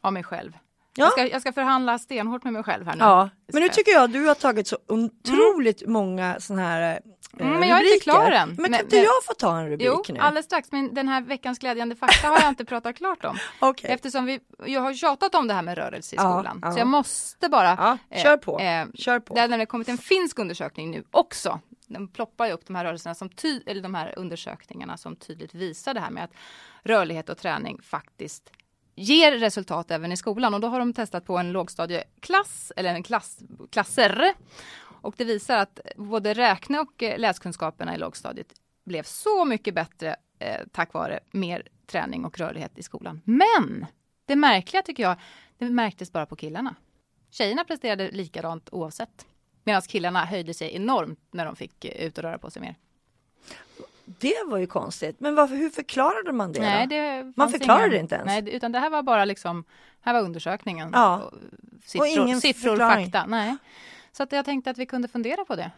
av 0.00 0.12
mig 0.12 0.22
själv. 0.22 0.52
Ja. 0.96 1.04
Jag, 1.04 1.12
ska, 1.12 1.26
jag 1.28 1.40
ska 1.40 1.52
förhandla 1.52 1.98
stenhårt 1.98 2.44
med 2.44 2.52
mig 2.52 2.62
själv 2.62 2.86
här 2.86 2.92
nu. 2.94 2.98
Ja, 3.04 3.28
men 3.52 3.62
nu 3.62 3.68
tycker 3.68 3.92
jag 3.92 4.04
att 4.04 4.12
du 4.12 4.26
har 4.26 4.34
tagit 4.34 4.66
så 4.68 4.78
otroligt 4.88 5.86
många 5.88 6.40
sådana 6.40 6.62
här 6.62 6.92
eh, 6.92 6.98
Mm, 7.40 7.60
men 7.60 7.68
jag 7.68 7.78
är 7.78 7.92
inte 7.94 8.04
klar 8.04 8.30
än. 8.30 8.54
Men 8.58 8.72
kan 8.72 8.80
inte 8.84 8.96
jag 8.96 9.24
få 9.24 9.34
ta 9.34 9.58
en 9.58 9.68
rubrik 9.70 9.86
Jo, 9.86 10.02
nu? 10.08 10.18
alldeles 10.20 10.46
strax. 10.46 10.72
Men 10.72 10.94
den 10.94 11.08
här 11.08 11.20
veckans 11.20 11.58
glädjande 11.58 11.96
fakta 11.96 12.28
har 12.28 12.40
jag 12.40 12.48
inte 12.48 12.64
pratat 12.64 12.96
klart 12.96 13.24
om. 13.24 13.36
Okej. 13.60 13.90
Eftersom 13.90 14.24
vi, 14.26 14.40
jag 14.66 14.80
har 14.80 14.94
tjatat 14.94 15.34
om 15.34 15.46
det 15.48 15.54
här 15.54 15.62
med 15.62 15.78
rörelse 15.78 16.16
i 16.16 16.18
skolan. 16.18 16.58
ja. 16.62 16.72
Så 16.72 16.78
jag 16.78 16.86
måste 16.86 17.48
bara. 17.48 17.98
Eh, 18.10 18.22
kör 18.22 18.36
på. 18.36 18.58
eh, 18.58 18.86
Kör 18.94 19.20
på. 19.20 19.34
Det 19.34 19.40
har 19.40 19.48
nämligen 19.48 19.66
kommit 19.66 19.88
en 19.88 19.98
finsk 19.98 20.38
undersökning 20.38 20.90
nu 20.90 21.04
också. 21.10 21.60
Den 21.86 22.08
ploppar 22.08 22.46
ju 22.46 22.52
upp 22.52 22.66
de 22.66 22.74
här 22.76 22.84
rörelserna 22.84 23.14
som 23.14 23.28
ty- 23.28 23.62
eller 23.66 23.82
de 23.82 23.94
här 23.94 24.14
undersökningarna 24.18 24.96
som 24.96 25.16
tydligt 25.16 25.54
visar 25.54 25.94
det 25.94 26.00
här 26.00 26.10
med 26.10 26.24
att 26.24 26.30
rörlighet 26.82 27.28
och 27.28 27.38
träning 27.38 27.80
faktiskt 27.82 28.50
ger 29.00 29.32
resultat 29.32 29.90
även 29.90 30.12
i 30.12 30.16
skolan 30.16 30.54
och 30.54 30.60
då 30.60 30.68
har 30.68 30.78
de 30.78 30.92
testat 30.92 31.24
på 31.24 31.38
en 31.38 31.52
lågstadieklass 31.52 32.72
eller 32.76 32.94
en 32.94 33.02
klass, 33.02 33.38
klasser 33.70 34.34
och 34.82 35.14
det 35.16 35.24
visar 35.24 35.56
att 35.56 35.80
både 35.96 36.34
räkne 36.34 36.80
och 36.80 37.02
eh, 37.02 37.18
läskunskaperna 37.18 37.94
i 37.94 37.98
lågstadiet 37.98 38.52
blev 38.84 39.02
så 39.02 39.44
mycket 39.44 39.74
bättre 39.74 40.16
eh, 40.38 40.60
tack 40.72 40.92
vare 40.92 41.20
mer 41.30 41.68
träning 41.86 42.24
och 42.24 42.38
rörlighet 42.38 42.78
i 42.78 42.82
skolan. 42.82 43.20
Men 43.24 43.86
det 44.24 44.36
märkliga 44.36 44.82
tycker 44.82 45.02
jag, 45.02 45.16
det 45.58 45.70
märktes 45.70 46.12
bara 46.12 46.26
på 46.26 46.36
killarna. 46.36 46.74
Tjejerna 47.30 47.64
presterade 47.64 48.10
likadant 48.10 48.68
oavsett. 48.72 49.26
Medan 49.64 49.82
killarna 49.82 50.24
höjde 50.24 50.54
sig 50.54 50.76
enormt 50.76 51.20
när 51.30 51.46
de 51.46 51.56
fick 51.56 51.84
eh, 51.84 52.06
ut 52.06 52.18
och 52.18 52.24
röra 52.24 52.38
på 52.38 52.50
sig 52.50 52.62
mer. 52.62 52.74
Det 54.18 54.42
var 54.46 54.58
ju 54.58 54.66
konstigt. 54.66 55.20
Men 55.20 55.34
varför, 55.34 55.54
hur 55.56 55.70
förklarade 55.70 56.32
man 56.32 56.52
det? 56.52 56.60
Nej, 56.60 56.86
det 56.86 57.32
Man 57.36 57.50
förklarade 57.50 57.82
ingen- 57.86 57.90
det 57.90 58.00
inte 58.00 58.14
ens? 58.14 58.26
Nej, 58.26 58.54
utan 58.56 58.72
det 58.72 58.78
här 58.78 58.90
var 58.90 59.02
bara 59.02 59.24
liksom, 59.24 59.64
här 60.00 60.12
var 60.12 60.20
undersökningen. 60.20 60.90
Ja. 60.92 61.18
Och 61.22 61.32
Siffror, 61.84 62.06
ingen 62.06 62.40
siffror 62.40 62.70
förklaring. 62.70 63.04
fakta. 63.06 63.26
Nej. 63.26 63.56
Så 64.12 64.22
att 64.22 64.32
jag 64.32 64.44
tänkte 64.44 64.70
att 64.70 64.78
vi 64.78 64.86
kunde 64.86 65.08
fundera 65.08 65.44
på 65.44 65.56
det. 65.56 65.70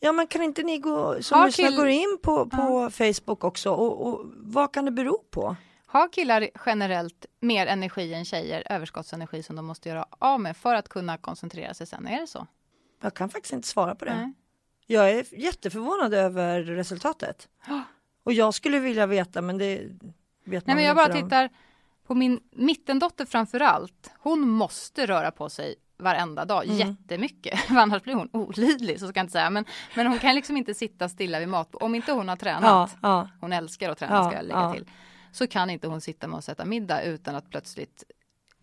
Ja 0.00 0.12
men 0.12 0.26
kan 0.26 0.42
inte 0.42 0.62
ni 0.62 0.78
gå, 0.78 1.22
som 1.22 1.46
lyssnar, 1.46 1.76
gå 1.76 1.86
in 1.88 2.18
på, 2.22 2.46
på 2.46 2.90
Facebook 2.90 3.44
också 3.44 3.70
och, 3.70 4.06
och 4.06 4.24
vad 4.36 4.72
kan 4.72 4.84
det 4.84 4.90
bero 4.90 5.18
på? 5.30 5.56
Har 5.86 6.12
killar 6.12 6.48
generellt 6.66 7.26
mer 7.40 7.66
energi 7.66 8.14
än 8.14 8.24
tjejer, 8.24 8.62
överskottsenergi 8.70 9.42
som 9.42 9.56
de 9.56 9.66
måste 9.66 9.88
göra 9.88 10.06
av 10.18 10.40
med 10.40 10.56
för 10.56 10.74
att 10.74 10.88
kunna 10.88 11.18
koncentrera 11.18 11.74
sig 11.74 11.86
sen? 11.86 12.06
Är 12.06 12.20
det 12.20 12.26
så? 12.26 12.46
Jag 13.00 13.14
kan 13.14 13.28
faktiskt 13.28 13.52
inte 13.52 13.68
svara 13.68 13.94
på 13.94 14.04
det. 14.04 14.14
Nej. 14.16 14.32
Jag 14.90 15.10
är 15.10 15.34
jätteförvånad 15.38 16.14
över 16.14 16.62
resultatet. 16.62 17.48
Ja. 17.66 17.82
Och 18.24 18.32
jag 18.32 18.54
skulle 18.54 18.78
vilja 18.78 19.06
veta 19.06 19.42
men 19.42 19.58
det 19.58 19.74
vet 20.44 20.66
man 20.66 20.76
Nej, 20.76 20.76
men 20.76 20.84
jag 20.84 20.96
bara 20.96 21.06
om. 21.14 21.22
tittar 21.22 21.48
på 22.06 22.14
min 22.14 22.40
mittendotter 22.50 23.24
framför 23.24 23.60
allt. 23.60 24.10
Hon 24.18 24.40
måste 24.48 25.06
röra 25.06 25.30
på 25.30 25.48
sig 25.48 25.74
varenda 25.98 26.44
dag 26.44 26.64
Mm. 26.64 26.76
jättemycket. 26.78 27.58
För 27.68 27.74
annars 27.74 28.02
blir 28.02 28.14
hon 28.14 28.28
olidlig, 28.32 29.00
så 29.00 29.08
ska 29.08 29.18
jag 29.18 29.24
inte 29.24 29.32
säga. 29.32 29.50
Men, 29.50 29.64
men 29.96 30.06
hon 30.06 30.18
kan 30.18 30.34
liksom 30.34 30.56
inte 30.56 30.74
sitta 30.74 31.08
stilla 31.08 31.38
vid 31.38 31.48
mat. 31.48 31.74
Om 31.74 31.94
inte 31.94 32.12
hon 32.12 32.28
har 32.28 32.36
Ja, 32.36 32.40
tränat, 32.40 32.96
ja, 33.02 33.28
hon 33.40 33.52
älskar 33.52 33.90
att 33.90 33.98
träna 33.98 34.14
Ja, 34.16 34.24
ska 34.30 34.36
jag 34.36 34.44
lägga 34.46 34.60
ja. 34.60 34.72
till. 34.74 34.90
Så 35.32 35.46
kan 35.46 35.70
inte 35.70 35.88
hon 35.88 36.00
sitta 36.00 36.26
med 36.26 36.36
och 36.36 36.44
sätta 36.44 36.64
middag 36.64 37.02
utan 37.02 37.34
att 37.34 37.50
plötsligt 37.50 38.04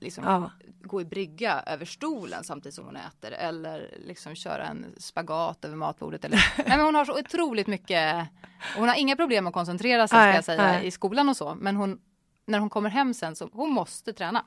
liksom 0.05 0.23
ja. 0.23 0.51
gå 0.81 1.01
i 1.01 1.05
brygga 1.05 1.63
över 1.65 1.85
stolen 1.85 2.43
samtidigt 2.43 2.75
som 2.75 2.85
hon 2.85 2.95
äter. 2.95 3.31
Eller 3.31 3.97
liksom 3.97 4.35
köra 4.35 4.65
en 4.67 4.85
spagat 4.97 5.65
över 5.65 5.75
matbordet. 5.75 6.25
Eller, 6.25 6.37
nej, 6.57 6.77
men 6.77 6.85
hon 6.85 6.95
har 6.95 7.05
så 7.05 7.19
otroligt 7.19 7.67
mycket. 7.67 8.27
Hon 8.77 8.87
har 8.87 8.95
inga 8.95 9.15
problem 9.15 9.47
att 9.47 9.53
koncentrera 9.53 10.07
sig 10.07 10.17
Nej, 10.17 10.31
ska 10.31 10.37
jag 10.37 10.45
säga 10.59 10.71
nej. 10.71 10.87
i 10.87 10.91
skolan 10.91 11.29
och 11.29 11.37
så. 11.37 11.55
Men 11.55 11.75
hon, 11.75 11.99
när 12.45 12.59
hon 12.59 12.69
kommer 12.69 12.89
hem 12.89 13.13
sen 13.13 13.35
så 13.35 13.49
hon 13.53 13.71
måste 13.71 14.13
träna. 14.13 14.45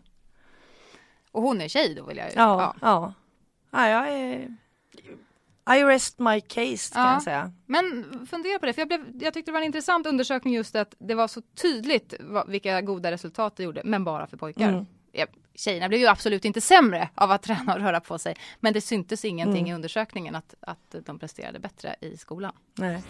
Och 1.32 1.42
hon 1.42 1.60
är 1.60 1.68
tjej 1.68 1.94
då 1.94 2.04
vill 2.04 2.16
jag 2.16 2.26
ju. 2.26 2.34
Ja, 2.36 2.74
ja. 2.80 3.12
ja 3.70 3.88
jag 3.88 4.08
är... 4.08 4.56
I 5.70 5.84
rest 5.84 6.18
my 6.18 6.40
case 6.40 6.94
kan 6.94 7.02
Ja. 7.06 7.12
jag 7.12 7.22
säga. 7.22 7.52
Men 7.66 8.04
fundera 8.30 8.58
på 8.58 8.66
det, 8.66 8.72
för 8.72 8.80
jag, 8.80 8.88
blev, 8.88 9.22
jag 9.22 9.34
tyckte 9.34 9.50
det 9.50 9.52
var 9.52 9.60
en 9.60 9.66
intressant 9.66 10.06
undersökning 10.06 10.54
just 10.54 10.76
att 10.76 10.94
det 10.98 11.14
var 11.14 11.28
så 11.28 11.42
tydligt 11.62 12.14
vad, 12.20 12.48
vilka 12.48 12.80
goda 12.80 13.10
resultat 13.10 13.56
det 13.56 13.62
gjorde, 13.62 13.82
men 13.84 14.04
bara 14.04 14.26
för 14.26 14.36
pojkar. 14.36 14.68
Mm. 14.68 14.86
Tjejerna 15.54 15.88
blev 15.88 16.00
ju 16.00 16.06
absolut 16.06 16.44
inte 16.44 16.60
sämre 16.60 17.08
av 17.14 17.30
att 17.30 17.42
träna 17.48 17.74
och 17.74 17.80
röra 17.80 18.00
på 18.00 18.18
sig, 18.18 18.36
men 18.60 18.72
det 18.72 18.80
syntes 18.80 19.24
ingenting 19.24 19.58
Mm. 19.58 19.66
i 19.66 19.74
undersökningen 19.74 20.34
att, 20.34 20.54
att 20.60 20.94
de 21.06 21.18
presterade 21.18 21.58
bättre 21.58 21.96
i 22.00 22.16
skolan. 22.16 22.52
Nej. 22.74 23.02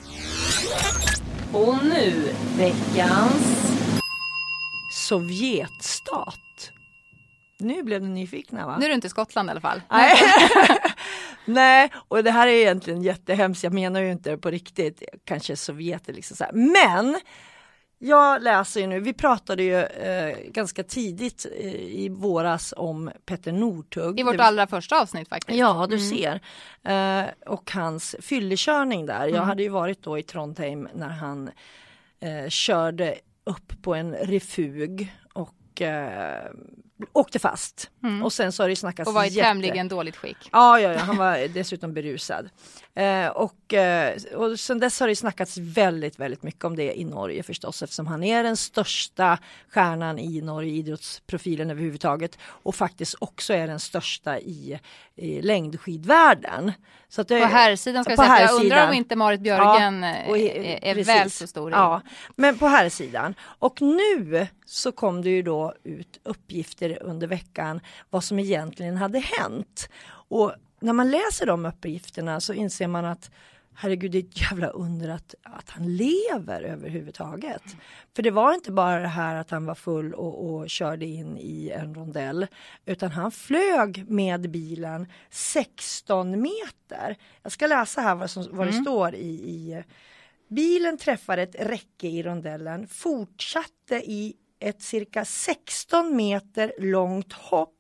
Och 1.53 1.85
nu 1.85 2.35
veckans... 2.59 3.75
Sovjetstat. 4.93 6.35
Nu 7.59 7.83
blev 7.83 8.03
ni 8.03 8.09
nyfikna 8.09 8.67
va? 8.67 8.77
Nu 8.79 8.85
är 8.85 8.89
du 8.89 8.95
inte 8.95 9.07
i 9.07 9.11
Skottland 9.11 9.49
i 9.49 9.51
alla 9.51 9.61
fall. 9.61 9.83
Nej. 9.91 10.17
Nej, 11.45 11.91
och 12.09 12.25
det 12.25 12.31
här 12.31 12.47
är 12.47 12.53
egentligen 12.53 13.03
jättehemskt. 13.03 13.65
Jag 13.65 13.73
menar 13.73 14.01
ju 14.01 14.13
inte 14.13 14.31
det 14.31 14.39
på 14.39 14.51
riktigt. 14.51 15.03
Kanske 15.25 15.57
Sovjet 15.57 16.09
är 16.09 16.13
liksom 16.13 16.37
så 16.37 16.45
här. 16.45 16.53
Men 16.53 17.21
jag 17.99 18.43
läser 18.43 18.81
ju 18.81 18.87
nu, 18.87 19.01
vi 19.01 19.13
pratade 19.13 19.63
ju 19.63 19.77
eh, 19.83 20.37
ganska 20.51 20.85
tidigt 20.85 21.47
eh, 21.61 21.75
i 21.75 22.09
våras 22.09 22.75
om 22.77 23.11
Petter 23.27 23.53
Northug. 23.53 24.21
I 24.21 24.23
vårt 24.23 24.41
allra 24.41 24.67
första 24.67 25.01
avsnitt 25.01 25.29
faktiskt. 25.29 25.59
Ja, 25.59 25.87
du 25.91 25.99
ser. 25.99 26.41
Eh, 26.85 27.27
och 27.47 27.71
hans 27.71 28.17
fyllekörning 28.21 29.07
där. 29.07 29.27
Jag 29.27 29.43
hade 29.43 29.63
ju 29.63 29.69
varit 29.69 30.03
då 30.03 30.19
i 30.19 30.23
Trondheim 30.23 30.89
när 30.95 31.09
han 31.09 31.51
eh, 32.21 32.49
körde 32.49 33.15
upp 33.45 33.83
på 33.83 33.95
en 33.95 34.15
refug 34.15 35.15
och 35.33 35.83
eh, 35.83 36.51
åkte 37.13 37.39
fast. 37.39 37.91
Och 38.25 38.33
sen 38.33 38.53
så 38.53 38.63
har 38.63 38.69
det 38.69 38.77
snackats 38.77 39.09
Och 39.09 39.15
var 39.15 39.25
i 39.25 39.29
jätte- 39.29 39.49
tämligen 39.49 39.89
dåligt 39.89 40.17
skick. 40.17 40.37
Ja, 40.53 40.81
ja, 40.81 40.93
ja, 40.93 40.99
han 40.99 41.17
var 41.17 41.49
dessutom 41.55 41.95
berusad. 41.95 42.49
Eh, 42.95 43.27
och, 43.27 43.75
eh, 43.75 44.17
och 44.37 44.61
sen 44.61 44.79
dess 44.79 45.01
har 45.01 45.09
det 45.09 45.17
snackats 45.17 45.57
väldigt, 45.59 46.19
väldigt 46.21 46.43
mycket 46.43 46.65
om 46.65 46.77
det 46.77 46.99
i 46.99 47.05
Norge 47.05 47.43
förstås 47.43 47.83
eftersom 47.83 48.07
han 48.07 48.23
är 48.25 48.43
den 48.43 48.57
största 48.57 49.39
stjärnan 49.69 50.19
i 50.19 50.41
Norge, 50.41 50.73
idrottsprofilen 50.73 51.71
överhuvudtaget 51.71 52.39
och 52.43 52.75
faktiskt 52.75 53.15
också 53.19 53.55
är 53.55 53.67
den 53.67 53.81
största 53.81 54.39
i, 54.39 54.79
i 55.17 55.43
längdskidvärlden. 55.43 56.73
Så 57.11 57.21
att 57.21 57.29
det, 57.29 57.41
På 57.41 57.47
här 57.47 57.77
sidan 57.77 58.05
ska 58.05 58.13
jag 58.13 58.19
säga, 58.19 58.29
jag 58.29 58.37
herrsidan. 58.37 58.63
undrar 58.63 58.89
om 58.89 58.95
inte 58.95 59.17
Marit 59.17 59.41
Björgen 59.41 60.03
Ja, 60.03 60.09
eh, 60.17 60.29
och 60.31 60.39
är, 60.39 60.85
är 60.85 60.95
precis. 60.95 61.09
väl 61.09 61.31
så 61.31 61.47
stor. 61.47 61.71
Ja, 61.71 62.03
men 62.37 62.59
på 62.59 62.67
här 62.67 62.89
sidan. 62.89 63.35
Och 63.41 63.83
nu 63.83 64.47
så 64.67 64.93
kom 64.93 65.23
det 65.23 65.31
ju 65.31 65.43
då 65.43 65.75
ut 65.85 66.19
uppgifter 66.23 66.99
under 67.03 67.27
veckan 67.27 67.81
vad 68.11 68.25
som 68.25 68.39
egentligen 68.39 68.97
hade 68.97 69.19
hänt. 69.19 69.89
Och 70.29 70.53
när 70.81 70.93
man 70.93 71.11
läser 71.11 71.47
de 71.47 71.67
uppgifterna 71.67 72.41
så 72.41 72.53
inser 72.53 72.87
man 72.87 73.05
att 73.05 73.31
herregud 73.81 74.11
det 74.11 74.19
är 74.19 74.23
ett 74.23 74.41
jävla 74.41 74.69
under 74.69 75.09
att, 75.09 75.35
att 75.43 75.71
han 75.71 75.97
lever 75.97 76.63
överhuvudtaget. 76.63 77.63
För 78.17 78.23
det 78.23 78.31
var 78.31 78.55
inte 78.55 78.73
bara 78.73 78.99
det 78.99 79.09
här 79.09 79.37
att 79.37 79.51
han 79.51 79.67
var 79.67 79.75
full 79.75 80.15
och, 80.15 80.51
och 80.51 80.71
körde 80.71 81.07
in 81.07 81.37
i 81.39 81.71
en 81.71 81.95
rondell 81.95 82.47
utan 82.85 83.11
han 83.11 83.31
flög 83.31 84.11
med 84.11 84.51
bilen 84.51 85.07
16 85.31 86.31
meter. 86.43 87.17
Jag 87.43 87.53
ska 87.53 87.67
läsa 87.67 88.01
här 88.01 88.15
vad, 88.15 88.31
som, 88.31 88.47
vad 88.51 88.67
det 88.67 88.73
står 88.73 89.15
i, 89.15 89.29
i 89.29 89.83
Bilen 90.49 90.99
träffade 90.99 91.43
ett 91.43 91.57
räcke 91.59 92.09
i 92.09 92.23
rondellen, 92.23 92.87
fortsatte 92.89 93.95
i 93.95 94.35
ett 94.61 94.83
cirka 94.83 95.25
16 95.25 96.17
meter 96.17 96.73
långt 96.79 97.33
hopp 97.33 97.78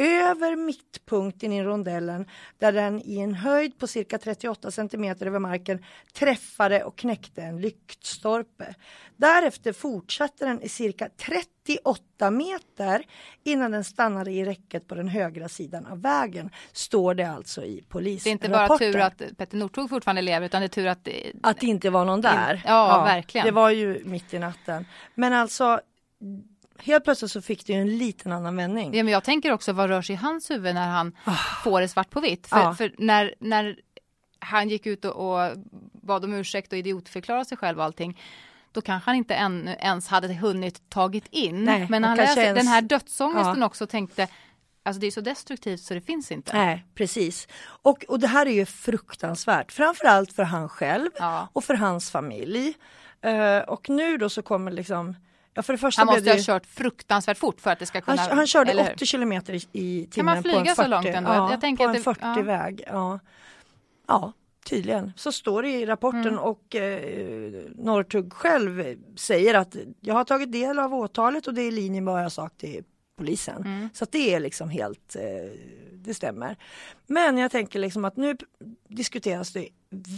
över 0.00 0.56
mittpunkten 0.56 1.52
i 1.52 1.62
rondellen 1.62 2.26
där 2.58 2.72
den 2.72 3.02
i 3.04 3.18
en 3.18 3.34
höjd 3.34 3.78
på 3.78 3.86
cirka 3.86 4.18
38 4.18 4.70
centimeter 4.70 5.26
över 5.26 5.38
marken 5.38 5.84
träffade 6.12 6.84
och 6.84 6.96
knäckte 6.98 7.42
en 7.42 7.60
lyktstolpe. 7.60 8.74
Därefter 9.16 9.72
fortsatte 9.72 10.44
den 10.44 10.62
i 10.62 10.68
cirka 10.68 11.08
38 11.16 12.30
meter 12.30 13.02
innan 13.44 13.70
den 13.70 13.84
stannade 13.84 14.30
i 14.30 14.44
räcket 14.44 14.88
på 14.88 14.94
den 14.94 15.08
högra 15.08 15.48
sidan 15.48 15.86
av 15.86 16.02
vägen. 16.02 16.50
Står 16.72 17.14
det 17.14 17.24
alltså 17.24 17.64
i 17.64 17.84
polisrapporten. 17.88 18.50
Det 18.50 18.56
är 18.56 18.58
inte 18.58 18.68
bara 18.68 18.78
tur 18.78 19.00
att 19.00 19.36
Petter 19.36 19.56
Northug 19.56 19.90
fortfarande 19.90 20.22
lever 20.22 20.46
utan 20.46 20.60
det 20.60 20.66
är 20.66 20.68
tur 20.68 20.86
att 20.86 21.04
det, 21.04 21.32
att 21.42 21.60
det 21.60 21.66
inte 21.66 21.90
var 21.90 22.04
någon 22.04 22.20
där. 22.20 22.62
Ja, 22.66 22.98
ja, 22.98 23.04
verkligen. 23.04 23.44
Det 23.44 23.52
var 23.52 23.70
ju 23.70 24.04
mitt 24.04 24.34
i 24.34 24.38
natten. 24.38 24.86
Men 25.14 25.32
alltså 25.32 25.80
helt 26.82 27.04
plötsligt 27.04 27.30
så 27.30 27.42
fick 27.42 27.66
det 27.66 27.72
ju 27.72 27.80
en 27.80 27.98
liten 27.98 28.32
annan 28.32 28.56
vändning. 28.56 28.94
Ja, 28.94 29.02
men 29.04 29.12
jag 29.12 29.24
tänker 29.24 29.52
också 29.52 29.72
vad 29.72 29.88
rör 29.88 30.02
sig 30.02 30.12
i 30.12 30.16
hans 30.16 30.50
huvud 30.50 30.74
när 30.74 30.88
han 30.88 31.12
oh. 31.26 31.62
får 31.64 31.80
det 31.80 31.88
svart 31.88 32.10
på 32.10 32.20
vitt. 32.20 32.46
För, 32.46 32.58
Ja. 32.58 32.74
för 32.74 32.94
när, 32.98 33.34
när 33.38 33.76
han 34.38 34.68
gick 34.68 34.86
ut 34.86 35.04
och, 35.04 35.12
och 35.12 35.56
bad 35.92 36.24
om 36.24 36.34
ursäkt 36.34 36.72
och 36.72 36.78
idiotförklarade 36.78 37.44
sig 37.44 37.58
själv 37.58 37.78
och 37.78 37.84
allting 37.84 38.20
då 38.72 38.80
kanske 38.80 39.10
han 39.10 39.16
inte 39.16 39.34
än, 39.34 39.68
ens 39.68 40.08
hade 40.08 40.34
hunnit 40.34 40.90
tagit 40.90 41.26
in. 41.30 41.64
Nej, 41.64 41.86
men 41.90 42.04
han 42.04 42.16
läste 42.16 42.40
ens- 42.40 42.58
den 42.58 42.66
här 42.66 42.82
dödsångesten 42.82 43.60
Ja. 43.60 43.66
också 43.66 43.84
och 43.84 43.90
tänkte 43.90 44.28
Alltså 44.82 45.00
det 45.00 45.06
är 45.06 45.10
så 45.10 45.20
destruktivt 45.20 45.80
så 45.80 45.94
det 45.94 46.00
finns 46.00 46.32
inte. 46.32 46.56
Nej, 46.56 46.84
precis. 46.94 47.48
Och, 47.62 48.04
och 48.08 48.20
det 48.20 48.26
här 48.26 48.46
är 48.46 48.50
ju 48.50 48.66
fruktansvärt, 48.66 49.72
framförallt 49.72 50.32
för 50.32 50.42
han 50.42 50.68
själv 50.68 51.10
Ja. 51.18 51.48
och 51.52 51.64
för 51.64 51.74
hans 51.74 52.10
familj. 52.10 52.74
Eh, 53.20 53.58
och 53.58 53.90
nu 53.90 54.16
då 54.16 54.28
så 54.28 54.42
kommer 54.42 54.70
liksom, 54.70 55.16
ja 55.60 55.62
för 55.62 55.72
det 55.72 55.78
första 55.78 56.00
Han 56.00 56.06
måste 56.06 56.20
det 56.20 56.30
ha 56.30 56.38
kört 56.42 56.66
fruktansvärt 56.66 57.38
fort 57.38 57.60
för 57.60 57.70
att 57.70 57.78
det 57.78 57.86
ska 57.86 58.00
kunna... 58.00 58.22
han, 58.22 58.36
han 58.38 58.46
körde 58.46 58.70
eller 58.70 58.84
hur? 58.84 58.94
80 58.94 59.06
kilometer 59.06 59.52
i, 59.54 59.56
i 59.72 60.08
Kan 60.12 60.24
man 60.24 60.42
timmen 60.42 60.52
på 60.52 60.58
en 60.58 60.64
flyga 60.64 60.74
40, 60.74 60.82
så 60.84 60.88
långt 60.90 61.06
ändå? 61.06 61.30
Ja, 61.30 61.50
Jag 61.50 61.60
tänker 61.60 61.84
på 61.84 61.88
en 61.90 61.96
det- 61.96 62.02
40 62.02 62.20
ja. 62.22 62.42
väg. 62.42 62.84
Ja. 64.06 64.32
tydligen. 64.64 65.12
Så 65.16 65.32
står 65.32 65.62
det 65.62 65.68
i 65.70 65.86
rapporten 65.86 66.26
Mm. 66.26 66.38
och 66.38 66.76
eh, 66.76 67.52
Northug 67.74 68.32
själv 68.32 68.96
säger 69.16 69.54
att 69.54 69.76
jag 70.00 70.14
har 70.14 70.24
tagit 70.24 70.52
del 70.52 70.78
av 70.78 70.94
åtalet 70.94 71.46
och 71.46 71.54
det 71.54 71.62
är 71.62 71.68
i 71.68 71.70
linje 71.70 72.00
med 72.00 72.14
vad 72.14 72.24
jag 72.24 72.32
sagt 72.32 72.58
till 72.58 72.84
polisen. 73.20 73.62
Mm. 73.64 73.88
Så 73.94 74.06
det 74.10 74.34
är 74.34 74.40
liksom 74.40 74.68
helt, 74.68 75.16
eh, 75.16 75.22
det 75.92 76.14
stämmer. 76.14 76.56
Men 77.06 77.38
jag 77.38 77.50
tänker 77.50 77.78
liksom 77.78 78.04
att 78.04 78.16
nu 78.16 78.36
diskuteras 78.88 79.52
det 79.52 79.68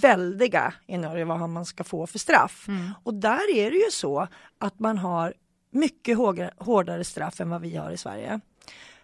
väldiga 0.02 0.74
i 0.86 0.98
Norge 0.98 1.24
vad 1.24 1.48
man 1.48 1.66
ska 1.66 1.84
få 1.84 2.06
för 2.06 2.18
straff. 2.18 2.68
Mm. 2.68 2.90
Och 3.02 3.14
där 3.14 3.54
är 3.54 3.70
det 3.70 3.76
ju 3.76 3.90
så 3.90 4.28
att 4.58 4.78
man 4.78 4.98
har 4.98 5.34
mycket 5.70 6.16
hårdare, 6.16 6.50
hårdare 6.56 7.04
straff 7.04 7.40
än 7.40 7.50
vad 7.50 7.60
vi 7.60 7.76
har 7.76 7.90
i 7.90 7.96
Sverige. 7.96 8.40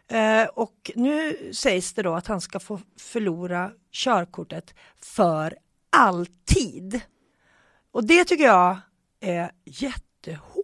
Eh, 0.09 0.49
och 0.49 0.91
nu 0.95 1.37
sägs 1.53 1.93
det 1.93 2.03
då 2.03 2.15
att 2.15 2.27
han 2.27 2.41
ska 2.41 2.61
få 2.61 2.81
förlora 2.99 3.71
körkortet 3.93 4.75
för 4.97 5.55
alltid. 5.91 7.01
Och 7.93 8.05
det 8.07 8.25
tycker 8.25 8.45
jag 8.45 8.79
är 9.21 9.51
jättehårt. 9.65 10.58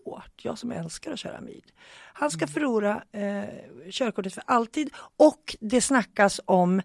Jag 0.45 0.59
som 0.59 0.73
älskar 0.73 1.13
att 1.13 1.19
köra 1.19 1.41
bil. 1.41 1.65
Han 2.13 2.31
ska 2.31 2.47
förlora 2.47 3.03
eh, 3.13 3.45
körkortet 3.91 4.35
för 4.35 4.43
alltid 4.47 4.91
och 5.17 5.57
det 5.61 5.81
snackas 5.81 6.41
om 6.45 6.83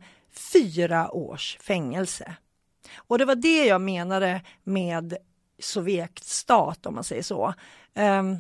fyra 0.54 1.12
års 1.12 1.58
fängelse. 1.62 2.36
Och 2.96 3.18
det 3.18 3.26
var 3.26 3.36
det 3.36 3.66
jag 3.66 3.82
menade 3.82 4.42
med 4.64 5.18
Sovjetstat 5.60 6.86
om 6.86 6.96
man 6.96 7.04
säger 7.04 7.24
så. 7.24 7.54
Ehm, 7.94 8.38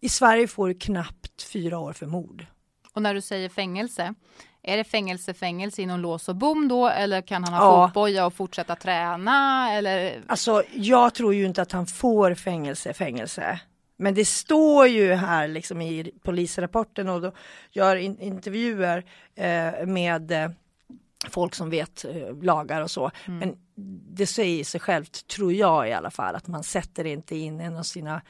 I 0.00 0.08
Sverige 0.08 0.48
får 0.48 0.68
du 0.68 0.74
knappt 0.74 1.42
fyra 1.42 1.78
år 1.78 1.92
för 1.92 2.06
mord. 2.06 2.46
Och 2.92 3.02
när 3.02 3.14
du 3.14 3.20
säger 3.20 3.48
fängelse, 3.48 4.14
är 4.62 4.76
det 4.76 4.84
fängelse, 4.84 5.34
fängelse 5.34 5.82
inom 5.82 6.00
lås 6.00 6.28
och 6.28 6.36
bom 6.36 6.68
då 6.68 6.88
eller 6.88 7.22
kan 7.22 7.44
han 7.44 7.54
ha 7.54 7.64
Ja. 7.82 7.88
fotboja 7.88 8.26
och 8.26 8.34
fortsätta 8.34 8.76
träna 8.76 9.68
eller? 9.72 10.22
Alltså 10.26 10.62
jag 10.74 11.14
tror 11.14 11.34
ju 11.34 11.44
inte 11.46 11.62
att 11.62 11.72
han 11.72 11.86
får 11.86 12.34
fängelse, 12.34 12.92
fängelse. 12.92 13.60
Men 14.00 14.14
det 14.14 14.24
står 14.24 14.86
ju 14.86 15.12
här 15.14 15.48
liksom 15.48 15.82
i 15.82 16.10
polisrapporten 16.22 17.08
och 17.08 17.20
då 17.20 17.32
gör 17.70 17.96
in, 17.96 18.20
intervjuer 18.20 19.04
eh, 19.34 19.86
med 19.86 20.32
eh, 20.32 20.50
folk 21.30 21.54
som 21.54 21.70
vet 21.70 22.04
eh, 22.04 22.42
lagar 22.42 22.80
och 22.82 22.90
så. 22.90 23.10
Men 23.26 23.56
det 24.14 24.26
säger 24.26 24.64
sig 24.64 24.80
självt, 24.80 25.26
tror 25.26 25.52
jag 25.52 25.88
i 25.88 25.92
alla 25.92 26.10
fall, 26.10 26.34
att 26.34 26.46
man 26.46 26.62
sätter 26.64 27.04
inte 27.04 27.36
in 27.36 27.60
en 27.60 27.76
av 27.76 27.82
sina 27.82 28.22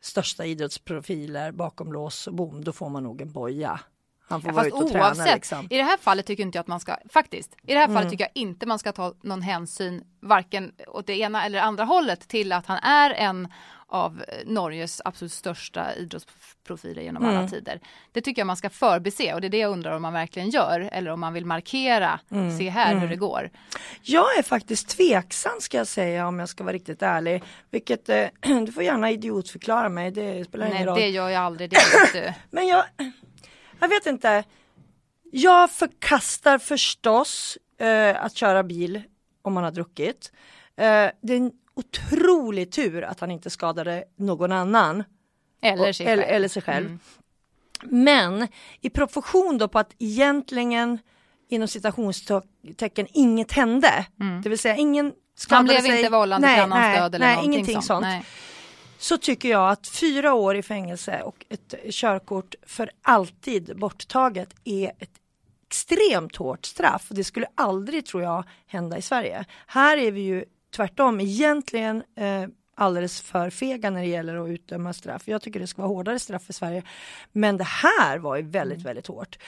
största 0.00 0.44
idrottsprofiler 0.44 1.52
bakom 1.52 1.92
lås 1.92 2.26
och 2.26 2.34
bom. 2.34 2.64
Då 2.64 2.72
får 2.72 2.88
man 2.88 3.02
nog 3.02 3.20
en 3.20 3.32
boja. 3.32 3.80
Han 4.28 4.42
får 4.42 4.50
Ja, 4.50 4.54
vara 4.56 4.66
ute 4.66 4.76
och 4.76 4.90
träna 4.90 5.04
oavsett, 5.06 5.34
liksom. 5.34 5.66
i 5.70 5.76
det 5.76 5.82
här 5.82 5.96
fallet 5.96 6.26
tycker 6.26 6.42
inte 6.42 6.58
jag 6.58 6.60
att 6.60 6.66
man 6.66 6.80
ska, 6.80 6.96
faktiskt, 7.12 7.54
i 7.62 7.72
det 7.72 7.78
här 7.78 7.84
Mm. 7.84 7.94
fallet 7.96 8.10
tycker 8.10 8.24
jag 8.24 8.32
inte 8.42 8.66
man 8.66 8.78
ska 8.78 8.92
ta 8.92 9.14
någon 9.22 9.42
hänsyn 9.42 10.04
varken 10.20 10.72
åt 10.88 11.06
det 11.06 11.18
ena 11.18 11.44
eller 11.46 11.60
andra 11.60 11.84
hållet 11.84 12.28
till 12.28 12.52
att 12.52 12.66
han 12.66 12.78
är 12.78 13.10
en 13.10 13.48
av 13.90 14.22
eh, 14.28 14.34
Norges 14.46 15.00
absolut 15.04 15.32
största 15.32 15.94
idrottsprofiler 15.94 17.02
genom 17.02 17.22
alla 17.24 17.38
Mm. 17.38 17.50
tider. 17.50 17.80
Det 18.12 18.20
tycker 18.20 18.40
jag 18.40 18.46
man 18.46 18.56
ska 18.56 18.70
förbise 18.70 19.34
och 19.34 19.40
det 19.40 19.46
är 19.46 19.48
det 19.48 19.58
jag 19.58 19.70
undrar 19.72 19.92
om 19.96 20.02
man 20.02 20.12
verkligen 20.12 20.50
gör 20.50 20.88
eller 20.92 21.10
om 21.10 21.20
man 21.20 21.32
vill 21.32 21.46
markera, 21.46 22.20
Mm. 22.30 22.58
se 22.58 22.68
här 22.70 22.94
hur 22.94 23.08
det 23.08 23.16
går. 23.16 23.50
Jag 24.02 24.38
är 24.38 24.42
faktiskt 24.42 24.88
tveksam 24.88 25.60
ska 25.60 25.76
jag 25.78 25.86
säga 25.86 26.26
om 26.28 26.38
jag 26.38 26.48
ska 26.48 26.64
vara 26.64 26.74
riktigt 26.74 27.02
ärlig. 27.02 27.42
Vilket, 27.70 28.08
eh, 28.08 28.26
du 28.66 28.72
får 28.72 28.82
gärna 28.82 29.10
idiotförklara 29.10 29.88
mig, 29.88 30.10
det 30.10 30.44
spelar 30.44 30.66
ingen 30.66 30.76
Nej 30.76 30.86
roll. 30.86 30.98
det 30.98 31.08
gör 31.08 31.28
jag 31.28 31.42
aldrig, 31.42 31.70
det 31.70 31.76
vet 31.76 32.12
du. 32.12 32.32
Men 32.50 32.66
jag, 32.66 32.84
jag 33.80 33.88
vet 33.88 34.06
inte. 34.06 34.44
Jag 35.32 35.70
förkastar 35.70 36.58
förstås 36.58 37.58
eh, 37.80 38.24
att 38.24 38.34
köra 38.36 38.62
bil 38.62 39.02
om 39.42 39.52
man 39.54 39.64
har 39.64 39.70
druckit. 39.70 40.32
Eh, 40.76 41.06
det 41.22 41.50
otrolig 41.80 42.72
tur 42.72 43.02
att 43.02 43.20
han 43.20 43.30
inte 43.30 43.50
skadade 43.50 44.04
någon 44.16 44.52
annan. 44.52 45.04
Eller 45.62 45.92
sig 45.92 46.06
själv. 46.06 46.22
eller 46.22 46.48
sig 46.48 46.62
själv. 46.62 46.86
Mm. 46.86 46.98
Men 47.82 48.48
i 48.80 48.90
proportion 48.90 49.58
då 49.58 49.68
på 49.68 49.78
att 49.78 49.94
egentligen 49.98 50.98
inom 51.48 51.68
citationstecken 51.68 53.06
inget 53.12 53.52
hände. 53.52 54.06
Det 54.42 54.48
vill 54.48 54.58
säga 54.58 54.76
ingen 54.76 55.12
Mm. 55.40 55.56
Han 55.56 55.66
skadade 55.66 55.80
blev 55.82 55.90
sig. 55.90 55.98
inte 56.00 56.10
vållande 56.10 56.46
nej, 56.46 56.56
till 56.56 56.62
annans 56.62 56.80
nej, 56.80 56.98
död 56.98 57.14
eller 57.14 57.26
nej, 57.26 57.34
någonting 57.34 57.54
ingenting 57.54 57.82
sånt. 57.82 58.02
Nej. 58.02 58.24
Så 58.98 59.18
tycker 59.18 59.48
jag 59.48 59.70
att 59.70 59.88
fyra 59.88 60.34
år 60.34 60.56
i 60.56 60.62
fängelse 60.62 61.22
och 61.22 61.44
ett 61.48 61.74
körkort 61.90 62.54
för 62.66 62.90
alltid 63.02 63.78
borttaget 63.78 64.54
är 64.64 64.92
ett 64.98 65.10
extremt 65.66 66.36
hårt 66.36 66.66
straff. 66.66 67.06
Det 67.10 67.24
skulle 67.24 67.46
aldrig, 67.54 68.06
tror 68.06 68.22
jag, 68.22 68.44
hända 68.66 68.98
i 68.98 69.02
Sverige. 69.02 69.44
Här 69.66 69.96
är 69.96 70.12
vi 70.12 70.20
ju 70.20 70.44
tvärtom 70.70 71.20
egentligen 71.20 72.02
eh, 72.16 72.46
alldeles 72.74 73.20
för 73.20 73.50
fega 73.50 73.90
när 73.90 74.00
det 74.00 74.06
gäller 74.06 74.36
att 74.36 74.48
utdöma 74.48 74.92
straff. 74.92 75.28
Jag 75.28 75.42
tycker 75.42 75.60
det 75.60 75.66
ska 75.66 75.82
vara 75.82 75.92
hårdare 75.92 76.18
straff 76.18 76.50
i 76.50 76.52
Sverige. 76.52 76.82
Men 77.32 77.56
det 77.56 77.64
här 77.64 78.18
var 78.18 78.36
ju 78.36 78.42
väldigt, 78.42 78.82
väldigt 78.82 79.06
hårt. 79.06 79.38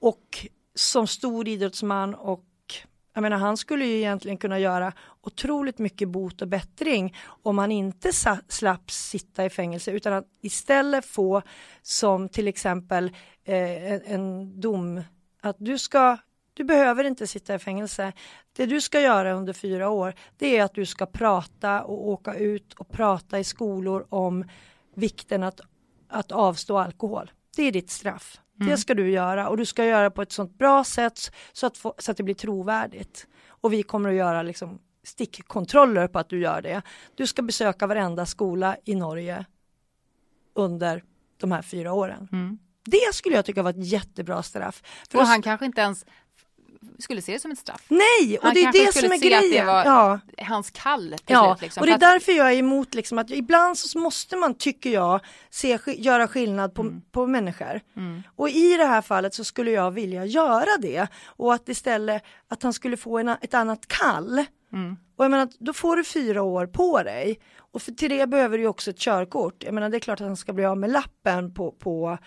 Och 0.00 0.46
som 0.74 1.06
stor 1.06 1.48
idrottsman 1.48 2.14
och 2.14 2.44
jag 3.14 3.22
menar 3.22 3.36
han 3.36 3.56
skulle 3.56 3.84
ju 3.84 3.96
egentligen 3.96 4.38
kunna 4.38 4.58
göra 4.58 4.92
otroligt 5.22 5.78
mycket 5.78 6.08
bot 6.08 6.42
och 6.42 6.48
bättring 6.48 7.16
om 7.42 7.58
han 7.58 7.72
inte 7.72 8.12
slapp 8.48 8.90
sitta 8.90 9.44
i 9.44 9.50
fängelse 9.50 9.90
utan 9.90 10.12
att 10.12 10.24
istället 10.42 11.04
få 11.06 11.42
som 11.82 12.28
till 12.28 12.48
exempel 12.48 13.10
eh, 13.44 13.92
en, 13.92 14.00
en 14.04 14.60
dom 14.60 15.02
att 15.40 15.56
du 15.58 15.78
ska 15.78 16.16
du 16.54 16.64
behöver 16.64 17.04
inte 17.04 17.26
sitta 17.26 17.54
i 17.54 17.58
fängelse. 17.58 18.12
Det 18.52 18.66
du 18.66 18.80
ska 18.80 19.00
göra 19.00 19.32
under 19.32 19.52
fyra 19.52 19.88
år 19.88 20.14
det 20.36 20.58
är 20.58 20.64
att 20.64 20.74
du 20.74 20.86
ska 20.86 21.06
prata 21.06 21.82
och 21.82 22.08
åka 22.08 22.34
ut 22.34 22.72
och 22.74 22.88
prata 22.88 23.38
i 23.38 23.44
skolor 23.44 24.06
om 24.08 24.44
vikten 24.94 25.42
att, 25.42 25.60
att 26.08 26.32
avstå 26.32 26.78
alkohol. 26.78 27.30
Det 27.56 27.62
är 27.62 27.72
ditt 27.72 27.90
straff. 27.90 28.38
Det 28.66 28.76
ska 28.76 28.94
du 28.94 29.10
göra 29.10 29.48
och 29.48 29.56
du 29.56 29.66
ska 29.66 29.84
göra 29.84 30.10
på 30.10 30.22
ett 30.22 30.32
sånt 30.32 30.58
bra 30.58 30.84
sätt 30.84 31.32
så 31.52 31.66
att, 31.66 31.78
få, 31.78 31.94
så 31.98 32.10
att 32.10 32.16
det 32.16 32.22
blir 32.22 32.34
trovärdigt. 32.34 33.26
Och 33.46 33.72
vi 33.72 33.82
kommer 33.82 34.08
att 34.08 34.14
göra 34.14 34.42
liksom 34.42 34.78
stickkontroller 35.04 36.08
på 36.08 36.18
att 36.18 36.28
du 36.28 36.40
gör 36.40 36.62
det. 36.62 36.82
Du 37.14 37.26
ska 37.26 37.42
besöka 37.42 37.86
varenda 37.86 38.26
skola 38.26 38.76
i 38.84 38.94
Norge 38.94 39.44
under 40.54 41.04
de 41.36 41.52
här 41.52 41.62
fyra 41.62 41.92
åren. 41.92 42.28
Mm. 42.32 42.58
Det 42.84 43.14
skulle 43.14 43.36
jag 43.36 43.44
tycka 43.44 43.62
var 43.62 43.70
ett 43.70 43.86
jättebra 43.86 44.42
straff. 44.42 44.82
För 45.10 45.18
Och 45.18 45.26
han 45.26 45.42
kanske 45.42 45.66
inte 45.66 45.80
ens 45.80 46.06
skulle 46.98 47.22
se 47.22 47.32
det 47.32 47.38
som 47.40 47.50
ett 47.50 47.58
straff. 47.58 47.84
Nej, 47.88 48.38
och 48.38 48.44
Han 48.44 48.54
det 48.54 48.62
är 48.62 48.72
det 48.72 48.92
som 48.92 49.12
är 49.12 49.18
grejen. 49.18 49.66
Ja. 49.66 50.20
Hans 50.38 50.70
kall 50.70 51.16
Ja, 51.26 51.56
slut. 51.56 51.62
Liksom. 51.62 51.80
och 51.80 51.86
det 51.86 51.92
är 51.92 51.98
därför 51.98 52.32
jag 52.32 52.52
är 52.52 52.56
emot 52.56 52.94
liksom 52.94 53.18
att 53.18 53.30
ibland 53.30 53.78
så 53.78 53.98
måste 53.98 54.36
man, 54.36 54.54
tycker 54.54 54.90
jag, 54.90 55.20
se, 55.50 55.78
göra 55.86 56.28
skillnad 56.28 56.74
på, 56.74 57.00
på 57.12 57.26
människor. 57.26 57.80
Och 58.36 58.48
i 58.48 58.76
det 58.76 58.84
här 58.86 59.02
fallet 59.02 59.34
så 59.34 59.44
skulle 59.44 59.70
jag 59.70 59.90
vilja 59.90 60.24
göra 60.24 60.78
det 60.80 61.06
och 61.24 61.54
att 61.54 61.68
istället 61.68 62.22
att 62.48 62.62
han 62.62 62.72
skulle 62.72 62.96
få 62.96 63.18
en, 63.18 63.28
ett 63.28 63.54
annat 63.54 63.88
kall. 63.88 64.44
Och 65.16 65.24
jag 65.24 65.30
menar, 65.30 65.48
då 65.58 65.72
får 65.72 65.96
du 65.96 66.04
fyra 66.04 66.42
år 66.42 66.66
på 66.66 67.02
dig. 67.02 67.40
Och 67.58 67.82
för, 67.82 67.92
till 67.92 68.10
det 68.10 68.26
behöver 68.26 68.58
du 68.58 68.66
också 68.66 68.90
ett 68.90 68.98
körkort. 68.98 69.64
Jag 69.64 69.74
menar, 69.74 69.88
det 69.88 69.96
är 69.96 70.00
klart 70.00 70.20
att 70.20 70.26
han 70.26 70.36
ska 70.36 70.52
bli 70.52 70.64
av 70.64 70.78
med 70.78 70.90
lappen 70.90 71.54
på, 71.54 71.72
på 71.72 72.18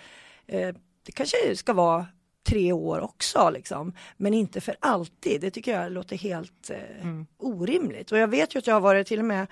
eh, 0.48 0.76
det 1.06 1.12
kanske 1.12 1.56
ska 1.56 1.74
vara 1.74 2.06
tre 2.46 2.72
år 2.72 3.00
också 3.00 3.50
liksom. 3.50 3.94
Men 4.18 4.34
inte 4.34 4.62
för 4.62 4.76
alltid. 4.80 5.42
Det 5.42 5.52
tycker 5.52 5.82
jag 5.82 5.92
låter 5.92 6.18
helt 6.18 6.70
eh, 6.70 7.02
mm. 7.02 7.26
orimligt. 7.38 8.12
Och 8.12 8.18
jag 8.18 8.28
vet 8.28 8.56
ju 8.56 8.60
att 8.60 8.68
jag 8.68 8.74
har 8.74 8.82
varit 8.82 9.08
till 9.08 9.20
och 9.20 9.26
med 9.26 9.48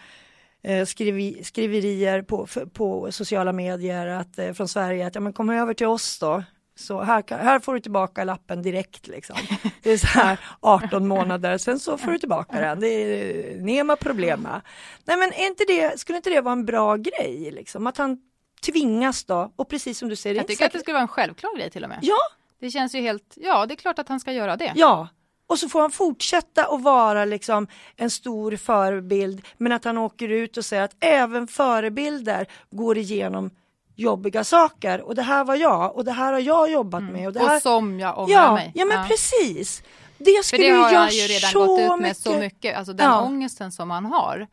eh, 0.63 0.85
skrivi, 0.85 1.43
skriverier 1.43 2.21
på, 2.21 2.47
för, 2.47 2.65
på 2.65 3.11
sociala 3.11 3.51
medier 3.51 4.07
att, 4.07 4.39
eh, 4.39 4.53
från 4.53 4.67
Sverige 4.67 5.07
att 5.07 5.15
ja, 5.15 5.21
men 5.21 5.33
kom 5.33 5.49
över 5.49 5.73
till 5.73 5.87
oss 5.87 6.19
då. 6.19 6.43
Så 6.75 7.01
här, 7.01 7.23
här 7.29 7.59
får 7.59 7.73
du 7.73 7.79
tillbaka 7.79 8.23
lappen 8.23 8.61
direkt 8.61 9.07
liksom. 9.07 9.35
Det 9.83 9.91
är 9.91 9.97
så 9.97 10.07
här 10.07 10.39
18 10.59 11.07
månader, 11.07 11.57
sen 11.57 11.79
så 11.79 11.97
får 11.97 12.11
du 12.11 12.17
tillbaka 12.17 12.59
den. 12.59 12.79
Det 12.79 12.87
är 12.87 13.57
nema 13.61 13.95
problema. 13.95 14.61
Nej 15.05 15.17
men 15.17 15.33
är 15.33 15.47
inte 15.47 15.63
det, 15.67 15.99
skulle 15.99 16.17
inte 16.17 16.29
det 16.29 16.41
vara 16.41 16.51
en 16.51 16.65
bra 16.65 16.95
grej 16.95 17.51
liksom? 17.51 17.87
Att 17.87 17.97
han 17.97 18.17
tvingas 18.65 19.23
då, 19.23 19.53
och 19.55 19.69
precis 19.69 19.97
som 19.97 20.09
du 20.09 20.15
säger. 20.15 20.35
Jag 20.35 20.47
tycker 20.47 20.65
att 20.65 20.71
det 20.71 20.79
skulle 20.79 20.93
vara 20.93 21.01
en 21.01 21.07
självklar 21.07 21.57
grej 21.57 21.69
till 21.69 21.83
och 21.83 21.89
med. 21.89 21.99
Ja. 22.01 22.17
Det 22.63 22.71
känns 22.71 22.95
ju 22.95 23.01
helt, 23.01 23.33
ja 23.35 23.65
det 23.65 23.73
är 23.73 23.75
klart 23.75 23.99
att 23.99 24.09
han 24.09 24.19
ska 24.19 24.31
göra 24.31 24.57
det. 24.57 24.73
Ja, 24.75 25.07
och 25.47 25.59
så 25.59 25.69
får 25.69 25.81
han 25.81 25.91
fortsätta 25.91 26.65
att 26.65 26.81
vara 26.81 27.25
liksom 27.25 27.67
en 27.95 28.09
stor 28.09 28.55
förebild 28.55 29.45
men 29.57 29.71
att 29.71 29.85
han 29.85 29.97
åker 29.97 30.29
ut 30.29 30.57
och 30.57 30.65
säger 30.65 30.83
att 30.83 30.95
även 30.99 31.47
förebilder 31.47 32.47
går 32.71 32.97
igenom 32.97 33.49
jobbiga 33.95 34.43
saker 34.43 35.01
och 35.01 35.15
det 35.15 35.21
här 35.21 35.43
var 35.43 35.55
jag 35.55 35.95
och 35.95 36.05
det 36.05 36.11
här 36.11 36.33
har 36.33 36.39
jag 36.39 36.71
jobbat 36.71 37.01
mm. 37.01 37.13
med. 37.13 37.27
Och, 37.27 37.33
det 37.33 37.39
här... 37.39 37.55
och 37.55 37.61
som 37.61 37.99
jag 37.99 38.19
ångrar 38.19 38.33
ja, 38.33 38.53
mig. 38.53 38.71
Ja 38.75 38.85
men 38.85 38.97
ja. 38.97 39.05
precis. 39.07 39.83
Det 40.17 40.43
skulle 40.43 40.63
För 40.63 40.69
det 40.69 40.77
har 40.77 40.91
jag 40.91 41.11
ju 41.11 41.27
redan 41.27 41.51
så 41.51 41.65
gått 41.65 41.79
ut 41.79 41.87
med 41.87 41.99
mycket. 41.99 42.17
så 42.17 42.39
mycket, 42.39 42.77
alltså 42.77 42.93
den 42.93 43.11
Ja. 43.11 43.21
ångesten 43.21 43.71
som 43.71 43.87
man 43.87 44.05
har. 44.05 44.47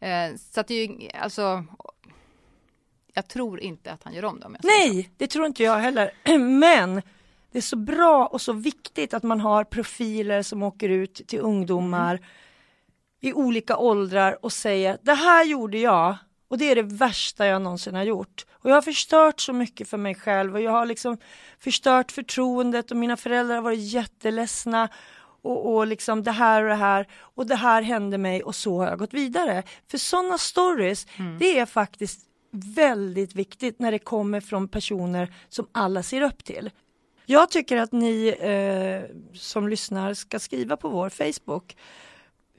Eh, 0.00 0.36
så 0.52 0.60
att 0.60 0.66
det 0.68 0.74
är 0.74 0.86
ju, 0.86 1.10
alltså 1.14 1.64
jag 3.14 3.28
tror 3.28 3.60
inte 3.60 3.92
att 3.92 4.04
han 4.04 4.14
gör 4.14 4.24
om 4.24 4.40
så. 4.40 4.48
Nej, 4.62 5.10
det 5.16 5.26
tror 5.26 5.46
inte 5.46 5.62
jag 5.62 5.78
heller. 5.78 6.10
Men 6.38 7.02
det 7.54 7.58
är 7.58 7.62
så 7.62 7.76
bra 7.76 8.26
och 8.26 8.40
så 8.40 8.52
viktigt 8.52 9.14
att 9.14 9.22
man 9.22 9.40
har 9.40 9.64
profiler 9.64 10.42
som 10.42 10.62
åker 10.62 10.88
ut 10.88 11.14
till 11.26 11.40
ungdomar 11.40 12.20
i 13.20 13.32
olika 13.32 13.76
åldrar 13.76 14.44
och 14.44 14.52
säger 14.52 14.98
det 15.02 15.14
här 15.14 15.44
gjorde 15.44 15.78
jag 15.78 16.16
och 16.48 16.58
det 16.58 16.64
är 16.64 16.74
det 16.74 16.82
värsta 16.82 17.46
jag 17.46 17.62
någonsin 17.62 17.94
har 17.94 18.02
gjort. 18.02 18.46
Och 18.52 18.70
jag 18.70 18.74
har 18.74 18.82
förstört 18.82 19.40
så 19.40 19.52
mycket 19.52 19.88
för 19.88 19.96
mig 19.96 20.14
själv 20.14 20.54
och 20.54 20.60
jag 20.60 20.70
har 20.70 20.86
liksom 20.86 21.18
förstört 21.58 22.12
förtroendet 22.12 22.90
och 22.90 22.96
mina 22.96 23.16
föräldrar 23.16 23.54
har 23.54 23.62
varit 23.62 23.92
jätteledsna 23.92 24.88
och, 25.42 25.74
och 25.74 25.86
liksom 25.86 26.22
det 26.22 26.32
här 26.32 26.62
och 26.62 26.68
det 26.68 26.74
här 26.74 27.08
och 27.16 27.46
det 27.46 27.56
här 27.56 27.82
hände 27.82 28.18
mig 28.18 28.42
och 28.42 28.54
så 28.54 28.78
har 28.78 28.88
jag 28.88 28.98
gått 28.98 29.14
vidare. 29.14 29.62
För 29.90 29.98
sådana 29.98 30.38
stories, 30.38 31.06
det 31.38 31.58
är 31.58 31.66
faktiskt 31.66 32.20
väldigt 32.50 33.34
viktigt 33.34 33.78
när 33.78 33.92
det 33.92 33.98
kommer 33.98 34.40
från 34.40 34.68
personer 34.68 35.34
som 35.48 35.66
alla 35.72 36.02
ser 36.02 36.20
upp 36.20 36.44
till. 36.44 36.70
Jag 37.26 37.50
tycker 37.50 37.76
att 37.76 37.92
ni 37.92 38.28
eh, 38.40 39.16
som 39.34 39.68
lyssnar 39.68 40.14
ska 40.14 40.38
skriva 40.38 40.76
på 40.76 40.88
vår 40.88 41.08
Facebook. 41.08 41.76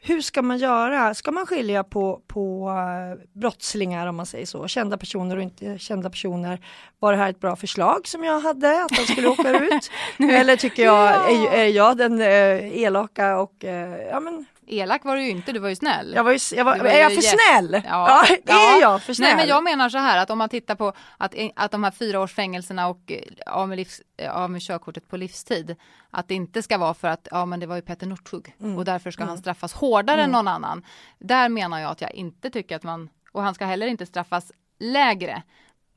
Hur 0.01 0.21
ska 0.21 0.41
man 0.41 0.57
göra? 0.57 1.13
Ska 1.13 1.31
man 1.31 1.45
skilja 1.45 1.83
på, 1.83 2.21
på 2.27 2.69
eh, 2.69 3.27
brottslingar 3.33 4.07
om 4.07 4.15
man 4.15 4.25
säger 4.25 4.45
så, 4.45 4.67
kända 4.67 4.97
personer 4.97 5.35
och 5.35 5.41
inte 5.41 5.79
kända 5.79 6.09
personer? 6.09 6.65
Var 6.99 7.11
det 7.11 7.17
här 7.17 7.29
ett 7.29 7.39
bra 7.39 7.55
förslag 7.55 8.07
som 8.07 8.23
jag 8.23 8.39
hade, 8.39 8.83
att 8.83 8.89
de 8.89 9.01
skulle 9.13 9.27
åka 9.27 9.59
ut? 9.59 9.91
Eller 10.31 10.55
tycker 10.55 10.83
jag, 10.83 11.31
är, 11.31 11.53
är 11.53 11.65
jag 11.65 11.97
den 11.97 12.21
eh, 12.21 12.77
elaka 12.77 13.37
och 13.37 13.65
eh, 13.65 14.07
ja 14.09 14.19
men 14.19 14.45
Elak 14.67 15.03
var 15.05 15.15
du 15.15 15.23
ju 15.23 15.29
inte, 15.29 15.51
du 15.51 15.59
var 15.59 15.69
ju 15.69 15.75
snäll. 15.75 16.13
jag 16.15 16.23
var 16.23 16.31
ju, 16.31 16.39
jag 16.55 16.65
var, 16.65 16.77
var 16.77 16.85
är 16.85 16.99
jag 17.01 17.13
för 17.13 17.21
jätte- 17.21 17.37
snäll? 17.37 17.81
Ja, 17.85 18.23
är 18.29 18.37
ja. 18.45 18.77
jag 18.81 19.03
för 19.03 19.13
snäll? 19.13 19.27
Nej 19.27 19.35
men 19.35 19.47
jag 19.47 19.63
menar 19.63 19.89
så 19.89 19.97
här 19.97 20.17
att 20.17 20.29
om 20.29 20.37
man 20.37 20.49
tittar 20.49 20.75
på 20.75 20.93
att, 21.17 21.35
att 21.55 21.71
de 21.71 21.83
här 21.83 21.91
fyra 21.91 22.19
års 22.19 22.33
fängelserna 22.33 22.87
och 22.87 23.11
eh, 23.11 23.21
av 23.53 23.69
med, 23.69 23.77
livs, 23.77 24.01
eh, 24.17 24.31
av 24.35 24.51
med 24.51 24.61
körkortet 24.61 25.07
på 25.09 25.17
livstid. 25.17 25.75
Att 26.11 26.27
det 26.27 26.33
inte 26.35 26.61
ska 26.63 26.77
vara 26.77 26.93
för 26.93 27.07
att 27.07 27.27
ja 27.31 27.45
men 27.45 27.59
det 27.59 27.65
var 27.65 27.75
ju 27.75 27.81
Peter 27.81 28.07
Northug 28.07 28.55
Mm. 28.59 28.77
och 28.77 28.85
därför 28.85 29.11
ska 29.11 29.23
han 29.25 29.37
straffas 29.37 29.73
hårdare 29.73 30.21
än 30.23 30.31
någon 30.31 30.47
annan. 30.47 30.83
Där 31.19 31.49
menar 31.49 31.79
jag 31.79 31.91
att 31.91 32.01
jag 32.01 32.11
inte 32.13 32.49
tycker 32.49 32.75
att 32.75 32.83
man, 32.83 33.09
och 33.31 33.41
han 33.43 33.55
ska 33.55 33.65
heller 33.65 33.87
inte 33.87 34.05
straffas 34.05 34.51
lägre. 34.79 35.41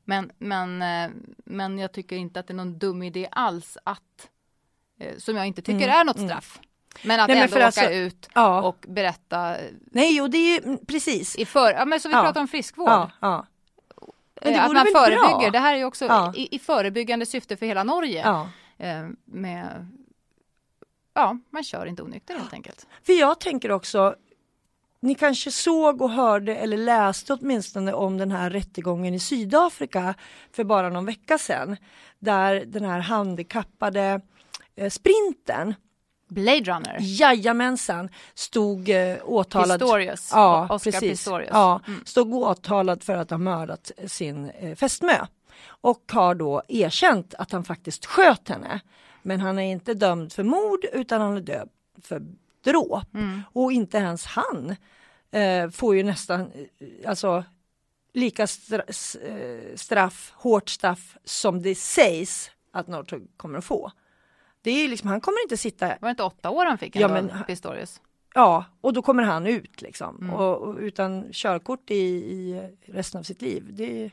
Men, 0.05 0.31
men, 0.37 0.81
eh, 0.81 1.09
men 1.45 1.79
jag 1.79 1.91
tycker 1.91 2.15
inte 2.15 2.39
att 2.39 2.47
det 2.47 2.53
är 2.53 2.55
någon 2.55 2.79
dum 2.79 3.03
idé 3.03 3.27
alls 3.31 3.77
att, 3.83 4.27
som 5.17 5.35
jag 5.35 5.47
inte 5.47 5.61
tycker 5.61 5.87
är 5.87 6.03
något 6.03 6.19
straff. 6.19 6.59
Men 7.03 7.19
att. 7.19 7.27
Nej, 7.27 7.37
men 7.37 7.43
ändå 7.43 7.55
åka 7.55 7.65
alltså- 7.65 7.89
ut 7.89 8.29
Ja. 8.35 8.61
och 8.61 8.85
berätta 8.87 9.55
Nej, 9.91 10.21
och 10.21 10.29
det 10.29 10.37
är 10.37 10.59
ju 10.59 10.63
mm, 10.65 10.85
precis. 10.87 11.35
i 11.35 11.45
för, 11.45 11.71
ja 11.73 11.85
men 11.85 11.99
så 11.99 12.07
vi 12.09 12.13
Ja. 12.15 12.21
pratar 12.21 12.41
om 12.41 12.47
friskvård. 12.47 12.89
Ja, 12.89 13.11
ja. 13.19 13.45
Men 14.41 14.53
det 14.53 14.59
Eh, 14.59 14.65
att 14.65 14.73
man 14.73 14.87
förebygger, 14.95 15.39
bra? 15.39 15.49
det 15.49 15.59
här 15.59 15.73
är 15.73 15.77
ju 15.77 15.85
också 15.85 16.05
Ja. 16.05 16.33
i, 16.35 16.55
i 16.55 16.59
förebyggande 16.59 17.25
syfte 17.25 17.57
för 17.57 17.65
hela 17.65 17.83
Norge. 17.83 18.21
Ja. 18.25 18.49
Eh, 18.85 19.07
med, 19.25 19.87
ja, 21.13 21.37
man 21.49 21.63
kör 21.63 21.85
inte 21.85 22.03
onykter 22.03 22.33
helt 22.35 22.53
enkelt. 22.53 22.87
För 23.05 23.13
jag 23.13 23.39
tänker 23.39 23.71
också, 23.71 24.15
ni 25.01 25.15
kanske 25.15 25.51
såg 25.51 26.01
och 26.01 26.09
hörde 26.11 26.55
eller 26.55 26.77
läste 26.77 27.33
åtminstone 27.33 27.93
om 27.93 28.17
den 28.17 28.31
här 28.31 28.49
rättegången 28.49 29.13
i 29.13 29.19
Sydafrika 29.19 30.13
för 30.51 30.63
bara 30.63 30.89
någon 30.89 31.05
vecka 31.05 31.37
sedan. 31.37 31.77
Där 32.19 32.65
den 32.65 32.85
här 32.85 32.99
handikappade 32.99 34.21
eh, 34.75 34.89
sprinten, 34.89 35.73
Blade 36.29 36.63
Runner, 36.71 36.97
jajamensan, 36.99 38.09
stod 38.33 38.89
eh, 38.89 39.17
åtalad. 39.23 39.79
Pistorius, 39.79 40.29
Ja, 40.33 40.67
Oscar 40.69 40.91
precis. 40.91 41.09
Pistorius. 41.09 41.49
Ja, 41.53 41.81
Mm. 41.87 42.05
stod 42.05 42.33
åtalad 42.33 43.03
för 43.03 43.13
att 43.15 43.29
ha 43.29 43.37
mördat 43.37 43.91
sin 44.07 44.49
eh, 44.49 44.75
fästmö. 44.75 45.25
Och 45.81 46.03
har 46.11 46.35
då 46.35 46.61
erkänt 46.67 47.33
att 47.33 47.51
han 47.51 47.63
faktiskt 47.63 48.05
sköt 48.05 48.49
henne. 48.49 48.79
Men 49.21 49.39
han 49.39 49.59
är 49.59 49.71
inte 49.71 49.93
dömd 49.93 50.33
för 50.33 50.43
mord 50.43 50.85
utan 50.93 51.21
han 51.21 51.37
är 51.37 51.41
dömd 51.41 51.69
för 52.03 52.21
dråp. 52.63 53.13
Mm. 53.13 53.41
Och 53.53 53.71
inte 53.71 53.97
ens 53.97 54.25
han 54.25 54.75
eh, 55.31 55.69
får 55.69 55.95
ju 55.95 56.03
nästan 56.03 56.41
eh, 56.41 57.09
alltså 57.09 57.43
lika 58.13 58.47
stra 58.47 58.81
s- 58.87 59.15
eh, 59.15 59.75
straff, 59.75 60.33
hårt 60.35 60.69
straff 60.69 61.17
som 61.23 61.61
det 61.61 61.75
sägs 61.75 62.51
att 62.73 62.87
Northug 62.87 63.27
kommer 63.37 63.57
att 63.57 63.65
få. 63.65 63.91
Det 64.69 64.83
är 64.85 64.87
liksom, 64.87 65.09
han 65.09 65.21
kommer 65.21 65.41
inte 65.43 65.57
sitta 65.57 65.87
Var 65.87 65.97
det 66.01 66.09
inte 66.09 66.23
åtta 66.23 66.49
år 66.49 66.65
han 66.65 66.77
fick 66.77 66.95
Ja, 66.95 67.07
men- 67.07 67.31
Pistorius? 67.47 68.01
Ja, 68.33 68.65
och 68.81 68.93
då 68.93 69.01
kommer 69.01 69.23
han 69.23 69.47
ut 69.47 69.81
liksom. 69.81 70.17
Mm. 70.21 70.33
Och, 70.33 70.57
och 70.57 70.77
utan 70.79 71.25
körkort 71.31 71.91
i, 71.91 71.95
i 71.95 72.69
resten 72.85 73.19
av 73.19 73.23
sitt 73.23 73.41
liv. 73.41 73.65
Det 73.69 74.03
är 74.03 74.11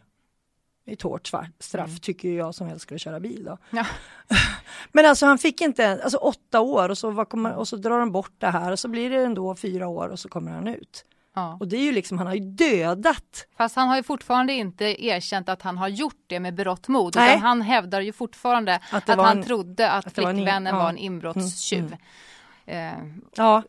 ett 0.86 1.02
hårt 1.02 1.26
straff 1.58 1.88
Mm. 1.88 1.98
tycker 1.98 2.28
jag 2.32 2.54
som 2.54 2.66
helst 2.66 2.82
skulle 2.82 2.98
köra 2.98 3.20
bil 3.20 3.44
då. 3.44 3.58
Ja. 3.70 3.86
Men 4.92 5.06
alltså 5.06 5.26
han 5.26 5.38
fick 5.38 5.60
inte, 5.60 6.02
alltså 6.02 6.18
åtta 6.18 6.60
år 6.60 6.88
och 6.88 6.98
så, 6.98 7.24
kommer, 7.24 7.54
och 7.54 7.68
så 7.68 7.76
drar 7.76 7.98
de 7.98 8.12
bort 8.12 8.32
det 8.38 8.46
här 8.50 8.72
och 8.72 8.78
så 8.78 8.88
blir 8.88 9.10
det 9.10 9.24
ändå 9.24 9.54
fyra 9.54 9.88
år 9.88 10.08
och 10.08 10.18
så 10.18 10.28
kommer 10.28 10.50
han 10.52 10.68
ut. 10.68 11.04
Ja. 11.36 11.56
Och 11.60 11.68
det 11.68 11.76
är 11.76 11.80
ju 11.82 11.92
liksom, 11.92 12.18
han 12.18 12.26
har 12.26 12.34
ju 12.34 12.40
dödat. 12.40 13.46
Fast 13.56 13.76
han 13.76 13.88
har 13.88 13.96
ju 13.96 14.02
fortfarande 14.02 14.52
inte 14.52 15.04
erkänt 15.04 15.48
att 15.48 15.62
han 15.62 15.78
har 15.78 15.88
gjort 15.88 16.24
det 16.26 16.40
med 16.40 16.54
berått 16.54 16.88
mod. 16.88 17.16
Nej. 17.16 17.30
Utan 17.30 17.42
han 17.42 17.62
hävdar 17.62 18.00
ju 18.00 18.12
fortfarande 18.12 18.74
Att 18.74 18.94
att, 18.94 19.06
det 19.06 19.22
han 19.22 19.38
en- 19.38 19.44
trodde 19.44 19.90
att, 19.90 20.06
att 20.06 20.14
det 20.14 20.22
var 20.22 20.30
en 20.30 20.36
flickvännen 20.36 20.74
ja. 20.74 20.82
var 20.82 20.88
en 20.88 20.98
inbrottstjuv. 20.98 21.84
Mm, 21.86 21.98
Eh, 22.68 22.92
Ja, 23.36 23.62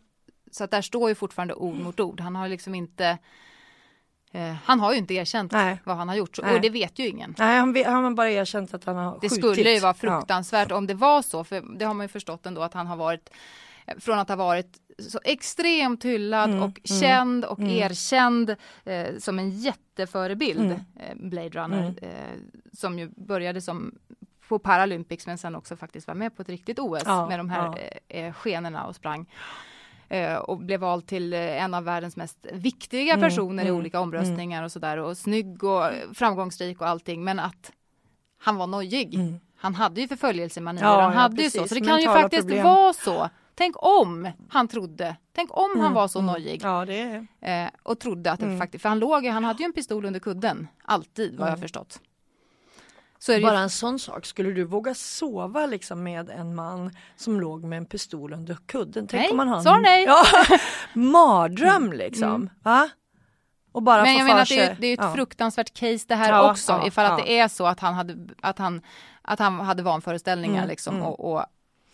så 0.51 0.63
att 0.63 0.71
där 0.71 0.81
står 0.81 1.09
ju 1.09 1.15
fortfarande 1.15 1.53
ord 1.53 1.75
mot 1.79 1.99
ord. 1.99 2.19
Han 2.19 2.35
har 2.35 2.47
liksom 2.47 2.75
inte 2.75 3.17
eh, 4.31 4.53
han 4.63 4.79
har 4.79 4.91
ju 4.91 4.97
inte 4.97 5.13
erkänt 5.13 5.51
Nej. 5.51 5.81
vad 5.83 5.97
han 5.97 6.09
har 6.09 6.15
gjort. 6.15 6.39
Nej. 6.43 6.55
Och 6.55 6.61
det 6.61 6.69
vet 6.69 6.99
ju 6.99 7.07
ingen. 7.07 7.35
nej 7.37 7.57
han, 7.57 8.03
har 8.03 8.11
bara 8.11 8.29
erkänt 8.31 8.73
att 8.73 8.83
han 8.85 8.95
har 8.95 9.17
Det 9.21 9.29
skjutit. 9.29 9.37
skulle 9.37 9.71
ju 9.71 9.79
vara 9.79 9.89
Ja. 9.89 9.93
fruktansvärt 9.93 10.71
om 10.71 10.87
det 10.87 10.93
var 10.93 11.21
så, 11.21 11.43
för 11.43 11.77
det 11.79 11.85
har 11.85 11.93
man 11.93 12.03
ju 12.03 12.07
förstått 12.07 12.45
ändå 12.45 12.61
att 12.61 12.73
han 12.73 12.87
har 12.87 12.95
varit 12.95 13.29
från 13.99 14.19
att 14.19 14.29
ha 14.29 14.35
varit 14.35 14.77
så 14.99 15.19
extremt 15.23 16.05
hyllad 16.05 16.49
Mm, 16.49 16.63
och 16.63 16.79
mm, 16.89 17.01
känd 17.01 17.45
och 17.45 17.59
mm. 17.59 17.71
erkänd 17.71 18.55
eh, 18.85 19.17
som 19.19 19.39
en 19.39 19.49
jätteförebild, 19.49 20.59
Mm. 20.61 20.79
eh, 20.99 21.15
Blade 21.15 21.49
Runner, 21.49 21.81
Mm. 21.81 21.95
eh, 22.01 22.37
som 22.73 22.99
ju 22.99 23.09
började 23.15 23.61
som 23.61 23.95
på 24.47 24.59
Paralympics 24.59 25.27
men 25.27 25.37
sen 25.37 25.55
också 25.55 25.75
faktiskt 25.75 26.07
var 26.07 26.15
med 26.15 26.35
på 26.35 26.41
ett 26.41 26.49
riktigt 26.49 26.79
OS 26.79 27.01
Ja, 27.05 27.27
med 27.27 27.39
de 27.39 27.49
här 27.49 27.65
ja. 27.65 27.77
eh, 28.07 28.25
eh, 28.25 28.33
skenorna 28.33 28.85
och 28.85 28.95
sprang. 28.95 29.25
Eh, 30.09 30.35
och 30.35 30.57
blev 30.57 30.79
vald 30.79 31.07
till 31.07 31.33
en 31.33 31.73
av 31.73 31.83
världens 31.83 32.15
mest 32.17 32.45
viktiga 32.53 33.13
Mm, 33.13 33.29
personer 33.29 33.63
i 33.63 33.67
mm, 33.67 33.79
olika 33.79 33.99
omröstningar 33.99 34.63
och 34.63 34.71
sådär 34.71 34.97
och 34.97 35.17
snygg 35.17 35.63
och 35.63 35.83
framgångsrik 36.13 36.81
och 36.81 36.87
allting 36.87 37.23
men 37.23 37.39
att 37.39 37.71
han 38.39 38.55
var 38.55 38.67
nojig. 38.67 39.15
Mm. 39.15 39.39
Han 39.57 39.75
hade 39.75 40.01
ju 40.01 40.07
förföljelsemanier, 40.07 40.83
Ja, 40.83 41.01
han 41.01 41.13
ja, 41.13 41.19
hade 41.19 41.41
ju 41.43 41.49
så. 41.49 41.57
precis. 41.59 41.69
Så 41.69 41.75
det 41.75 41.87
kan 41.87 41.99
ju 42.01 42.05
faktiskt 42.07 42.47
problem. 42.47 42.63
vara 42.63 42.93
så. 42.93 43.29
Tänk 43.57 43.75
om 43.83 44.31
han 44.49 44.67
trodde, 44.67 45.15
tänk 45.35 45.57
om 45.57 45.69
han 45.71 45.81
Mm, 45.81 45.93
var 45.93 46.07
så 46.07 46.19
mm. 46.19 46.31
nojig 46.33 46.61
Ja, 46.63 46.85
det 46.85 47.25
eh, 47.41 47.69
och 47.83 47.99
trodde 47.99 48.31
att 48.31 48.39
det 48.39 48.45
Mm. 48.45 48.59
faktiskt, 48.59 48.81
för 48.81 48.89
han 48.89 48.99
låg 48.99 49.25
han 49.25 49.43
hade 49.43 49.63
ju 49.63 49.65
en 49.65 49.73
pistol 49.73 50.05
under 50.05 50.19
kudden, 50.19 50.67
alltid 50.83 51.37
vad 51.37 51.47
jag 51.47 51.53
Mm. 51.53 51.61
förstått. 51.61 51.99
Bara 53.27 53.37
ju, 53.37 53.47
en 53.47 53.69
sån 53.69 53.99
sak, 53.99 54.25
skulle 54.25 54.51
du 54.51 54.63
våga 54.63 54.93
sova 54.93 55.65
liksom 55.65 56.03
med 56.03 56.29
en 56.29 56.55
man 56.55 56.91
som 57.15 57.39
låg 57.39 57.63
med 57.63 57.77
en 57.77 57.85
pistol 57.85 58.33
under 58.33 58.57
kudden? 58.65 59.07
Tänk 59.07 59.21
Nej, 59.21 59.31
om 59.31 59.37
man 59.37 59.47
har 59.47 59.57
en- 59.57 59.63
svar 59.63 59.79
nej. 59.79 60.03
Ja, 60.05 60.23
mardröm 60.93 61.93
liksom. 61.93 62.29
Mm. 62.29 62.49
Va? 62.63 62.89
Och 63.71 63.83
bara 63.83 64.03
men 64.03 64.13
jag 64.17 64.25
menar 64.25 64.41
att 64.41 64.49
det 64.49 64.59
är, 64.59 64.77
det 64.79 64.87
är 64.87 64.93
ett 64.93 64.99
ja. 65.01 65.13
fruktansvärt 65.13 65.73
case 65.73 66.05
det 66.07 66.15
här 66.15 66.29
Ja, 66.29 66.51
också, 66.51 66.71
ja, 66.71 66.87
ifall 66.87 67.11
att 67.11 67.17
det 67.25 67.39
är 67.39 67.47
så 67.47 67.65
att 67.65 67.79
han 67.79 67.93
hade, 67.93 68.17
att 68.41 68.57
han, 68.59 68.81
att 69.21 69.39
han 69.39 69.59
hade 69.59 69.83
vanföreställningar 69.83 70.57
Mm, 70.57 70.67
liksom 70.69 70.95
mm. 70.95 71.07
och, 71.07 71.33
och 71.33 71.45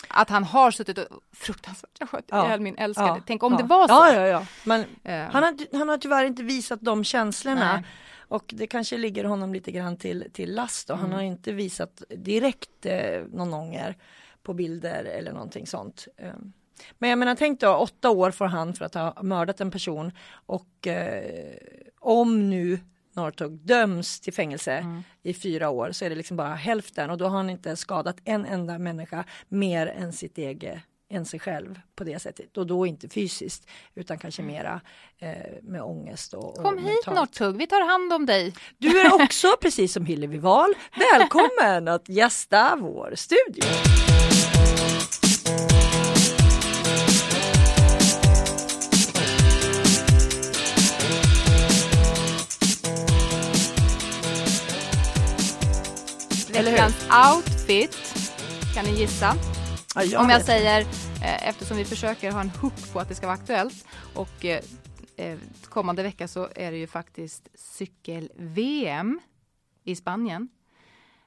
att 0.08 0.30
han 0.30 0.44
har 0.44 0.72
suttit 0.72 0.98
och 0.98 1.06
fruktansvärt, 1.34 1.90
jag 2.00 2.10
sköt 2.10 2.26
Ja. 2.28 2.46
ihjäl 2.46 2.60
min 2.62 2.78
älskade. 2.78 3.08
Ja, 3.08 3.22
Tänk 3.28 3.44
om 3.44 3.54
ja. 3.54 3.58
det 3.58 3.64
var 3.64 3.88
så. 3.88 3.94
Ja, 3.94 4.14
ja, 4.14 4.28
ja. 4.28 4.46
Men 4.64 4.86
Eh, 5.04 5.20
han 5.32 5.44
har, 5.44 5.78
han 5.78 5.90
har 5.90 5.98
tyvärr 5.98 6.26
inte 6.26 6.44
visat 6.44 6.82
de 6.82 7.04
känslorna. 7.04 7.74
Nej. 7.74 7.84
Och 8.28 8.44
det 8.48 8.68
kanske 8.68 8.98
ligger 8.98 9.24
honom 9.24 9.54
lite 9.54 9.72
grann 9.72 9.98
till, 9.98 10.26
till 10.34 10.56
last 10.56 10.90
och 10.90 10.98
han 10.98 11.06
Mm. 11.06 11.16
har 11.16 11.24
inte 11.24 11.52
visat 11.52 12.04
direkt 12.10 12.86
eh, 12.86 13.22
någon 13.32 13.54
ånger 13.54 13.98
på 14.44 14.54
bilder 14.54 15.04
eller 15.04 15.32
någonting 15.32 15.68
sånt. 15.68 16.08
Eh, 16.18 16.32
Men 17.00 17.10
jag 17.10 17.20
menar 17.20 17.36
tänk 17.36 17.60
då 17.60 17.76
åtta 17.76 18.10
år 18.10 18.32
får 18.32 18.46
han 18.46 18.74
för 18.74 18.86
att 18.86 18.94
ha 18.94 19.24
mördat 19.24 19.62
en 19.62 19.72
person 19.72 20.12
och 20.46 20.88
eh, 20.88 21.54
om 22.00 22.50
nu 22.50 22.80
Northug 23.16 23.52
döms 23.52 24.20
till 24.20 24.34
fängelse 24.34 24.72
Mm. 24.74 25.04
i 25.24 25.34
fyra 25.34 25.70
år 25.70 25.92
så 25.92 26.06
är 26.06 26.10
det 26.10 26.16
liksom 26.16 26.38
bara 26.38 26.56
hälften 26.56 27.10
och 27.10 27.18
då 27.18 27.26
har 27.28 27.38
han 27.38 27.50
inte 27.50 27.76
skadat 27.76 28.18
en 28.26 28.46
enda 28.46 28.78
människa 28.80 29.24
mer 29.48 29.88
än 29.88 30.14
sitt 30.14 30.38
eget 30.38 30.80
än 31.10 31.26
sig 31.26 31.40
själv 31.40 31.80
på 31.96 32.04
det 32.04 32.20
sättet 32.20 32.58
och 32.58 32.68
då 32.68 32.86
inte 32.88 33.10
fysiskt 33.10 33.68
utan 33.96 34.18
kanske 34.18 34.42
mera 34.42 34.82
eh, 35.20 35.30
med 35.62 35.82
ångest 35.82 36.34
och, 36.34 36.58
och 36.60 36.68
Mm. 36.68 36.76
Kom 36.76 36.86
hit. 36.86 37.06
Northug, 37.08 37.58
vi 37.58 37.68
tar 37.68 37.88
hand 37.88 38.14
om 38.14 38.26
dig. 38.26 38.54
Du 38.78 39.00
är 39.02 39.24
också, 39.24 39.48
precis 39.62 39.94
som 39.94 40.06
Hillevi 40.06 40.38
Wahl, 40.38 40.74
välkommen 41.12 41.88
att 41.88 42.10
gästa 42.10 42.76
vår 42.82 43.14
studio. 43.16 43.64
Outfit, 57.14 57.98
kan 58.76 58.86
ni 58.86 58.92
gissa? 59.00 59.36
Ja, 59.96 60.20
Om 60.20 60.30
jag 60.30 60.38
vet. 60.38 60.46
säger, 60.46 60.82
eh, 61.22 61.48
eftersom 61.48 61.78
vi 61.78 61.86
försöker 61.86 62.32
ha 62.32 62.42
en 62.42 62.50
hook 62.50 62.94
på 62.94 63.00
att 63.00 63.10
det 63.10 63.16
ska 63.16 63.28
vara 63.28 63.38
aktuellt 63.38 63.86
och 64.16 64.46
eh, 64.46 64.62
eh, 65.18 65.38
kommande 65.70 66.04
vecka 66.04 66.28
så 66.28 66.50
är 66.56 66.72
det 66.72 66.78
ju 66.78 66.88
faktiskt 66.88 67.48
cykel-VM 67.56 69.20
i 69.84 69.96
Spanien. 69.96 70.50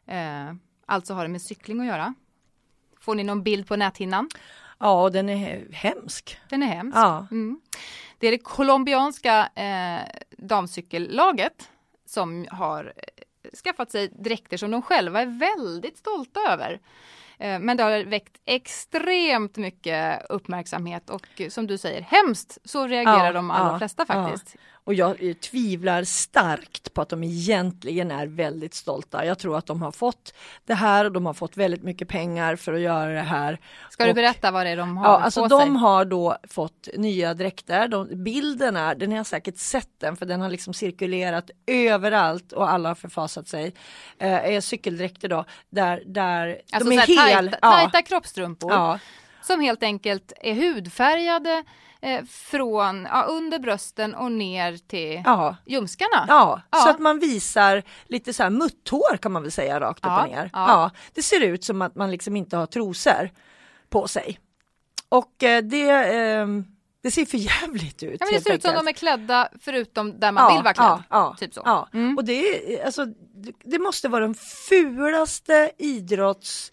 Eh, 0.06 0.54
alltså 0.86 1.14
har 1.14 1.22
det 1.22 1.28
med 1.28 1.42
cykling 1.42 1.80
att 1.80 1.86
göra. 1.86 2.14
Får 3.00 3.14
ni 3.14 3.24
någon 3.24 3.42
bild 3.42 3.66
på 3.68 3.76
näthinnan? 3.76 4.28
Ja, 4.78 5.10
den 5.10 5.28
är 5.28 5.66
hemsk. 5.72 6.38
Den 6.48 6.62
är 6.62 6.66
hemsk. 6.66 6.96
Ja. 6.96 7.26
Mm. 7.30 7.60
Det 8.18 8.26
är 8.26 8.30
det 8.30 8.38
colombianska 8.38 9.48
eh, 9.54 10.00
damcykellaget 10.38 11.68
som 12.06 12.46
har 12.50 12.92
skaffat 13.64 13.90
sig 13.90 14.08
dräkter 14.08 14.56
som 14.56 14.70
de 14.70 14.82
själva 14.82 15.20
är 15.20 15.26
väldigt 15.26 15.98
stolta 15.98 16.40
över. 16.40 16.80
Eh, 17.38 17.58
men 17.58 17.76
det 17.76 17.82
har 17.82 18.04
väckt 18.04 18.40
extremt 18.44 19.56
mycket 19.56 20.26
uppmärksamhet 20.28 21.10
och 21.10 21.40
eh, 21.40 21.48
som 21.48 21.66
du 21.66 21.78
säger, 21.78 22.00
hemskt 22.02 22.58
så 22.64 22.86
reagerar 22.86 23.26
Ja, 23.26 23.32
de 23.32 23.50
allra 23.50 23.72
ja, 23.72 23.78
flesta 23.78 24.06
faktiskt. 24.06 24.56
Och 24.86 24.94
jag 24.94 25.28
eh, 25.28 25.34
tvivlar 25.34 26.04
starkt 26.04 26.94
på 26.94 27.02
att 27.02 27.08
de 27.08 27.24
egentligen 27.24 28.10
är 28.10 28.26
väldigt 28.26 28.74
stolta. 28.74 29.24
Jag 29.24 29.38
tror 29.38 29.58
att 29.58 29.66
de 29.66 29.82
har 29.82 29.92
fått 29.92 30.34
det 30.66 30.74
här 30.74 31.04
och 31.04 31.12
de 31.12 31.26
har 31.26 31.34
fått 31.34 31.56
väldigt 31.56 31.82
mycket 31.82 32.08
pengar 32.08 32.56
för 32.56 32.72
att 32.72 32.80
göra 32.80 33.12
det 33.12 33.20
här. 33.20 33.60
Ska 33.90 34.04
du 34.04 34.10
Och- 34.10 34.16
berätta 34.16 34.50
vad 34.50 34.66
det 34.66 34.70
är 34.70 34.76
de 34.76 34.96
har 34.96 35.06
Ja, 35.06 35.18
alltså 35.20 35.42
på 35.42 35.48
de 35.48 35.60
sig? 35.60 35.76
har 35.76 36.04
då 36.04 36.36
fått 36.50 36.88
nya 36.96 37.34
dräkter. 37.34 37.88
De, 37.88 38.24
bilden 38.24 38.76
är, 38.76 38.94
den 38.94 39.10
har 39.10 39.16
jag 39.16 39.26
säkert 39.26 39.56
sett 39.58 39.90
den 40.00 40.16
för 40.16 40.26
den 40.26 40.40
har 40.40 40.48
liksom 40.50 40.74
cirkulerat 40.74 41.50
överallt 41.66 42.52
och 42.52 42.70
alla 42.70 42.88
har 42.88 42.94
förfasat 42.94 43.48
sig. 43.48 43.74
Eh, 44.18 44.32
är 44.34 44.60
cykeldräkter 44.60 45.28
då 45.28 45.44
där, 45.70 46.02
där 46.06 46.60
Alltså 46.72 46.90
de 46.90 46.96
är 46.98 47.06
så 47.06 47.20
här 47.20 47.28
hel. 47.34 47.44
tajta, 47.50 47.58
ja, 47.62 47.72
tajta 47.72 48.02
kroppstrumpor 48.02 48.72
ja, 48.72 48.98
som 49.46 49.60
helt 49.60 49.82
enkelt 49.82 50.32
är 50.40 50.54
hudfärgade 50.54 51.64
eh, 52.00 52.24
från 52.24 53.08
ja, 53.10 53.22
under 53.22 53.58
brösten 53.58 54.14
och 54.14 54.32
ner 54.32 54.76
till 54.76 55.22
ja. 55.24 55.56
ljumskarna. 55.66 56.24
Ja, 56.28 56.60
Ja. 56.70 56.78
så 56.78 56.88
att 56.90 56.98
man 56.98 57.18
visar 57.18 57.82
lite 58.06 58.32
så 58.32 58.42
här 58.42 58.50
mutthår 58.50 59.16
kan 59.16 59.32
man 59.32 59.42
väl 59.42 59.52
säga 59.52 59.80
rakt 59.80 59.98
upp 59.98 60.04
Ja, 60.04 60.22
och 60.24 60.28
ner. 60.30 60.50
ja. 60.52 60.68
Ja. 60.68 60.90
det 61.14 61.22
ser 61.22 61.40
ut 61.40 61.64
som 61.64 61.82
att 61.82 61.94
man 61.94 62.10
liksom 62.10 62.36
inte 62.36 62.56
har 62.56 62.66
trosor 62.66 63.30
på 63.88 64.08
sig. 64.08 64.38
Och 65.08 65.42
eh, 65.42 65.62
det, 65.62 65.90
ehm, 65.90 66.64
det 67.02 67.10
ser 67.10 67.24
för 67.26 67.38
jävligt 67.38 68.02
ut. 68.02 68.16
Ja, 68.20 68.26
men 68.26 68.34
det 68.34 68.40
ser 68.40 68.54
ut 68.54 68.62
som 68.62 68.74
de 68.74 68.88
är 68.88 68.92
klädda 68.92 69.48
förutom 69.60 70.20
där 70.20 70.32
man 70.32 70.54
vill 70.54 70.62
vara 70.62 70.74
klädd. 70.74 70.86
Ja, 70.86 71.02
ja, 71.10 71.36
typ 71.38 71.54
så. 71.54 71.62
Ja. 71.64 71.88
Mm. 71.92 72.16
Och 72.16 72.24
det, 72.24 72.74
är, 72.74 72.84
alltså, 72.86 73.04
det, 73.34 73.52
det 73.64 73.78
måste 73.78 74.08
vara 74.08 74.20
den 74.24 74.34
fulaste 74.34 75.70
idrotts 75.78 76.72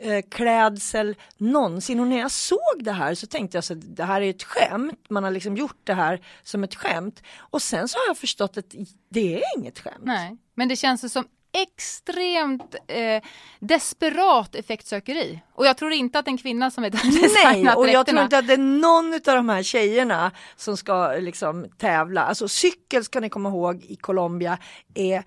eh, 0.00 0.22
klädsel 0.30 1.16
någonsin 1.36 2.00
och 2.00 2.06
när 2.06 2.18
jag 2.18 2.30
såg 2.30 2.78
det 2.78 2.92
här 2.92 3.14
så 3.14 3.26
tänkte 3.26 3.56
jag 3.56 3.64
så 3.64 3.72
att 3.72 3.96
det 3.96 4.04
här 4.04 4.20
är 4.20 4.30
ett 4.30 4.42
skämt, 4.42 5.06
man 5.08 5.24
har 5.24 5.30
liksom 5.30 5.56
gjort 5.56 5.80
det 5.84 5.94
här 5.94 6.20
som 6.42 6.64
ett 6.64 6.74
skämt 6.74 7.22
och 7.38 7.62
sen 7.62 7.88
så 7.88 7.98
har 7.98 8.06
jag 8.06 8.18
förstått 8.18 8.56
att 8.56 8.74
det 9.10 9.34
är 9.34 9.58
inget 9.58 9.78
skämt. 9.78 10.02
Nej, 10.02 10.36
men 10.54 10.68
det 10.68 10.76
känns 10.76 11.12
som 11.12 11.24
extremt 11.52 12.74
eh, 12.86 13.22
desperat 13.58 14.54
effektsökeri. 14.54 15.40
Och 15.54 15.66
jag 15.66 15.76
tror 15.76 15.92
inte 15.92 16.18
att 16.18 16.28
en 16.28 16.38
kvinna 16.38 16.70
som 16.70 16.84
är 16.84 16.90
Nej, 16.90 17.22
designat 17.22 17.76
och 17.76 17.88
jag 17.88 18.06
tror 18.06 18.22
inte 18.22 18.38
att 18.38 18.46
det 18.46 18.52
är 18.52 18.58
någon 18.58 19.14
av 19.14 19.20
de 19.36 19.48
här 19.48 19.62
tjejerna 19.62 20.30
som 20.56 20.76
ska 20.76 21.12
liksom 21.12 21.66
tävla. 21.78 22.22
Alltså 22.22 22.48
cykel 22.48 23.04
ska 23.04 23.20
ni 23.20 23.28
komma 23.28 23.48
ihåg 23.48 23.84
i 23.84 23.96
Colombia 23.96 24.58
är 24.94 25.24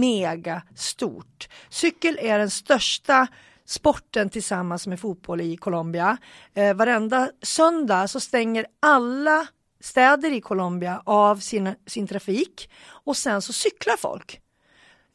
mega 0.00 0.62
stort. 0.76 1.48
Cykel 1.68 2.18
är 2.22 2.38
den 2.38 2.50
största 2.50 3.26
sporten 3.66 4.30
tillsammans 4.30 4.86
med 4.86 5.00
fotboll 5.00 5.40
i 5.40 5.56
Colombia. 5.56 6.16
Eh, 6.54 6.74
varenda 6.74 7.30
söndag 7.42 8.08
så 8.08 8.20
stänger 8.20 8.66
alla 8.82 9.46
städer 9.80 10.32
i 10.32 10.40
Colombia 10.40 11.02
av 11.04 11.36
sin, 11.36 11.74
sin 11.86 12.06
trafik 12.06 12.70
och 12.86 13.16
sen 13.16 13.42
så 13.42 13.52
cyklar 13.52 13.96
folk. 13.96 14.40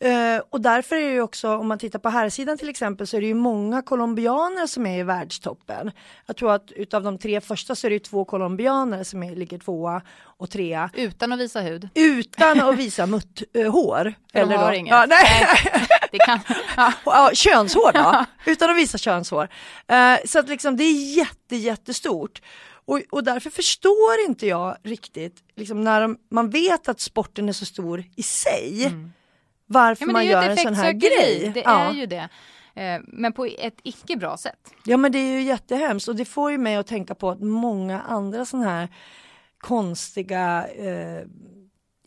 Eh, 0.01 0.41
och 0.49 0.61
därför 0.61 0.95
är 0.95 1.01
det 1.01 1.13
ju 1.13 1.21
också, 1.21 1.55
om 1.55 1.67
man 1.67 1.79
tittar 1.79 1.99
på 1.99 2.09
här 2.09 2.29
sidan 2.29 2.57
till 2.57 2.69
exempel, 2.69 3.07
så 3.07 3.17
är 3.17 3.21
det 3.21 3.27
ju 3.27 3.33
många 3.33 3.81
colombianer 3.81 4.67
som 4.67 4.85
är 4.85 4.99
i 4.99 5.03
världstoppen. 5.03 5.91
Jag 6.25 6.35
tror 6.35 6.51
att 6.51 6.71
utav 6.71 7.03
de 7.03 7.17
tre 7.17 7.41
första 7.41 7.75
så 7.75 7.87
är 7.87 7.89
det 7.89 7.95
ju 7.95 7.99
två 7.99 8.25
colombianer 8.25 9.03
som 9.03 9.23
är, 9.23 9.35
ligger 9.35 9.57
tvåa 9.57 10.01
och 10.21 10.49
trea. 10.49 10.89
Utan 10.93 11.31
att 11.31 11.39
visa 11.39 11.61
hud. 11.61 11.89
Utan 11.95 12.61
att 12.61 12.75
visa 12.75 13.05
mutthår. 13.05 14.13
För 14.31 14.45
de 14.45 14.55
har 14.55 14.67
då, 14.67 14.73
inget. 14.73 14.91
Ja, 14.91 15.05
nej. 15.09 15.47
Det 16.11 16.17
kan, 16.17 16.39
ja. 16.77 16.93
Ja, 17.05 17.31
könshår 17.33 17.91
då, 17.91 18.25
utan 18.51 18.69
att 18.69 18.77
visa 18.77 18.97
könshår. 18.97 19.49
Eh, 19.87 20.15
så 20.25 20.39
att 20.39 20.49
liksom 20.49 20.77
det 20.77 20.83
är 20.83 21.17
jätte, 21.17 21.55
jättestort. 21.55 22.41
Och, 22.85 23.01
och 23.09 23.23
därför 23.23 23.49
förstår 23.49 24.25
inte 24.27 24.47
jag 24.47 24.77
riktigt, 24.83 25.35
liksom 25.55 25.83
när 25.83 26.01
de, 26.01 26.17
man 26.31 26.49
vet 26.49 26.89
att 26.89 26.99
sporten 26.99 27.49
är 27.49 27.53
så 27.53 27.65
stor 27.65 28.03
i 28.15 28.23
sig, 28.23 28.93
varför 29.65 30.03
Mm. 30.03 30.15
Ja, 30.15 30.21
men 30.21 30.27
det 30.27 30.33
man 30.35 30.43
gör 30.45 30.49
en 30.49 30.57
sån 30.57 30.73
här 30.73 30.91
grej. 30.91 31.51
Det 31.53 31.61
ja. 31.65 31.79
är 31.79 31.93
ju 31.93 32.05
det. 32.05 32.29
Eh, 32.75 33.01
men 33.07 33.33
på 33.33 33.45
ett 33.45 33.79
icke 33.83 34.17
bra 34.17 34.37
sätt. 34.37 34.73
ja 34.83 34.97
men 34.97 35.11
det 35.11 35.19
är 35.19 35.33
ju 35.33 35.41
jättehemskt 35.41 36.07
och 36.07 36.15
det 36.15 36.25
får 36.25 36.51
ju 36.51 36.57
mig 36.57 36.75
att 36.75 36.87
tänka 36.87 37.15
på 37.15 37.29
att 37.29 37.41
många 37.41 38.01
andra 38.01 38.45
sådana 38.45 38.69
här 38.69 38.89
konstiga 39.57 40.67
eh, 40.67 41.23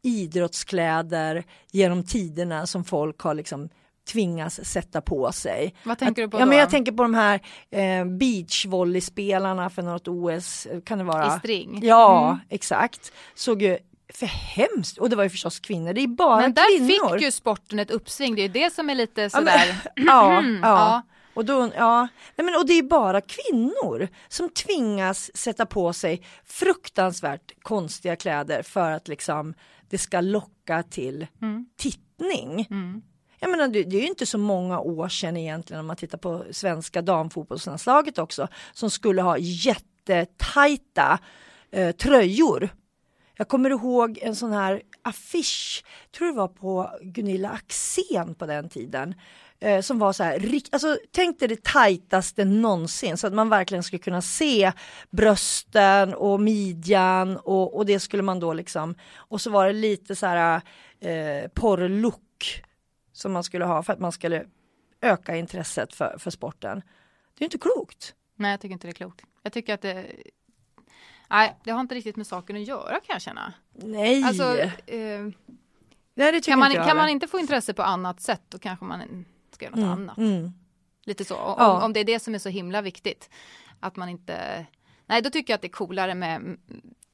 idrottskläder 0.03 1.45
genom 1.71 2.05
tiderna 2.05 2.67
som 2.67 2.85
folk 2.85 3.21
har 3.21 3.35
liksom 3.35 3.69
tvingas 4.13 4.65
sätta 4.65 5.01
på 5.01 5.33
sig. 5.33 5.75
Vad 5.85 5.99
tänker 5.99 6.23
Att- 6.23 6.31
du 6.31 6.31
på 6.31 6.37
ja, 6.41 6.45
då? 6.45 6.49
men 6.49 6.59
Jag 6.59 6.71
tänker 6.71 6.93
på 6.93 7.03
de 7.03 7.15
här 7.15 7.41
eh, 7.71 8.05
beachvolleyspelarna 8.05 9.71
för 9.71 9.83
något 9.83 10.09
OS, 10.09 10.67
kan 10.85 10.99
det 10.99 11.05
vara? 11.05 11.37
I 11.37 11.39
string. 11.39 11.79
Ja, 11.83 12.27
Mm. 12.29 12.41
exakt. 12.49 13.13
Såg 13.35 13.63
ju 13.63 13.79
för 14.15 14.27
hemskt, 14.27 14.99
och 14.99 15.11
det 15.11 15.17
var 15.17 15.25
ju 15.25 15.31
förstås 15.31 15.61
kvinnor, 15.61 15.93
det 15.93 16.01
är 16.01 16.07
bara 16.07 16.41
Men 16.41 16.55
där 16.55 16.79
kvinnor. 16.79 17.13
fick 17.15 17.23
ju 17.23 17.31
sporten 17.33 17.79
ett 17.79 17.91
uppsving. 17.91 18.35
Det 18.35 18.43
är 18.43 18.49
det 18.49 18.75
som 18.75 18.91
är 18.91 18.95
lite 18.95 19.21
Ja, 19.21 19.29
men- 19.33 19.33
sådär. 19.33 19.77
ja, 19.97 20.39
Mm, 20.39 20.61
ja. 20.63 20.69
ja. 20.69 21.03
Och, 21.35 21.45
då, 21.45 21.71
ja. 21.77 22.09
Nej, 22.37 22.45
men, 22.45 22.55
och 22.57 22.67
det 22.67 22.73
är 22.73 22.83
bara 22.83 23.21
kvinnor 23.21 24.09
som 24.29 24.49
tvingas 24.49 25.37
sätta 25.37 25.67
på 25.67 25.93
sig 25.93 26.23
fruktansvärt 26.47 27.53
konstiga 27.63 28.17
kläder 28.17 28.63
för 28.63 28.91
att 28.91 29.09
liksom 29.09 29.55
det 29.91 29.99
ska 29.99 30.21
locka 30.21 30.83
till 30.83 31.27
Mm. 31.43 31.67
tittning. 31.79 32.67
Mm. 32.71 33.03
Jag 33.43 33.51
menar, 33.51 33.69
det, 33.69 33.83
det 33.83 33.97
är 33.97 34.01
ju 34.01 34.07
inte 34.07 34.27
så 34.27 34.39
många 34.39 34.81
år 34.81 35.09
sedan 35.09 35.37
egentligen 35.37 35.81
om 35.81 35.87
man 35.87 35.97
tittar 35.97 36.19
på 36.19 36.45
svenska 36.51 37.03
damfotbollslandslaget 37.03 38.19
också 38.19 38.49
som 38.73 38.91
skulle 38.91 39.23
ha 39.23 39.39
jättetajta 39.39 41.19
eh, 41.71 41.91
tröjor. 41.91 42.69
Jag 43.37 43.49
kommer 43.49 43.71
ihåg 43.71 44.19
en 44.23 44.37
sån 44.37 44.53
här 44.53 44.83
affisch, 45.03 45.85
tror 46.17 46.29
det 46.29 46.35
var 46.35 46.49
på 46.49 46.91
Gunilla 47.03 47.49
Axén 47.51 48.35
på 48.35 48.47
den 48.47 48.69
tiden. 48.69 49.15
Eh, 49.61 49.81
som 49.81 49.99
var 49.99 50.13
så 50.13 50.23
här, 50.23 50.61
alltså, 50.73 50.97
tänk 51.11 51.39
dig 51.39 51.49
det 51.49 51.63
tajtaste 51.63 52.45
någonsin 52.45 53.17
så 53.17 53.27
att 53.27 53.35
man 53.35 53.49
verkligen 53.49 53.83
skulle 53.83 54.03
kunna 54.03 54.23
se 54.23 54.73
brösten 55.11 56.15
och 56.15 56.41
midjan 56.41 57.37
och, 57.37 57.77
och 57.77 57.87
det 57.87 58.01
skulle 58.01 58.23
man 58.23 58.41
då 58.41 58.53
liksom, 58.53 58.95
och 59.17 59.41
så 59.41 59.51
var 59.51 59.67
det 59.67 59.73
lite 59.73 60.17
så 60.17 60.27
här 60.27 60.61
eh, 61.01 61.49
porrlook 61.49 62.19
som 63.13 63.33
man 63.33 63.45
skulle 63.45 63.65
ha 63.65 63.83
för 63.83 63.93
att 63.93 63.99
man 63.99 64.13
skulle 64.13 64.45
öka 65.01 65.37
intresset 65.37 65.95
för, 65.95 66.19
för 66.19 66.31
sporten. 66.31 66.83
Det 67.39 67.45
är 67.45 67.47
inte 67.47 67.59
klokt. 67.59 68.15
Nej, 68.37 68.51
jag 68.51 68.61
tycker 68.61 68.73
inte 68.73 68.87
det 68.87 68.91
är 68.91 68.95
klokt. 68.95 69.25
Jag 69.43 69.53
tycker 69.53 69.75
att 69.75 69.83
det... 69.83 70.07
Nej, 71.31 71.57
det 71.65 71.71
har 71.71 71.81
inte 71.81 71.95
riktigt 71.95 72.17
med 72.17 72.27
saken 72.27 72.57
att 72.57 72.63
göra 72.63 73.01
kan 73.01 73.15
jag 73.15 73.23
känna. 73.23 73.53
Nej! 73.73 74.25
Alltså, 74.25 74.59
eh, 74.59 75.21
Nej 76.15 76.43
kan, 76.43 76.59
man, 76.59 76.73
kan 76.73 76.97
man 76.97 77.09
inte 77.09 77.27
få 77.27 77.39
intresse 77.39 77.75
på 77.75 77.83
annat 77.83 78.21
sätt 78.21 78.43
då 78.49 78.59
kanske 78.59 78.85
man 78.85 79.25
ska 79.51 79.65
göra 79.65 79.77
något 79.77 79.85
mm, 79.85 79.93
annat. 79.93 80.19
Mm. 80.19 80.53
Lite 81.05 81.25
så. 81.25 81.37
Om, 81.37 81.55
Ja. 81.59 81.85
om 81.85 81.93
det 81.93 82.01
är 82.01 82.05
det 82.05 82.21
som 82.21 82.35
är 82.35 82.39
så 82.39 82.49
himla 82.49 82.83
viktigt. 82.83 83.31
Att 83.81 83.97
man 83.97 84.09
inte... 84.09 84.67
Nej, 85.07 85.23
då 85.23 85.31
tycker 85.31 85.53
jag 85.53 85.57
att 85.57 85.63
det 85.63 85.69
är 85.69 85.73
coolare 85.73 86.15
med, 86.15 86.57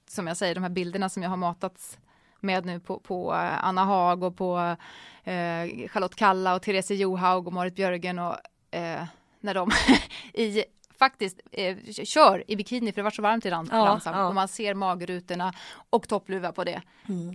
som 0.09 0.26
jag 0.26 0.36
säger, 0.36 0.55
de 0.55 0.62
här 0.62 0.70
bilderna 0.70 1.09
som 1.09 1.22
jag 1.22 1.30
har 1.30 1.36
matats 1.36 1.99
med 2.41 2.66
nu 2.66 2.80
på, 2.80 2.99
på 3.01 3.32
eh, 3.34 3.64
Anna 3.64 3.84
Haag 3.84 4.22
och 4.22 4.36
på 4.36 4.76
eh, 5.24 5.89
Charlotte 5.89 6.14
Kalla 6.16 6.55
och 6.55 6.62
Therese 6.62 6.91
Johaug 6.91 7.47
och 7.47 7.53
Marit 7.53 7.74
Björgen 7.74 8.18
och 8.18 8.36
eh, 8.70 9.03
när 9.41 9.55
de 9.55 9.70
i 10.34 10.64
faktiskt 10.99 11.41
eh, 11.53 11.76
kör 12.05 12.45
i 12.51 12.57
bikini 12.57 12.93
för 12.93 12.97
det 12.97 13.03
var 13.05 13.11
så 13.11 13.22
varmt 13.22 13.47
i 13.47 13.51
Ran- 13.51 13.68
Ja, 13.72 14.01
ja. 14.05 14.26
och 14.28 14.34
man 14.34 14.49
ser 14.49 14.74
magrutorna 14.74 15.53
och 15.91 16.09
toppluva 16.09 16.53
på 16.53 16.64
det. 16.64 16.82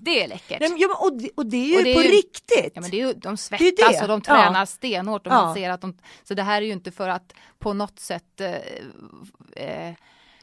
Det 0.01 0.23
är 0.23 0.27
läckert. 0.27 0.59
Nej, 0.59 0.73
ja, 0.77 0.97
och, 1.01 1.17
det, 1.21 1.29
och 1.35 1.45
det 1.45 1.57
är 1.57 1.67
ju 1.67 1.77
Och 1.77 1.83
det 1.83 1.91
är 1.91 1.95
på 1.95 2.01
ju- 2.03 2.09
riktigt. 2.09 2.71
Ja 2.75 2.81
men 2.81 2.89
det 2.91 3.01
är 3.01 3.07
ju, 3.07 3.13
de 3.13 3.31
Det 3.31 3.37
svettas 3.37 3.97
det. 3.97 4.01
och 4.01 4.07
de 4.07 4.21
Ja. 4.27 4.33
tränar 4.35 4.65
stenhårt 4.65 5.27
och 5.27 5.33
Ja. 5.33 5.41
man 5.45 5.53
ser 5.55 5.69
att 5.69 5.81
de, 5.81 5.97
så 6.23 6.33
det 6.33 6.43
här 6.43 6.61
är 6.61 6.65
ju 6.65 6.71
inte 6.71 6.91
för 6.91 7.09
att 7.09 7.33
på 7.59 7.73
något 7.73 7.99
sätt 7.99 8.41
eh, 8.41 8.51
eh, 9.55 9.93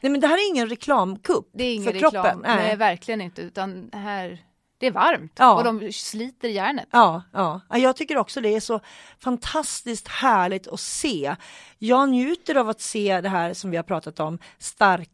Nej 0.03 0.11
men 0.11 0.19
det 0.19 0.27
här 0.27 0.35
är 0.37 0.49
ingen 0.49 0.69
reklamkupp 0.69 1.49
det 1.53 1.63
är 1.63 1.73
ingen 1.75 1.85
för 1.85 1.93
reklam, 1.93 2.11
kroppen. 2.11 2.39
nej. 2.43 2.75
verkligen 2.75 3.21
inte 3.21 3.41
utan 3.41 3.89
det 3.89 3.97
här, 3.97 4.43
det 4.81 4.87
är 4.87 4.91
varmt 4.91 5.31
Ja. 5.39 5.55
och 5.57 5.63
de 5.63 5.91
sliter 5.91 6.47
järnet. 6.49 6.87
Ja, 6.91 7.23
ja, 7.33 7.61
Ja, 7.69 7.77
jag 7.77 7.95
tycker 7.95 8.17
också 8.17 8.41
det 8.41 8.55
är 8.55 8.59
så 8.59 8.79
fantastiskt 9.19 10.07
härligt 10.07 10.67
att 10.67 10.79
se. 10.79 11.35
Jag 11.77 12.09
njuter 12.09 12.55
av 12.55 12.69
att 12.69 12.81
se 12.81 13.21
det 13.21 13.29
här 13.29 13.53
som 13.53 13.71
vi 13.71 13.77
har 13.77 13.83
pratat 13.83 14.19
om, 14.19 14.39
stark 14.57 15.09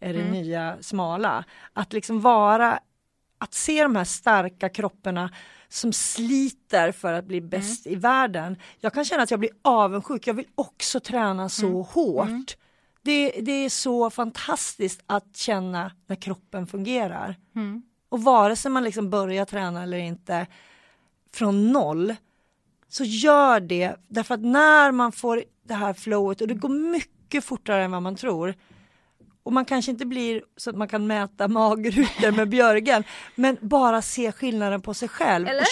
är 0.00 0.12
det 0.12 0.20
Mm. 0.20 0.32
nya 0.32 0.76
smala. 0.80 1.44
Att 1.72 1.92
liksom 1.92 2.20
vara, 2.20 2.78
att 3.38 3.54
se 3.54 3.82
de 3.82 3.96
här 3.96 4.04
starka 4.04 4.68
kropparna 4.68 5.30
som 5.68 5.92
sliter 5.92 6.92
för 6.92 7.12
att 7.12 7.24
bli 7.24 7.40
bäst 7.40 7.86
i 7.86 7.94
världen. 7.94 8.56
Jag 8.80 8.92
kan 8.94 9.04
känna 9.04 9.22
att 9.22 9.30
jag 9.30 9.40
blir 9.40 9.50
avundsjuk, 9.62 10.26
jag 10.26 10.34
vill 10.34 10.46
också 10.54 11.00
träna 11.00 11.48
så 11.48 11.82
hårt. 11.82 12.56
Det, 13.02 13.30
det 13.30 13.52
är 13.52 13.68
så 13.68 14.10
fantastiskt 14.10 15.02
att 15.06 15.36
känna 15.36 15.92
när 16.06 16.16
kroppen 16.16 16.66
fungerar. 16.66 17.36
Och 18.14 18.22
vare 18.22 18.56
sig 18.56 18.70
man 18.70 18.84
liksom 18.84 19.10
börjar 19.10 19.44
träna 19.44 19.82
eller 19.82 19.98
inte 19.98 20.46
från 21.32 21.72
noll 21.72 22.14
så 22.88 23.04
gör 23.04 23.60
det 23.60 23.94
därför 24.08 24.34
att 24.34 24.40
när 24.40 24.92
man 24.92 25.12
får 25.12 25.44
det 25.64 25.74
här 25.74 25.94
flowet 25.94 26.40
och 26.40 26.48
det 26.48 26.54
går 26.54 26.68
mycket 26.68 27.44
fortare 27.44 27.84
än 27.84 27.90
vad 27.90 28.02
man 28.02 28.16
tror 28.16 28.54
och 29.42 29.52
man 29.52 29.64
kanske 29.64 29.90
inte 29.90 30.06
blir 30.06 30.42
så 30.56 30.70
att 30.70 30.76
man 30.76 30.88
kan 30.88 31.06
mäta 31.06 31.48
magrutor 31.60 32.30
med 32.30 32.48
Björgen 32.48 33.04
men 33.34 33.58
bara 33.60 34.02
se 34.02 34.32
skillnaden 34.32 34.80
på 34.80 34.94
sig 34.94 35.08
själv. 35.08 35.48
Eller? 35.48 35.66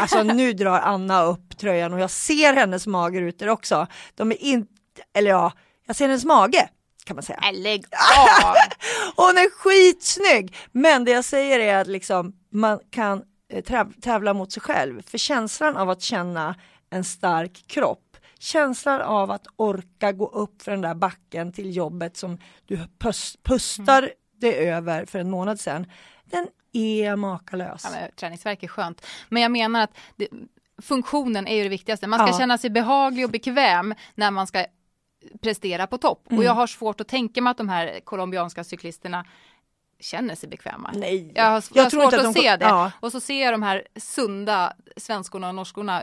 Alltså 0.00 0.22
nu 0.22 0.52
drar 0.52 0.80
Anna 0.80 1.22
upp 1.22 1.58
tröjan 1.58 1.92
och 1.92 2.00
jag 2.00 2.10
ser 2.10 2.54
hennes 2.54 2.86
magrutor 2.86 3.48
också. 3.48 3.86
De 4.14 4.32
är 4.32 4.42
inte, 4.42 4.72
eller 5.12 5.30
ja, 5.30 5.52
jag 5.86 5.96
ser 5.96 6.08
hennes 6.08 6.24
mage 6.24 6.68
kan 7.08 7.16
man 7.16 7.22
säga. 7.22 7.40
Lägg 7.52 7.84
av! 8.18 8.54
Hon 9.16 9.38
är 9.38 9.50
skitsnygg! 9.50 10.56
Men 10.72 11.04
det 11.04 11.10
jag 11.10 11.24
säger 11.24 11.58
är 11.58 11.78
att 11.80 11.86
liksom, 11.86 12.32
man 12.52 12.80
kan 12.90 13.22
eh, 13.52 13.62
täv- 13.64 14.00
tävla 14.00 14.34
mot 14.34 14.52
sig 14.52 14.62
själv. 14.62 15.02
För 15.02 15.18
känslan 15.18 15.76
av 15.76 15.90
att 15.90 16.02
känna 16.02 16.54
en 16.90 17.04
stark 17.04 17.64
kropp, 17.66 18.16
känslan 18.38 19.00
av 19.00 19.30
att 19.30 19.46
orka 19.56 20.12
gå 20.12 20.28
upp 20.28 20.62
för 20.62 20.70
den 20.70 20.80
där 20.80 20.94
backen 20.94 21.52
till 21.52 21.76
jobbet 21.76 22.16
som 22.16 22.38
du 22.66 22.76
pus- 22.98 23.36
pustar 23.42 24.10
det 24.40 24.68
över 24.68 25.06
för 25.06 25.18
en 25.18 25.30
månad 25.30 25.60
sedan, 25.60 25.86
den 26.24 26.46
är 26.72 27.16
makalös. 27.16 27.82
Ja, 27.84 27.90
men, 28.00 28.10
träningsvärk 28.16 28.62
är 28.62 28.68
skönt. 28.68 29.06
Men 29.28 29.42
jag 29.42 29.50
menar 29.52 29.82
att 29.82 29.90
det, 30.16 30.28
funktionen 30.82 31.46
är 31.46 31.56
ju 31.56 31.62
det 31.62 31.68
viktigaste. 31.68 32.06
Man 32.06 32.18
ska 32.18 32.28
Ja. 32.34 32.38
känna 32.38 32.58
sig 32.58 32.70
behaglig 32.70 33.24
och 33.24 33.30
bekväm 33.30 33.94
när 34.14 34.30
man 34.30 34.46
ska 34.46 34.64
prestera 35.40 35.86
på 35.86 35.98
topp. 35.98 36.26
Mm. 36.30 36.38
Och 36.38 36.44
jag 36.44 36.52
har 36.52 36.66
svårt 36.66 37.00
att 37.00 37.08
tänka 37.08 37.42
mig 37.42 37.50
att 37.50 37.56
de 37.56 37.68
här 37.68 38.00
colombianska 38.04 38.64
cyklisterna 38.64 39.24
känner 40.00 40.34
sig 40.34 40.48
bekväma. 40.48 40.90
Nej, 40.94 41.32
Jag 41.34 41.44
har, 41.44 41.64
jag 41.74 41.82
har 41.82 41.90
tror 41.90 42.02
svårt 42.02 42.12
inte 42.12 42.28
att, 42.28 42.34
de 42.34 42.40
se 42.40 42.56
det. 42.56 42.64
Ja. 42.64 42.92
Och 43.00 43.12
så 43.12 43.20
ser 43.20 43.44
jag 43.44 43.54
de 43.54 43.62
här 43.62 43.86
sunda 43.96 44.72
svenskorna 44.96 45.48
och 45.48 45.54
norskorna 45.54 46.02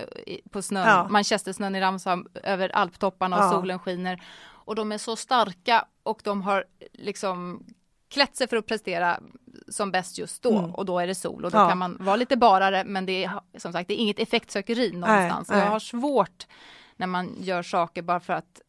på 0.52 0.62
snön, 0.62 0.88
Ja. 0.88 1.08
Manchestersnön 1.10 1.76
i 1.76 1.82
Ramsam 1.82 2.28
över 2.44 2.70
alptopparna 2.76 3.38
och 3.38 3.44
Ja. 3.44 3.52
solen 3.52 3.80
skiner. 3.80 4.22
Och 4.48 4.76
de 4.76 4.92
är 4.92 4.98
så 4.98 5.16
starka 5.16 5.86
och 6.04 6.22
de 6.24 6.42
har 6.42 6.66
liksom 6.94 7.64
klätt 8.10 8.36
sig 8.36 8.48
för 8.48 8.58
att 8.58 8.66
prestera 8.66 9.20
som 9.68 9.92
bäst 9.92 10.18
just 10.18 10.42
då 10.44 10.58
Mm. 10.60 10.76
och 10.76 10.86
då 10.86 11.00
är 11.00 11.08
det 11.08 11.16
sol 11.16 11.46
och 11.46 11.52
då 11.52 11.58
Ja. 11.58 11.70
kan 11.70 11.78
man 11.78 11.98
vara 12.00 12.16
lite 12.16 12.38
barare 12.38 12.84
men 12.86 13.06
det 13.06 13.24
är 13.24 13.32
som 13.58 13.74
sagt 13.74 13.88
det 13.88 13.94
är 13.94 13.98
inget 13.98 14.20
effektsökeri 14.20 14.92
någonstans. 14.92 15.50
Och 15.50 15.56
nej. 15.56 15.66
Jag 15.66 15.72
har 15.72 15.80
svårt 15.80 16.48
när 16.96 17.08
man 17.08 17.36
gör 17.40 17.64
saker 17.64 18.02
bara 18.02 18.20
för 18.20 18.34
att 18.34 18.62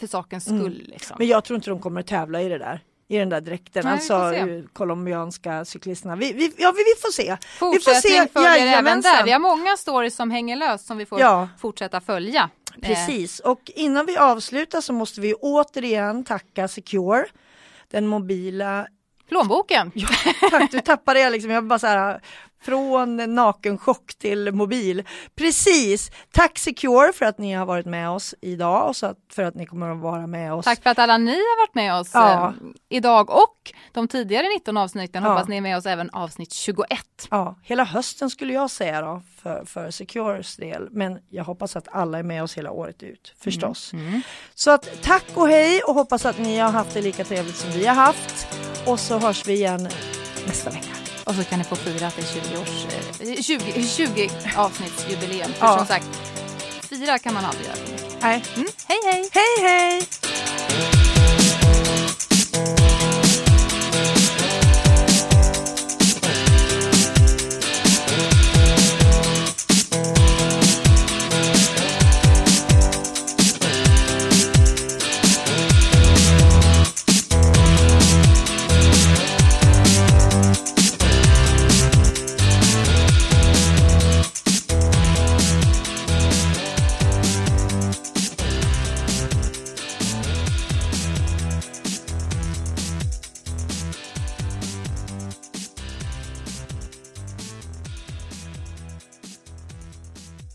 för 0.00 0.06
sakens 0.06 0.44
skull. 0.44 0.82
Liksom. 0.88 1.14
Mm. 1.14 1.16
Men 1.18 1.26
jag 1.26 1.44
tror 1.44 1.54
inte 1.56 1.70
de 1.70 1.80
kommer 1.80 2.00
att 2.00 2.06
tävla 2.06 2.42
i 2.42 2.48
det 2.48 2.58
där. 2.58 2.80
I 3.08 3.18
den 3.18 3.28
där 3.28 3.40
dräkten, 3.40 3.82
Nej, 3.84 3.92
alltså 3.92 4.32
colombianska 4.72 5.64
cyklisterna. 5.64 6.16
Vi, 6.16 6.32
vi, 6.32 6.52
ja, 6.58 6.72
vi, 6.76 6.78
vi 6.78 7.00
får 7.02 7.12
se. 7.12 7.22
Vi 7.40 7.58
får 7.58 7.72
Fortsättning 7.72 8.12
se, 8.22 8.28
följer 8.32 8.50
även 8.50 8.66
jajamensan. 8.66 9.12
där. 9.16 9.24
Vi 9.24 9.30
har 9.32 9.38
många 9.38 9.76
stories 9.76 10.16
som 10.16 10.30
hänger 10.30 10.56
löst 10.56 10.86
som 10.86 10.98
vi 10.98 11.06
får 11.06 11.20
Ja. 11.20 11.48
fortsätta 11.58 12.00
följa. 12.00 12.50
Eh, 12.74 12.88
Precis, 12.88 13.40
och 13.40 13.60
innan 13.66 14.06
vi 14.06 14.16
avslutar 14.16 14.80
så 14.80 14.92
måste 14.92 15.20
vi 15.20 15.34
återigen 15.34 16.24
tacka 16.24 16.68
Secure, 16.68 17.24
den 17.90 18.06
mobila 18.06 18.86
plånboken. 19.28 19.90
Ja, 19.94 20.08
tack, 20.50 20.70
du 20.70 20.80
tappade 20.80 21.20
jag 21.20 21.32
liksom. 21.32 21.50
Jag 21.50 21.64
bara 21.66 21.78
så 21.78 21.86
här 21.86 22.20
från 22.62 23.34
nakenchock 23.34 24.14
till 24.18 24.52
mobil. 24.52 25.02
Precis. 25.34 26.10
Tack 26.32 26.58
Secure 26.58 27.12
för 27.12 27.26
att 27.26 27.38
ni 27.38 27.52
har 27.52 27.66
varit 27.66 27.86
med 27.86 28.10
oss 28.10 28.34
idag 28.40 28.88
och 28.88 28.96
så 28.96 29.06
att, 29.06 29.18
för 29.32 29.42
att 29.42 29.54
ni 29.54 29.66
kommer 29.66 29.90
att 29.90 29.98
vara 30.00 30.26
med 30.26 30.52
oss. 30.54 30.64
Tack 30.64 30.82
för 30.82 30.90
att 30.90 30.98
alla 30.98 31.18
ni 31.18 31.32
har 31.32 31.62
varit 31.66 31.74
med 31.74 31.94
oss 31.94 32.10
Ja. 32.14 32.46
eh, 32.48 32.52
idag 32.88 33.30
och 33.30 33.72
de 33.92 34.08
tidigare 34.08 34.48
19 34.48 34.76
avsnitten. 34.76 35.22
Ja. 35.22 35.28
Hoppas 35.30 35.48
ni 35.48 35.56
är 35.56 35.60
med 35.60 35.76
oss 35.76 35.86
även 35.86 36.10
avsnitt 36.10 36.52
21. 36.52 36.88
Ja, 37.30 37.58
hela 37.62 37.84
hösten 37.84 38.30
skulle 38.30 38.52
jag 38.52 38.70
säga 38.70 39.00
då 39.00 39.22
för, 39.42 39.64
för 39.64 39.90
Secures 39.90 40.56
del. 40.56 40.88
Men 40.90 41.18
jag 41.30 41.44
hoppas 41.44 41.76
att 41.76 41.88
alla 41.92 42.18
är 42.18 42.22
med 42.22 42.42
oss 42.42 42.54
hela 42.58 42.70
året 42.70 43.02
ut 43.02 43.34
förstås. 43.40 43.92
Så 44.54 44.70
att 44.70 45.02
tack 45.02 45.24
och 45.34 45.48
hej 45.48 45.82
och 45.82 45.94
hoppas 45.94 46.26
att 46.26 46.38
ni 46.38 46.58
har 46.58 46.70
haft 46.70 46.94
det 46.94 47.02
lika 47.02 47.24
trevligt 47.24 47.56
som 47.56 47.70
vi 47.70 47.86
har 47.86 47.94
haft. 47.94 48.46
Och 48.86 49.00
så 49.00 49.18
hörs 49.18 49.46
vi 49.48 49.52
igen 49.52 49.88
nästa 50.46 50.70
vecka. 50.70 51.01
Och 51.24 51.34
så 51.34 51.44
kan 51.44 51.58
ni 51.58 51.64
få 51.64 51.76
fira 51.76 52.06
att 52.06 52.16
det 52.16 52.22
är 52.22 52.26
20 52.26 52.58
års, 52.62 52.86
eh, 53.36 53.42
20, 53.42 53.88
20 53.88 54.30
avsnittsjubileum. 54.56 55.52
För 55.52 55.66
Ja. 55.66 55.76
som 55.78 55.86
sagt, 55.86 56.06
fira 56.88 57.18
kan 57.18 57.34
man 57.34 57.44
aldrig 57.44 57.66
göra. 57.66 57.76
Nej. 58.20 58.44
Mm. 58.56 58.68
Hej 58.88 58.98
hej! 59.04 59.28
Hej 59.32 59.68
hej! 59.68 60.02